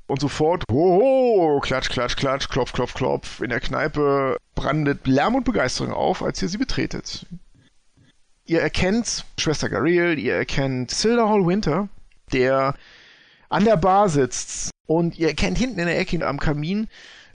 Und 0.07 0.21
sofort, 0.21 0.63
hoho, 0.71 1.59
klatsch, 1.59 1.89
klatsch, 1.89 2.15
klatsch, 2.15 2.49
klopf, 2.49 2.73
klopf, 2.73 2.93
klopf. 2.93 3.41
In 3.41 3.49
der 3.49 3.59
Kneipe 3.59 4.37
brandet 4.55 5.05
Lärm 5.05 5.35
und 5.35 5.43
Begeisterung 5.43 5.93
auf, 5.93 6.23
als 6.23 6.41
ihr 6.41 6.49
sie 6.49 6.57
betretet. 6.57 7.25
Ihr 8.45 8.61
erkennt 8.61 9.25
Schwester 9.37 9.67
Gariel, 9.67 10.17
ihr 10.17 10.35
erkennt 10.35 10.91
Silda 10.91 11.25
Winter, 11.25 11.89
der 12.31 12.75
an 13.49 13.65
der 13.65 13.75
Bar 13.75 14.07
sitzt. 14.07 14.71
Und 14.85 15.19
ihr 15.19 15.27
erkennt 15.27 15.57
hinten 15.57 15.79
in 15.79 15.87
der 15.87 15.99
Ecke 15.99 16.25
am 16.25 16.39
Kamin 16.39 16.87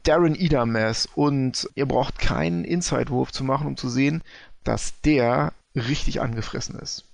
Darren 0.04 0.34
Idames. 0.34 1.06
Und 1.14 1.68
ihr 1.74 1.86
braucht 1.86 2.18
keinen 2.18 2.64
Inside-Wurf 2.64 3.32
zu 3.32 3.44
machen, 3.44 3.66
um 3.66 3.76
zu 3.76 3.90
sehen, 3.90 4.22
dass 4.64 4.98
der 5.02 5.52
richtig 5.74 6.20
angefressen 6.20 6.78
ist. 6.78 7.04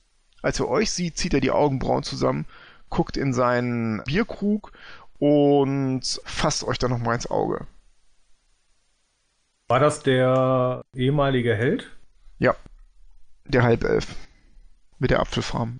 Als 0.43 0.61
er 0.61 0.69
euch 0.69 0.91
sieht, 0.91 1.17
zieht 1.17 1.35
er 1.35 1.41
die 1.41 1.51
Augenbrauen 1.51 2.03
zusammen, 2.03 2.47
guckt 2.89 3.17
in 3.17 3.33
seinen 3.33 4.03
Bierkrug 4.05 4.73
und 5.19 6.21
fasst 6.25 6.65
euch 6.65 6.79
dann 6.79 6.91
nochmal 6.91 7.17
ins 7.17 7.31
Auge. 7.31 7.67
War 9.69 9.81
das 9.81 10.03
der 10.03 10.83
ehemalige 10.95 11.55
Held? 11.55 11.91
Ja, 12.39 12.55
der 13.45 13.63
Halbelf. 13.63 14.15
Mit 14.99 15.11
der 15.11 15.21
Apfelfarm. 15.21 15.79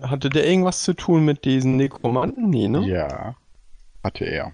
Hatte 0.00 0.30
der 0.30 0.46
irgendwas 0.46 0.82
zu 0.82 0.94
tun 0.94 1.24
mit 1.24 1.44
diesen 1.44 1.76
Nekromanten? 1.76 2.48
Nee, 2.48 2.68
ne? 2.68 2.86
Ja, 2.86 3.36
hatte 4.02 4.24
er. 4.24 4.52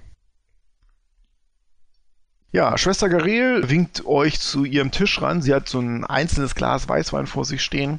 Ja, 2.50 2.78
Schwester 2.78 3.10
Garel 3.10 3.68
winkt 3.68 4.06
euch 4.06 4.40
zu 4.40 4.64
ihrem 4.64 4.90
Tisch 4.90 5.20
ran. 5.20 5.42
Sie 5.42 5.54
hat 5.54 5.68
so 5.68 5.80
ein 5.80 6.04
einzelnes 6.04 6.54
Glas 6.54 6.88
Weißwein 6.88 7.26
vor 7.26 7.44
sich 7.44 7.62
stehen. 7.62 7.98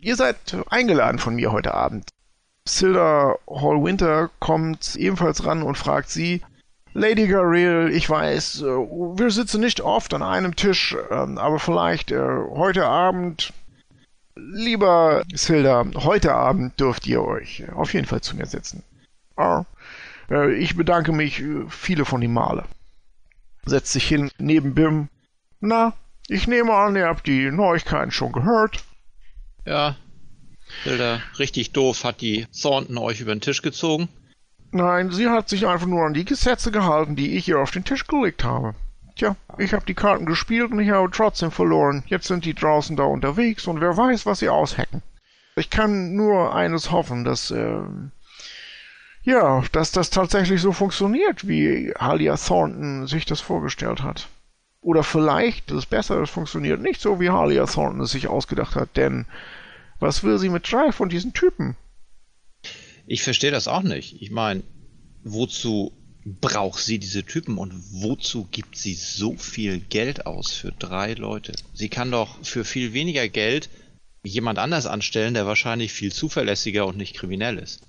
Ihr 0.00 0.16
seid 0.16 0.56
eingeladen 0.70 1.18
von 1.18 1.34
mir 1.34 1.52
heute 1.52 1.74
Abend. 1.74 2.08
Silda 2.66 3.34
Hall 3.46 3.82
Winter 3.82 4.30
kommt 4.38 4.96
ebenfalls 4.96 5.44
ran 5.44 5.62
und 5.62 5.76
fragt 5.76 6.08
sie, 6.08 6.40
Lady 6.94 7.26
Garel, 7.26 7.90
ich 7.92 8.08
weiß, 8.08 8.62
äh, 8.62 8.64
wir 8.64 9.30
sitzen 9.30 9.60
nicht 9.60 9.82
oft 9.82 10.14
an 10.14 10.22
einem 10.22 10.56
Tisch, 10.56 10.96
ähm, 11.10 11.36
aber 11.36 11.58
vielleicht 11.58 12.10
äh, 12.10 12.18
heute 12.18 12.86
Abend, 12.86 13.52
lieber 14.34 15.22
Silda, 15.34 15.84
heute 15.96 16.34
Abend 16.34 16.80
dürft 16.80 17.06
ihr 17.06 17.22
euch 17.22 17.64
auf 17.74 17.92
jeden 17.92 18.06
Fall 18.06 18.22
zu 18.22 18.36
mir 18.36 18.46
setzen. 18.46 18.82
Ah, 19.36 19.64
äh, 20.30 20.54
ich 20.54 20.76
bedanke 20.76 21.12
mich 21.12 21.42
viele 21.68 22.04
von 22.04 22.20
die 22.20 22.28
Male. 22.28 22.64
Setzt 23.68 23.92
sich 23.92 24.08
hin 24.08 24.30
neben 24.38 24.74
Bim. 24.74 25.08
Na, 25.60 25.92
ich 26.26 26.46
nehme 26.48 26.72
an, 26.72 26.96
ihr 26.96 27.06
habt 27.06 27.26
die 27.26 27.50
Neuigkeiten 27.50 28.10
schon 28.10 28.32
gehört. 28.32 28.82
Ja. 29.66 29.96
Hilda, 30.84 31.20
richtig 31.38 31.72
doof 31.72 32.04
hat 32.04 32.20
die 32.20 32.46
Thornton 32.60 32.98
euch 32.98 33.20
über 33.20 33.34
den 33.34 33.40
Tisch 33.40 33.62
gezogen. 33.62 34.08
Nein, 34.70 35.10
sie 35.10 35.28
hat 35.28 35.48
sich 35.48 35.66
einfach 35.66 35.86
nur 35.86 36.04
an 36.04 36.14
die 36.14 36.24
Gesetze 36.24 36.70
gehalten, 36.70 37.16
die 37.16 37.36
ich 37.36 37.48
ihr 37.48 37.58
auf 37.58 37.70
den 37.70 37.84
Tisch 37.84 38.06
gelegt 38.06 38.44
habe. 38.44 38.74
Tja, 39.16 39.36
ich 39.58 39.72
habe 39.72 39.84
die 39.84 39.94
Karten 39.94 40.26
gespielt 40.26 40.70
und 40.70 40.80
ich 40.80 40.90
habe 40.90 41.10
trotzdem 41.10 41.50
verloren. 41.50 42.04
Jetzt 42.06 42.28
sind 42.28 42.44
die 42.44 42.54
draußen 42.54 42.96
da 42.96 43.04
unterwegs 43.04 43.66
und 43.66 43.80
wer 43.80 43.96
weiß, 43.96 44.26
was 44.26 44.38
sie 44.38 44.48
aushacken. 44.48 45.02
Ich 45.56 45.70
kann 45.70 46.14
nur 46.14 46.54
eines 46.54 46.92
hoffen, 46.92 47.24
dass, 47.24 47.50
ähm, 47.50 48.12
ja, 49.28 49.62
dass 49.72 49.92
das 49.92 50.08
tatsächlich 50.08 50.62
so 50.62 50.72
funktioniert, 50.72 51.46
wie 51.46 51.92
Halia 51.98 52.36
Thornton 52.36 53.06
sich 53.06 53.26
das 53.26 53.42
vorgestellt 53.42 54.02
hat. 54.02 54.28
Oder 54.80 55.04
vielleicht 55.04 55.70
ist 55.70 55.76
es 55.76 55.86
besser, 55.86 56.22
es 56.22 56.30
funktioniert 56.30 56.80
nicht 56.80 57.00
so, 57.00 57.20
wie 57.20 57.28
Halia 57.28 57.66
Thornton 57.66 58.00
es 58.00 58.12
sich 58.12 58.28
ausgedacht 58.28 58.74
hat, 58.74 58.96
denn 58.96 59.26
was 60.00 60.22
will 60.22 60.38
sie 60.38 60.48
mit 60.48 60.70
drei 60.70 60.92
von 60.92 61.10
diesen 61.10 61.34
Typen? 61.34 61.76
Ich 63.06 63.22
verstehe 63.22 63.50
das 63.50 63.68
auch 63.68 63.82
nicht. 63.82 64.22
Ich 64.22 64.30
meine, 64.30 64.62
wozu 65.24 65.92
braucht 66.24 66.82
sie 66.82 66.98
diese 66.98 67.24
Typen 67.24 67.58
und 67.58 67.74
wozu 67.92 68.48
gibt 68.50 68.76
sie 68.76 68.94
so 68.94 69.36
viel 69.36 69.80
Geld 69.80 70.24
aus 70.24 70.52
für 70.52 70.72
drei 70.72 71.12
Leute? 71.14 71.52
Sie 71.74 71.90
kann 71.90 72.10
doch 72.10 72.42
für 72.44 72.64
viel 72.64 72.94
weniger 72.94 73.28
Geld 73.28 73.68
jemand 74.22 74.58
anders 74.58 74.86
anstellen, 74.86 75.34
der 75.34 75.46
wahrscheinlich 75.46 75.92
viel 75.92 76.12
zuverlässiger 76.12 76.86
und 76.86 76.96
nicht 76.96 77.14
kriminell 77.14 77.58
ist. 77.58 77.82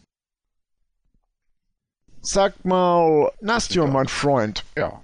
Sag 2.21 2.65
mal, 2.65 3.31
Nastio, 3.41 3.87
mein 3.87 4.07
Freund, 4.07 4.65
Ja. 4.77 5.01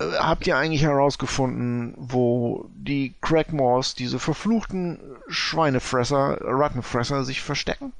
äh, 0.00 0.04
habt 0.18 0.46
ihr 0.46 0.56
eigentlich 0.56 0.82
herausgefunden, 0.82 1.94
wo 1.96 2.66
die 2.74 3.14
Crackmores, 3.20 3.94
diese 3.94 4.18
verfluchten 4.18 4.98
Schweinefresser, 5.28 6.38
Rattenfresser, 6.40 7.24
sich 7.24 7.42
verstecken? 7.42 7.92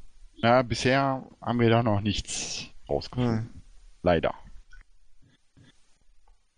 Na, 0.43 0.63
bisher 0.63 1.23
haben 1.41 1.61
wir 1.61 1.71
da 1.71 1.83
noch 1.83 2.01
nichts 2.01 2.65
rausgefunden. 2.89 3.63
Leider. 4.03 4.35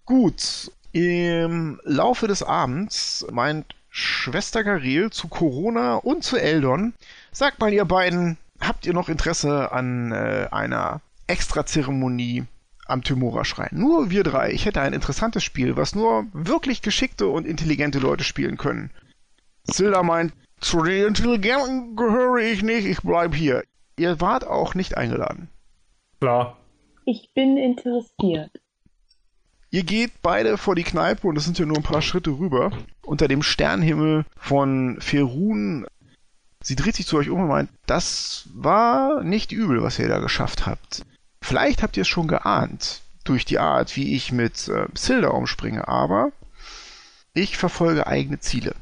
Gut, 0.04 0.70
im 0.92 1.80
Laufe 1.84 2.28
des 2.28 2.42
Abends 2.42 3.26
meint 3.30 3.74
Schwester 3.90 4.62
Garel 4.62 5.10
zu 5.10 5.28
Corona 5.28 5.96
und 5.96 6.22
zu 6.22 6.36
Eldon, 6.36 6.94
sagt 7.32 7.60
mal 7.60 7.72
ihr 7.72 7.84
beiden, 7.84 8.38
habt 8.60 8.86
ihr 8.86 8.92
noch 8.92 9.08
Interesse 9.08 9.72
an 9.72 10.12
äh, 10.12 10.48
einer 10.50 11.00
Extrazeremonie 11.26 12.44
am 12.86 13.02
Tymora-Schrein? 13.02 13.70
Nur 13.72 14.10
wir 14.10 14.22
drei. 14.22 14.52
Ich 14.52 14.64
hätte 14.64 14.80
ein 14.80 14.92
interessantes 14.92 15.42
Spiel, 15.42 15.76
was 15.76 15.94
nur 15.94 16.26
wirklich 16.32 16.82
geschickte 16.82 17.26
und 17.28 17.46
intelligente 17.46 17.98
Leute 17.98 18.24
spielen 18.24 18.56
können. 18.56 18.90
Silda 19.64 20.02
meint, 20.02 20.32
zu 20.60 20.82
den 20.82 21.08
Intelligenten 21.08 21.96
gehöre 21.96 22.38
ich 22.38 22.62
nicht, 22.62 22.86
ich 22.86 23.02
bleib 23.02 23.34
hier. 23.34 23.62
Ihr 23.98 24.20
wart 24.20 24.46
auch 24.46 24.74
nicht 24.74 24.96
eingeladen. 24.96 25.48
Klar. 26.20 26.58
Ich 27.04 27.30
bin 27.34 27.56
interessiert. 27.56 28.50
Ihr 29.70 29.82
geht 29.82 30.22
beide 30.22 30.58
vor 30.58 30.74
die 30.74 30.84
Kneipe 30.84 31.26
und 31.26 31.36
es 31.36 31.44
sind 31.44 31.58
ja 31.58 31.66
nur 31.66 31.76
ein 31.76 31.82
paar 31.82 32.02
Schritte 32.02 32.30
rüber. 32.30 32.70
Unter 33.02 33.28
dem 33.28 33.42
Sternhimmel 33.42 34.24
von 34.36 34.98
Ferun. 35.00 35.86
Sie 36.62 36.76
dreht 36.76 36.94
sich 36.96 37.06
zu 37.06 37.16
euch 37.18 37.30
um 37.30 37.40
und 37.40 37.48
meint, 37.48 37.70
das 37.86 38.48
war 38.54 39.22
nicht 39.22 39.52
übel, 39.52 39.82
was 39.82 39.98
ihr 39.98 40.08
da 40.08 40.18
geschafft 40.18 40.66
habt. 40.66 41.04
Vielleicht 41.46 41.84
habt 41.84 41.96
ihr 41.96 42.00
es 42.00 42.08
schon 42.08 42.26
geahnt, 42.26 43.02
durch 43.22 43.44
die 43.44 43.60
Art, 43.60 43.94
wie 43.94 44.16
ich 44.16 44.32
mit 44.32 44.66
äh, 44.66 44.88
Silda 44.94 45.28
umspringe, 45.28 45.86
aber 45.86 46.32
ich 47.34 47.56
verfolge 47.56 48.08
eigene 48.08 48.40
Ziele. 48.40 48.74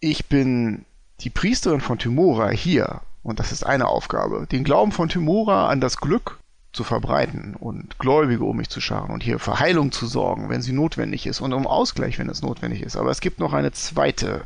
Ich 0.00 0.26
bin 0.26 0.84
die 1.20 1.30
Priesterin 1.30 1.80
von 1.80 1.98
Tymora 1.98 2.50
hier, 2.50 3.00
und 3.22 3.38
das 3.38 3.52
ist 3.52 3.64
eine 3.64 3.88
Aufgabe, 3.88 4.46
den 4.52 4.64
Glauben 4.64 4.92
von 4.92 5.08
Tymora 5.08 5.70
an 5.70 5.80
das 5.80 5.96
Glück 5.96 6.40
zu 6.74 6.84
verbreiten 6.84 7.56
und 7.56 7.98
Gläubige 7.98 8.44
um 8.44 8.58
mich 8.58 8.68
zu 8.68 8.82
scharen 8.82 9.10
und 9.10 9.22
hier 9.22 9.38
für 9.38 9.58
Heilung 9.58 9.92
zu 9.92 10.06
sorgen, 10.06 10.50
wenn 10.50 10.60
sie 10.60 10.72
notwendig 10.72 11.26
ist 11.26 11.40
und 11.40 11.54
um 11.54 11.66
Ausgleich, 11.66 12.18
wenn 12.18 12.28
es 12.28 12.42
notwendig 12.42 12.82
ist. 12.82 12.96
Aber 12.96 13.10
es 13.10 13.22
gibt 13.22 13.40
noch 13.40 13.54
eine 13.54 13.72
zweite 13.72 14.42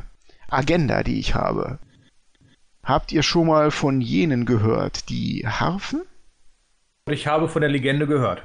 Agenda, 0.47 1.03
die 1.03 1.19
ich 1.19 1.35
habe. 1.35 1.77
Habt 2.85 3.11
ihr 3.11 3.21
schon 3.21 3.47
mal 3.47 3.69
von 3.69 3.99
jenen 3.99 4.45
gehört, 4.45 5.09
die 5.09 5.45
Harfen? 5.45 6.01
Ich 7.07 7.27
habe 7.27 7.47
von 7.47 7.61
der 7.61 7.69
Legende 7.69 8.07
gehört. 8.07 8.43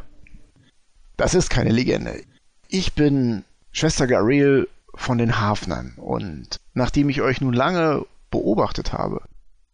Das 1.17 1.33
ist 1.33 1.49
keine 1.49 1.71
Legende. 1.71 2.23
Ich 2.69 2.93
bin 2.93 3.45
Schwester 3.73 4.07
Garel 4.07 4.69
von 4.95 5.17
den 5.17 5.41
Hafnern 5.41 5.95
und 5.97 6.61
nachdem 6.75 7.09
ich 7.09 7.23
euch 7.23 7.41
nun 7.41 7.55
lange 7.55 8.05
beobachtet 8.31 8.93
habe, 8.93 9.23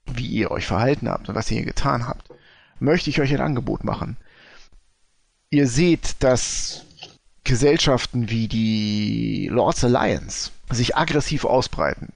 wie 0.07 0.29
ihr 0.29 0.53
euch 0.53 0.67
verhalten 0.67 1.09
habt 1.09 1.29
und 1.29 1.35
was 1.35 1.51
ihr 1.51 1.57
hier 1.57 1.67
getan 1.67 2.07
habt, 2.07 2.29
möchte 2.79 3.11
ich 3.11 3.21
euch 3.21 3.35
ein 3.35 3.41
Angebot 3.41 3.83
machen. 3.83 4.17
Ihr 5.51 5.67
seht, 5.67 6.23
dass 6.23 6.85
Gesellschaften 7.43 8.31
wie 8.31 8.47
die 8.47 9.49
Lords 9.51 9.83
Alliance 9.83 10.53
sich 10.71 10.97
aggressiv 10.97 11.45
ausbreiten. 11.45 12.13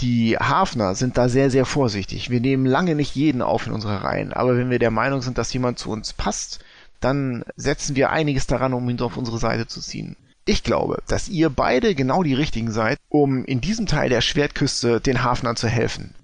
Die 0.00 0.36
Hafner 0.36 0.94
sind 0.94 1.16
da 1.16 1.28
sehr, 1.28 1.50
sehr 1.50 1.66
vorsichtig. 1.66 2.30
Wir 2.30 2.40
nehmen 2.40 2.66
lange 2.66 2.94
nicht 2.94 3.14
jeden 3.14 3.42
auf 3.42 3.66
in 3.66 3.72
unsere 3.72 4.02
Reihen, 4.02 4.32
aber 4.32 4.56
wenn 4.56 4.70
wir 4.70 4.78
der 4.78 4.90
Meinung 4.90 5.22
sind, 5.22 5.38
dass 5.38 5.52
jemand 5.52 5.78
zu 5.78 5.90
uns 5.90 6.12
passt, 6.12 6.64
dann 7.00 7.44
setzen 7.56 7.96
wir 7.96 8.10
einiges 8.10 8.46
daran, 8.46 8.72
um 8.72 8.88
ihn 8.88 9.00
auf 9.00 9.16
unsere 9.16 9.38
Seite 9.38 9.66
zu 9.66 9.80
ziehen. 9.80 10.16
Ich 10.46 10.62
glaube, 10.62 11.02
dass 11.06 11.28
ihr 11.28 11.48
beide 11.48 11.94
genau 11.94 12.22
die 12.22 12.34
richtigen 12.34 12.70
seid, 12.70 12.98
um 13.08 13.44
in 13.44 13.60
diesem 13.60 13.86
Teil 13.86 14.10
der 14.10 14.20
Schwertküste 14.20 15.00
den 15.00 15.22
Hafnern 15.22 15.56
zu 15.56 15.68
helfen. 15.68 16.14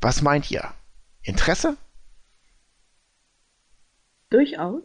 Was 0.00 0.22
meint 0.22 0.50
ihr? 0.50 0.72
Interesse? 1.22 1.76
Durchaus. 4.30 4.82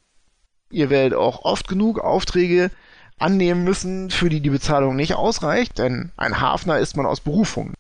Ihr 0.70 0.90
werdet 0.90 1.18
auch 1.18 1.46
oft 1.46 1.68
genug 1.68 2.00
Aufträge 2.00 2.72
annehmen 3.20 3.64
müssen, 3.64 4.10
für 4.12 4.30
die 4.30 4.42
die 4.42 4.50
Bezahlung 4.50 4.96
nicht 4.96 5.14
ausreicht, 5.16 5.78
denn 5.78 6.12
ein 6.18 6.40
Hafner 6.40 6.80
ist 6.80 6.98
man 6.98 7.06
aus 7.06 7.22
Berufung. 7.22 7.74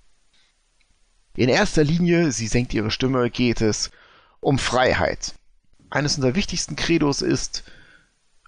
In 1.36 1.50
erster 1.50 1.84
Linie, 1.84 2.32
sie 2.32 2.48
senkt 2.48 2.74
ihre 2.74 2.92
Stimme, 2.92 3.30
geht 3.30 3.62
es 3.62 3.90
um 4.40 4.60
Freiheit. 4.60 5.34
Eines 5.90 6.16
unserer 6.16 6.36
wichtigsten 6.36 6.76
Credos 6.76 7.22
ist 7.22 7.64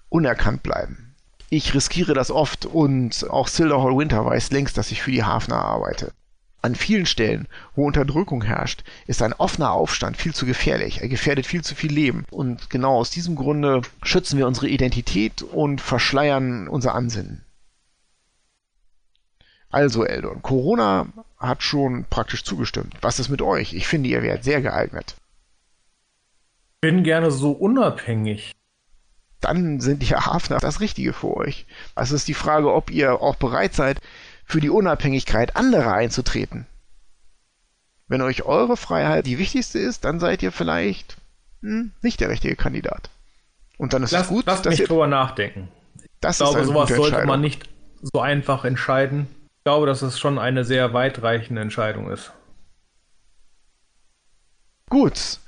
unerkannt 0.10 0.64
bleiben. 0.64 1.16
Ich 1.50 1.74
riskiere 1.74 2.14
das 2.14 2.32
oft 2.32 2.66
und 2.66 3.30
auch 3.30 3.48
Silder 3.48 3.82
Hall 3.82 3.98
Winter 3.98 4.26
weiß 4.26 4.52
längst, 4.52 4.78
dass 4.78 4.92
ich 4.92 5.02
für 5.02 5.12
die 5.12 5.24
Hafner 5.24 5.64
arbeite. 5.64 6.12
An 6.66 6.74
vielen 6.74 7.06
Stellen, 7.06 7.48
wo 7.76 7.86
Unterdrückung 7.86 8.44
herrscht, 8.44 8.84
ist 9.06 9.22
ein 9.22 9.34
offener 9.34 9.70
Aufstand 9.70 10.18
viel 10.18 10.34
zu 10.34 10.48
gefährlich. 10.48 11.00
Er 11.00 11.10
gefährdet 11.10 11.46
viel 11.46 11.64
zu 11.64 11.76
viel 11.76 11.94
Leben. 11.94 12.26
Und 12.32 12.72
genau 12.72 12.98
aus 12.98 13.12
diesem 13.12 13.36
Grunde 13.36 13.84
schützen 14.02 14.40
wir 14.40 14.48
unsere 14.48 14.68
Identität 14.68 15.44
und 15.44 15.80
verschleiern 15.80 16.68
unser 16.68 16.96
Ansinnen. 16.96 17.46
Also, 19.70 20.06
Eldon, 20.06 20.42
Corona 20.42 21.06
hat 21.38 21.62
schon 21.62 22.06
praktisch 22.10 22.44
zugestimmt. 22.44 22.96
Was 23.02 23.20
ist 23.20 23.30
mit 23.30 23.44
euch? 23.44 23.76
Ich 23.76 23.86
finde, 23.86 24.10
ihr 24.10 24.24
wärt 24.24 24.44
sehr 24.44 24.64
geeignet. 24.64 25.18
Bin 26.82 27.04
gerne 27.04 27.30
so 27.30 27.52
unabhängig. 27.52 28.54
Dann 29.40 29.80
sind 29.82 30.02
die 30.02 30.16
Hafner 30.16 30.58
das 30.58 30.80
Richtige 30.80 31.14
für 31.14 31.38
euch. 31.38 31.68
Es 31.96 32.12
ist 32.12 32.28
die 32.28 32.34
Frage, 32.34 32.74
ob 32.74 32.90
ihr 32.90 33.22
auch 33.22 33.36
bereit 33.36 33.76
seid, 33.76 34.02
für 34.46 34.62
die 34.62 34.70
Unabhängigkeit 34.70 35.56
anderer 35.56 35.94
einzutreten. 35.94 36.66
Wenn 38.08 38.22
euch 38.22 38.44
eure 38.44 38.78
Freiheit 38.78 39.26
die 39.26 39.40
wichtigste 39.40 39.80
ist, 39.80 40.06
dann 40.06 40.20
seid 40.20 40.44
ihr 40.44 40.52
vielleicht 40.52 41.18
hm, 41.62 41.92
nicht 42.02 42.20
der 42.20 42.30
richtige 42.30 42.56
Kandidat. 42.56 43.10
Und 43.78 43.94
dann 43.94 44.04
ist 44.04 44.12
Lass, 44.12 44.24
es 44.24 44.30
gut, 44.30 44.46
lass 44.46 44.62
dass 44.62 44.72
mich 44.72 44.82
ihr, 44.82 44.88
drüber 44.88 45.08
nachdenken. 45.08 45.68
das 46.22 46.40
Ich 46.40 46.46
glaube, 46.46 46.64
sowas 46.64 46.90
sollte 46.90 47.26
man 47.26 47.42
nicht 47.42 47.68
so 48.02 48.22
einfach 48.22 48.64
entscheiden. 48.64 49.28
Ich 49.58 49.64
glaube, 49.64 49.88
dass 49.88 50.04
es 50.04 50.20
schon 50.20 50.38
eine 50.38 50.64
sehr 50.64 50.94
weitreichende 50.94 51.62
Entscheidung 51.62 52.12
ist. 52.12 52.32
Gut, 54.90 55.40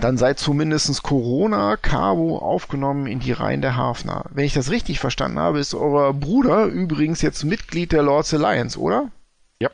dann 0.00 0.16
seid 0.16 0.38
zumindest 0.38 1.02
Corona 1.02 1.76
Cabo 1.76 2.38
aufgenommen 2.38 3.06
in 3.06 3.20
die 3.20 3.32
Reihen 3.32 3.62
der 3.62 3.76
Hafner. 3.76 4.24
Wenn 4.30 4.44
ich 4.44 4.54
das 4.54 4.70
richtig 4.70 4.98
verstanden 4.98 5.38
habe, 5.38 5.60
ist 5.60 5.74
euer 5.74 6.12
Bruder 6.14 6.66
übrigens 6.66 7.22
jetzt 7.22 7.44
Mitglied 7.44 7.92
der 7.92 8.02
Lords 8.02 8.34
Alliance, 8.34 8.78
oder? 8.78 9.10
Ja. 9.60 9.70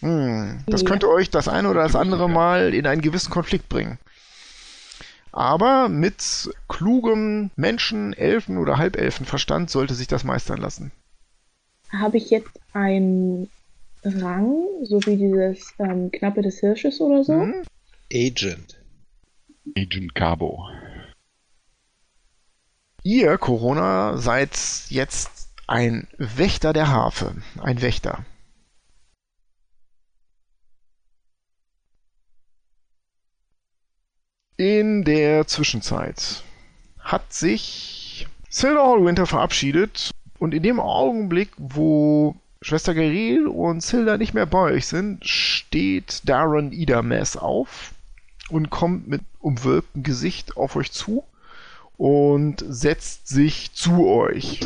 Hm, 0.00 0.60
das 0.66 0.82
Ja. 0.82 0.88
könnte 0.88 1.08
euch 1.08 1.30
das 1.30 1.48
eine 1.48 1.68
oder 1.68 1.82
das 1.82 1.96
andere 1.96 2.28
Mal 2.28 2.72
in 2.74 2.86
einen 2.86 3.02
gewissen 3.02 3.30
Konflikt 3.30 3.68
bringen. 3.68 3.98
Aber 5.32 5.88
mit 5.88 6.50
klugem 6.68 7.50
Menschen, 7.56 8.12
Elfen 8.12 8.58
oder 8.58 8.76
Halbelfenverstand 8.76 9.70
sollte 9.70 9.94
sich 9.94 10.06
das 10.06 10.24
meistern 10.24 10.58
lassen. 10.58 10.92
Habe 11.90 12.18
ich 12.18 12.30
jetzt 12.30 12.60
einen 12.74 13.50
Rang, 14.04 14.64
so 14.82 15.00
wie 15.06 15.16
dieses 15.16 15.72
ähm, 15.78 16.10
Knappe 16.10 16.42
des 16.42 16.58
Hirsches 16.60 17.00
oder 17.00 17.24
so? 17.24 17.32
Hm? 17.32 17.62
Agent. 18.12 18.81
Agent 19.76 20.14
Cabo. 20.14 20.68
Ihr, 23.04 23.38
Corona, 23.38 24.16
seid 24.16 24.50
jetzt 24.88 25.50
ein 25.66 26.08
Wächter 26.18 26.72
der 26.72 26.88
Harfe. 26.88 27.34
Ein 27.60 27.80
Wächter. 27.80 28.24
In 34.56 35.04
der 35.04 35.46
Zwischenzeit 35.46 36.42
hat 36.98 37.32
sich 37.32 38.28
Silver 38.48 38.84
Hallwinter 38.84 39.26
verabschiedet 39.26 40.10
und 40.38 40.54
in 40.54 40.62
dem 40.62 40.78
Augenblick, 40.78 41.50
wo 41.56 42.36
Schwester 42.60 42.94
Geril 42.94 43.46
und 43.48 43.80
Silda 43.80 44.18
nicht 44.18 44.34
mehr 44.34 44.46
bei 44.46 44.74
euch 44.74 44.86
sind, 44.86 45.26
steht 45.26 46.28
Darren 46.28 46.70
Idames 46.70 47.36
auf 47.36 47.91
und 48.52 48.70
kommt 48.70 49.08
mit 49.08 49.22
umwölktem 49.40 50.02
Gesicht 50.02 50.56
auf 50.56 50.76
euch 50.76 50.92
zu 50.92 51.24
und 51.96 52.64
setzt 52.68 53.28
sich 53.28 53.72
zu 53.72 54.06
euch. 54.06 54.60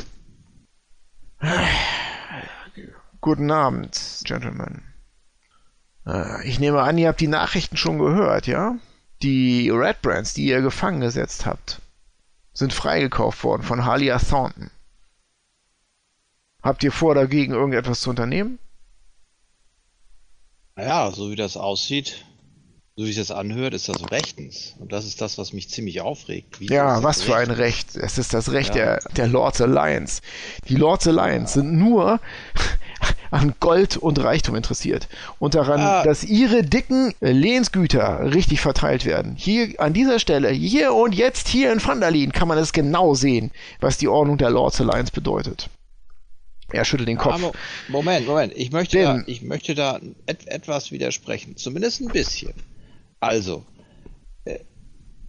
Guten 3.21 3.51
Abend, 3.51 4.23
Gentlemen. 4.25 4.83
Äh, 6.07 6.47
Ich 6.49 6.59
nehme 6.61 6.83
an, 6.83 6.99
ihr 6.99 7.09
habt 7.09 7.21
die 7.21 7.29
Nachrichten 7.29 7.77
schon 7.77 7.99
gehört, 7.99 8.47
ja? 8.47 8.77
Die 9.23 9.71
Red 9.71 10.03
Brands, 10.03 10.35
die 10.35 10.47
ihr 10.47 10.61
gefangen 10.61 11.01
gesetzt 11.01 11.47
habt. 11.47 11.81
sind 12.53 12.73
freigekauft 12.73 13.45
worden 13.45 13.63
von 13.63 13.85
Halia 13.85 14.19
Thornton. 14.19 14.71
Habt 16.63 16.83
ihr 16.85 16.91
vor, 16.93 17.15
dagegen 17.15 17.53
irgendetwas 17.53 18.01
zu 18.01 18.09
unternehmen? 18.11 18.59
Naja, 20.75 21.11
so 21.11 21.31
wie 21.31 21.37
das 21.37 21.57
aussieht, 21.59 22.25
so 22.99 23.05
wie 23.05 23.11
es 23.11 23.17
jetzt 23.19 23.31
anhört, 23.33 23.75
ist 23.75 23.91
das 23.91 24.11
rechtens. 24.11 24.75
Und 24.79 24.91
das 24.91 25.05
ist 25.05 25.21
das, 25.21 25.37
was 25.37 25.53
mich 25.53 25.69
ziemlich 25.69 26.01
aufregt. 26.01 26.61
Wie 26.61 26.67
Ja, 26.69 27.03
was 27.03 27.21
für 27.23 27.37
ein? 27.37 27.51
Recht. 27.51 27.95
Es 27.95 28.17
ist 28.17 28.33
das 28.33 28.53
Recht 28.53 28.71
Ja. 28.75 28.97
der, 28.97 29.01
der 29.17 29.29
Lords 29.29 29.61
Alliance. 29.61 30.23
Die 30.71 30.77
Lords 30.77 31.07
Alliance 31.07 31.53
sind 31.61 31.75
nur 31.77 32.21
an 33.31 33.55
Gold 33.61 33.99
und 33.99 34.19
Reichtum 34.25 34.55
interessiert 34.57 35.09
und 35.39 35.55
daran, 35.55 35.79
Ah. 35.81 36.03
dass 36.05 36.25
ihre 36.25 36.63
dicken 36.63 37.13
Lehnsgüter 37.21 38.33
richtig 38.33 38.63
verteilt 38.63 39.05
werden. 39.05 39.35
Hier 39.37 39.75
an 39.79 39.93
dieser 39.93 40.19
Stelle, 40.19 40.49
hier 40.49 40.95
und 40.95 41.15
jetzt 41.15 41.49
hier 41.49 41.75
in 41.75 41.85
Vandalin 41.85 42.33
kann 42.33 42.49
man 42.49 42.57
es 42.57 42.73
genau 42.73 43.15
sehen, 43.15 43.51
was 43.79 43.99
die 43.99 44.09
Ordnung 44.09 44.39
der 44.39 44.49
Lords 44.49 44.81
Alliance 44.81 45.13
bedeutet. 45.13 45.69
Er 46.73 46.87
schüttelt 46.87 47.11
den 47.11 47.19
Ah, 47.19 47.23
Kopf. 47.23 47.41
Mo- 47.43 47.53
Moment, 47.89 48.27
Moment. 48.27 48.55
Ich 48.57 48.73
möchte, 48.73 48.97
Denn- 48.97 49.19
da, 49.19 49.23
ich 49.27 49.43
möchte 49.43 49.75
da 49.75 50.01
et 50.25 50.49
etwas 50.49 50.91
widersprechen. 50.93 51.59
Zumindest 51.59 52.01
ein 52.01 52.09
bisschen. 52.09 52.55
Also, 53.27 53.65
äh, 54.45 54.59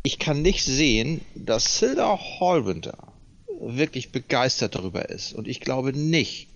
ich 0.04 0.20
kann 0.20 0.42
nicht 0.42 0.64
sehen, 0.64 1.22
dass 1.36 1.80
Silda 1.80 2.20
Hallwinter 2.40 3.14
wirklich 3.60 4.12
begeistert 4.12 4.76
darüber 4.76 5.10
ist. 5.10 5.34
Und 5.34 5.48
ich 5.48 5.60
glaube 5.62 5.94
nicht, 5.94 6.50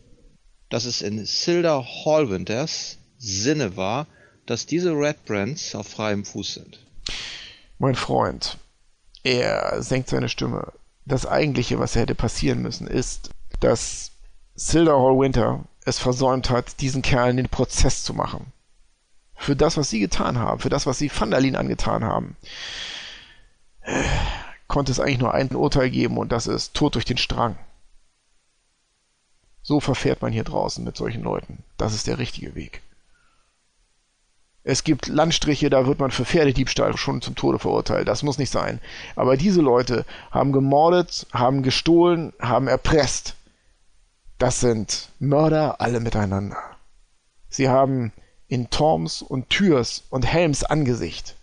dass 0.69 0.85
es 0.85 1.01
in 1.01 1.25
Silda 1.25 1.83
Hallwinters 2.05 2.97
Sinne 3.17 3.75
war, 3.75 4.07
dass 4.45 4.65
diese 4.65 4.91
Red 4.91 5.25
Brands 5.25 5.75
auf 5.75 5.87
freiem 5.87 6.25
Fuß 6.25 6.55
sind. 6.55 6.79
Mein 7.77 7.95
Freund, 7.95 8.57
er 9.23 9.81
senkt 9.81 10.09
seine 10.09 10.29
Stimme. 10.29 10.73
Das 11.05 11.25
eigentliche, 11.25 11.79
was 11.79 11.95
hätte 11.95 12.15
passieren 12.15 12.61
müssen, 12.61 12.87
ist, 12.87 13.31
dass 13.59 14.11
Silda 14.55 14.93
Hallwinter 14.93 15.65
es 15.85 15.99
versäumt 15.99 16.49
hat, 16.49 16.79
diesen 16.81 17.01
Kerlen 17.01 17.37
den 17.37 17.49
Prozess 17.49 18.03
zu 18.03 18.13
machen. 18.13 18.53
Für 19.41 19.55
das, 19.55 19.75
was 19.75 19.89
sie 19.89 19.99
getan 19.99 20.37
haben, 20.37 20.59
für 20.59 20.69
das, 20.69 20.85
was 20.85 20.99
sie 20.99 21.09
Vandalin 21.09 21.55
angetan 21.55 22.03
haben, 22.03 22.37
konnte 24.67 24.91
es 24.91 24.99
eigentlich 24.99 25.17
nur 25.17 25.33
ein 25.33 25.49
Urteil 25.49 25.89
geben 25.89 26.19
und 26.19 26.31
das 26.31 26.45
ist 26.45 26.75
Tod 26.75 26.93
durch 26.93 27.05
den 27.05 27.17
Strang. 27.17 27.57
So 29.63 29.79
verfährt 29.79 30.21
man 30.21 30.31
hier 30.31 30.43
draußen 30.43 30.83
mit 30.83 30.95
solchen 30.95 31.23
Leuten. 31.23 31.63
Das 31.77 31.95
ist 31.95 32.05
der 32.05 32.19
richtige 32.19 32.53
Weg. 32.53 32.83
Es 34.63 34.83
gibt 34.83 35.07
Landstriche, 35.07 35.71
da 35.71 35.87
wird 35.87 35.97
man 35.97 36.11
für 36.11 36.23
Pferdediebstahl 36.23 36.95
schon 36.95 37.23
zum 37.23 37.33
Tode 37.33 37.57
verurteilt. 37.57 38.07
Das 38.07 38.21
muss 38.21 38.37
nicht 38.37 38.51
sein. 38.51 38.79
Aber 39.15 39.37
diese 39.37 39.61
Leute 39.61 40.05
haben 40.29 40.51
gemordet, 40.51 41.25
haben 41.33 41.63
gestohlen, 41.63 42.31
haben 42.39 42.67
erpresst. 42.67 43.33
Das 44.37 44.59
sind 44.59 45.09
Mörder 45.17 45.81
alle 45.81 45.99
miteinander. 45.99 46.57
Sie 47.49 47.69
haben 47.69 48.13
in 48.51 48.69
Torms 48.69 49.21
und 49.21 49.49
Türs 49.49 50.03
und 50.09 50.25
Helms 50.25 50.65
Angesicht 50.65 51.35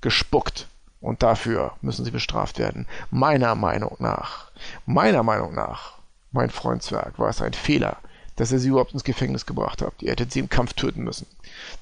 gespuckt. 0.00 0.68
Und 1.02 1.22
dafür 1.22 1.74
müssen 1.82 2.06
sie 2.06 2.10
bestraft 2.10 2.58
werden. 2.58 2.86
Meiner 3.10 3.54
Meinung 3.54 3.96
nach, 3.98 4.50
meiner 4.86 5.22
Meinung 5.22 5.54
nach, 5.54 5.98
mein 6.32 6.48
Freund 6.48 6.82
Zwerg, 6.82 7.18
war 7.18 7.28
es 7.28 7.42
ein 7.42 7.52
Fehler, 7.52 7.98
dass 8.36 8.52
er 8.52 8.58
sie 8.58 8.68
überhaupt 8.68 8.94
ins 8.94 9.04
Gefängnis 9.04 9.44
gebracht 9.44 9.82
hat. 9.82 9.92
Ihr 10.00 10.12
hättet 10.12 10.32
sie 10.32 10.38
im 10.38 10.48
Kampf 10.48 10.72
töten 10.72 11.04
müssen. 11.04 11.26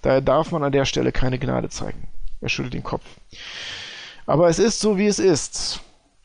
Daher 0.03 0.21
darf 0.21 0.51
man 0.51 0.65
an 0.65 0.73
der 0.73 0.87
Stelle 0.87 1.13
keine 1.13 1.39
Gnade 1.39 1.69
zeigen. 1.69 2.09
Er 2.41 2.49
schüttelt 2.49 2.75
den 2.75 2.83
Kopf. 2.83 3.05
Aber 4.27 4.49
es 4.49 4.59
ist 4.59 4.81
so, 4.81 4.99
wie 4.99 5.07
es 5.07 5.21
ist. 5.21 5.83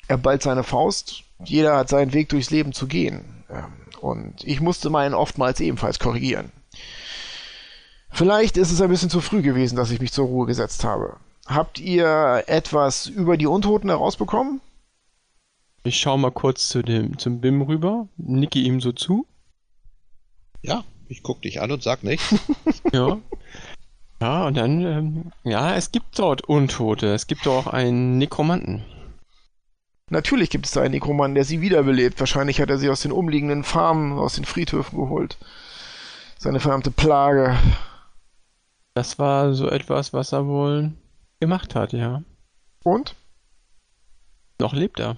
Er 0.08 0.18
ballt 0.18 0.42
seine 0.42 0.64
Faust. 0.64 1.22
Jeder 1.44 1.78
hat 1.78 1.90
seinen 1.90 2.14
Weg 2.14 2.30
durchs 2.30 2.50
Leben 2.50 2.74
zu 2.74 2.88
gehen. 2.88 3.44
Ähm, 3.52 3.66
Und 4.02 4.44
ich 4.44 4.60
musste 4.60 4.90
meinen 4.90 5.14
oftmals 5.14 5.60
ebenfalls 5.60 6.00
korrigieren. 6.00 6.52
Vielleicht 8.12 8.58
ist 8.58 8.72
es 8.72 8.82
ein 8.82 8.90
bisschen 8.90 9.10
zu 9.10 9.22
früh 9.22 9.42
gewesen, 9.42 9.76
dass 9.76 9.92
ich 9.92 10.00
mich 10.00 10.12
zur 10.12 10.28
Ruhe 10.28 10.46
gesetzt 10.46 10.84
habe. 10.84 11.18
Habt 11.46 11.80
ihr 11.80 12.44
etwas 12.48 13.08
über 13.08 13.38
die 13.38 13.48
Untoten 13.48 13.90
herausbekommen? 13.90 14.62
Ich 15.84 15.98
schaue 15.98 16.20
mal 16.20 16.32
kurz 16.32 16.68
zu 16.70 16.82
dem, 16.82 17.18
zum 17.18 17.40
Bim 17.42 17.62
rüber, 17.62 18.08
nicke 18.18 18.60
ihm 18.60 18.82
so 18.82 18.92
zu. 18.92 19.26
Ja, 20.62 20.84
ich 21.08 21.24
guck 21.24 21.42
dich 21.42 21.62
an 21.62 21.72
und 21.72 21.84
sag 21.84 22.04
nichts. 22.04 22.36
Ja. 22.94 23.18
Ja, 24.22 24.48
und 24.48 24.58
dann, 24.58 24.82
ähm, 24.82 25.32
ja, 25.46 25.76
es 25.76 25.92
gibt 25.92 26.20
dort 26.20 26.42
Untote. 26.44 27.14
Es 27.14 27.28
gibt 27.28 27.48
auch 27.48 27.68
einen 27.68 28.18
Nekromanten. 28.18 28.84
Natürlich 30.10 30.50
gibt 30.50 30.66
es 30.66 30.74
da 30.74 30.82
einen 30.82 30.92
Nekromanten, 30.92 31.36
der 31.36 31.46
sie 31.46 31.62
wiederbelebt. 31.62 32.20
Wahrscheinlich 32.20 32.60
hat 32.60 32.70
er 32.70 32.78
sie 32.78 32.90
aus 32.90 33.02
den 33.02 33.14
umliegenden 33.14 33.64
Farmen, 33.64 34.18
aus 34.18 34.36
den 34.36 34.44
Friedhöfen 34.44 35.00
geholt. 35.00 35.38
Seine 36.38 36.60
verdammte 36.60 36.92
Plage. 36.92 37.58
Das 39.00 39.18
war 39.18 39.54
so 39.54 39.70
etwas, 39.70 40.12
was 40.12 40.34
er 40.34 40.46
wohl 40.46 40.92
gemacht 41.40 41.74
hat, 41.74 41.94
ja. 41.94 42.22
Und? 42.84 43.16
Noch 44.60 44.74
lebt 44.74 45.00
er. 45.00 45.18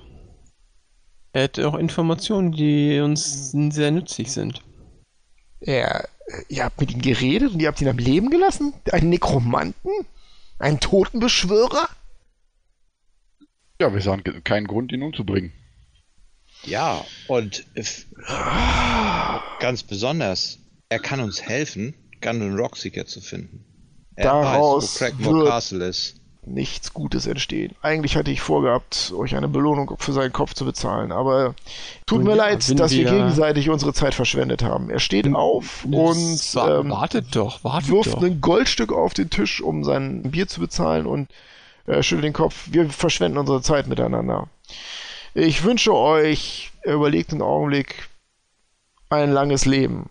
Er 1.34 1.46
hat 1.46 1.60
auch 1.60 1.74
Informationen, 1.74 2.52
die 2.52 3.00
uns 3.00 3.50
sehr 3.50 3.90
nützlich 3.90 4.32
sind. 4.32 4.62
Er, 5.62 6.08
äh, 6.28 6.44
ihr 6.48 6.64
habt 6.64 6.80
mit 6.80 6.92
ihm 6.92 7.02
geredet 7.02 7.54
und 7.54 7.60
ihr 7.60 7.70
habt 7.70 7.82
ihn 7.82 7.88
am 7.88 7.98
Leben 7.98 8.30
gelassen? 8.30 8.72
Einen 8.92 9.10
Nekromanten? 9.10 9.92
Einen 10.60 10.80
Totenbeschwörer? 10.80 11.90
Ja, 13.82 13.92
wir 13.92 14.02
sahen 14.02 14.24
keinen 14.44 14.68
Grund, 14.68 14.92
ihn 14.92 15.02
umzubringen. 15.02 15.54
Ja, 16.66 17.04
und 17.28 17.66
ganz 19.60 19.82
besonders, 19.82 20.60
er 20.90 21.00
kann 21.00 21.20
uns 21.20 21.42
helfen, 21.42 21.96
Gundren 22.22 22.56
Rockseeker 22.56 23.08
zu 23.08 23.20
finden. 23.22 23.66
Daraus 24.24 25.02
weiß, 25.02 25.14
wird-. 25.20 26.16
Nichts 26.44 26.92
Gutes 26.94 27.28
entstehen. 27.28 27.76
Eigentlich 27.84 28.16
hatte 28.16 28.32
ich 28.32 28.42
vorgehabt, 28.42 29.14
euch 29.16 29.36
eine 29.36 29.48
Belohnung 29.48 29.96
für 30.00 30.12
seinen 30.12 30.34
Kopf 30.34 30.56
zu 30.56 30.66
bezahlen, 30.66 31.12
aber 31.12 31.54
tut 32.08 32.24
mir 32.24 32.32
ja, 32.32 32.36
leid, 32.36 32.80
dass 32.80 32.92
wir 32.94 33.06
wir- 33.06 33.12
gegenseitig 33.12 33.70
unsere 33.70 33.94
Zeit 33.94 34.16
verschwendet 34.16 34.64
haben. 34.64 34.90
Er 34.90 35.00
steht 35.00 35.32
auf 35.36 35.86
und 35.86 36.42
ähm, 36.56 36.90
wartet 36.90 37.36
doch, 37.36 37.64
wartet 37.64 37.92
wirft 37.92 38.14
doch. 38.14 38.24
ein 38.24 38.42
Goldstück 38.42 38.92
auf 38.92 39.14
den 39.14 39.30
Tisch, 39.30 39.62
um 39.62 39.84
sein 39.84 40.24
Bier 40.32 40.48
zu 40.48 40.60
bezahlen 40.62 41.06
und 41.06 41.30
äh, 41.86 42.02
schüttelt 42.02 42.26
den 42.26 42.34
Kopf. 42.34 42.70
Wir 42.72 42.90
verschwenden 42.90 43.38
unsere 43.38 43.62
Zeit 43.62 43.86
miteinander. 43.86 44.48
Ich 45.36 45.64
wünsche 45.64 45.94
euch, 45.94 46.72
er 46.82 46.96
überlegt 46.96 47.32
einen 47.34 47.44
Augenblick, 47.44 48.10
ein 49.10 49.32
langes 49.32 49.66
Leben 49.66 50.10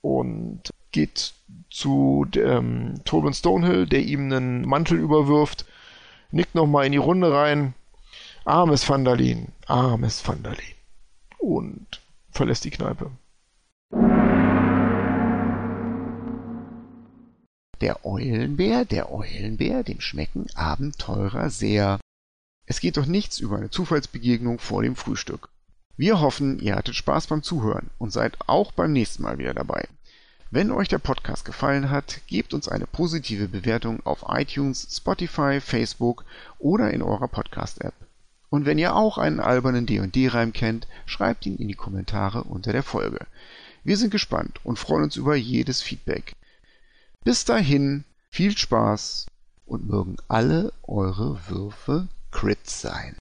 und 0.00 0.70
geht 0.92 1.34
zu 1.72 2.26
ähm, 2.34 3.00
Tobin 3.04 3.32
Stonehill, 3.32 3.86
der 3.86 4.02
ihm 4.02 4.26
einen 4.26 4.66
Mantel 4.66 4.98
überwirft, 4.98 5.64
nickt 6.30 6.54
nochmal 6.54 6.86
in 6.86 6.92
die 6.92 6.98
Runde 6.98 7.32
rein. 7.32 7.74
Armes 8.44 8.88
Vandalin, 8.88 9.48
armes 9.66 10.26
Vandalin. 10.26 10.74
Und 11.38 12.00
verlässt 12.30 12.64
die 12.64 12.70
Kneipe. 12.70 13.10
Der 17.80 18.04
Eulenbär, 18.04 18.84
der 18.84 19.12
Eulenbär, 19.12 19.82
dem 19.82 20.00
schmecken 20.00 20.46
Abenteurer 20.54 21.50
sehr. 21.50 21.98
Es 22.64 22.80
geht 22.80 22.96
doch 22.96 23.06
nichts 23.06 23.40
über 23.40 23.56
eine 23.56 23.70
Zufallsbegegnung 23.70 24.58
vor 24.60 24.82
dem 24.82 24.94
Frühstück. 24.94 25.48
Wir 25.96 26.20
hoffen, 26.20 26.60
ihr 26.60 26.76
hattet 26.76 26.94
Spaß 26.94 27.26
beim 27.26 27.42
Zuhören 27.42 27.90
und 27.98 28.12
seid 28.12 28.36
auch 28.46 28.72
beim 28.72 28.92
nächsten 28.92 29.22
Mal 29.22 29.38
wieder 29.38 29.52
dabei. 29.52 29.88
Wenn 30.54 30.70
euch 30.70 30.88
der 30.88 30.98
Podcast 30.98 31.46
gefallen 31.46 31.88
hat, 31.88 32.20
gebt 32.26 32.52
uns 32.52 32.68
eine 32.68 32.86
positive 32.86 33.48
Bewertung 33.48 34.04
auf 34.04 34.26
iTunes, 34.28 34.86
Spotify, 34.94 35.62
Facebook 35.62 36.26
oder 36.58 36.90
in 36.90 37.00
eurer 37.00 37.28
Podcast-App. 37.28 37.94
Und 38.50 38.66
wenn 38.66 38.76
ihr 38.76 38.94
auch 38.94 39.16
einen 39.16 39.40
albernen 39.40 39.86
D&D-Reim 39.86 40.52
kennt, 40.52 40.86
schreibt 41.06 41.46
ihn 41.46 41.56
in 41.56 41.68
die 41.68 41.74
Kommentare 41.74 42.44
unter 42.44 42.72
der 42.72 42.82
Folge. 42.82 43.26
Wir 43.82 43.96
sind 43.96 44.10
gespannt 44.10 44.60
und 44.62 44.78
freuen 44.78 45.04
uns 45.04 45.16
über 45.16 45.34
jedes 45.36 45.80
Feedback. 45.80 46.34
Bis 47.24 47.46
dahin, 47.46 48.04
viel 48.28 48.54
Spaß 48.54 49.28
und 49.64 49.88
mögen 49.88 50.18
alle 50.28 50.74
eure 50.82 51.48
Würfe 51.48 52.08
Crit 52.30 52.68
sein. 52.68 53.16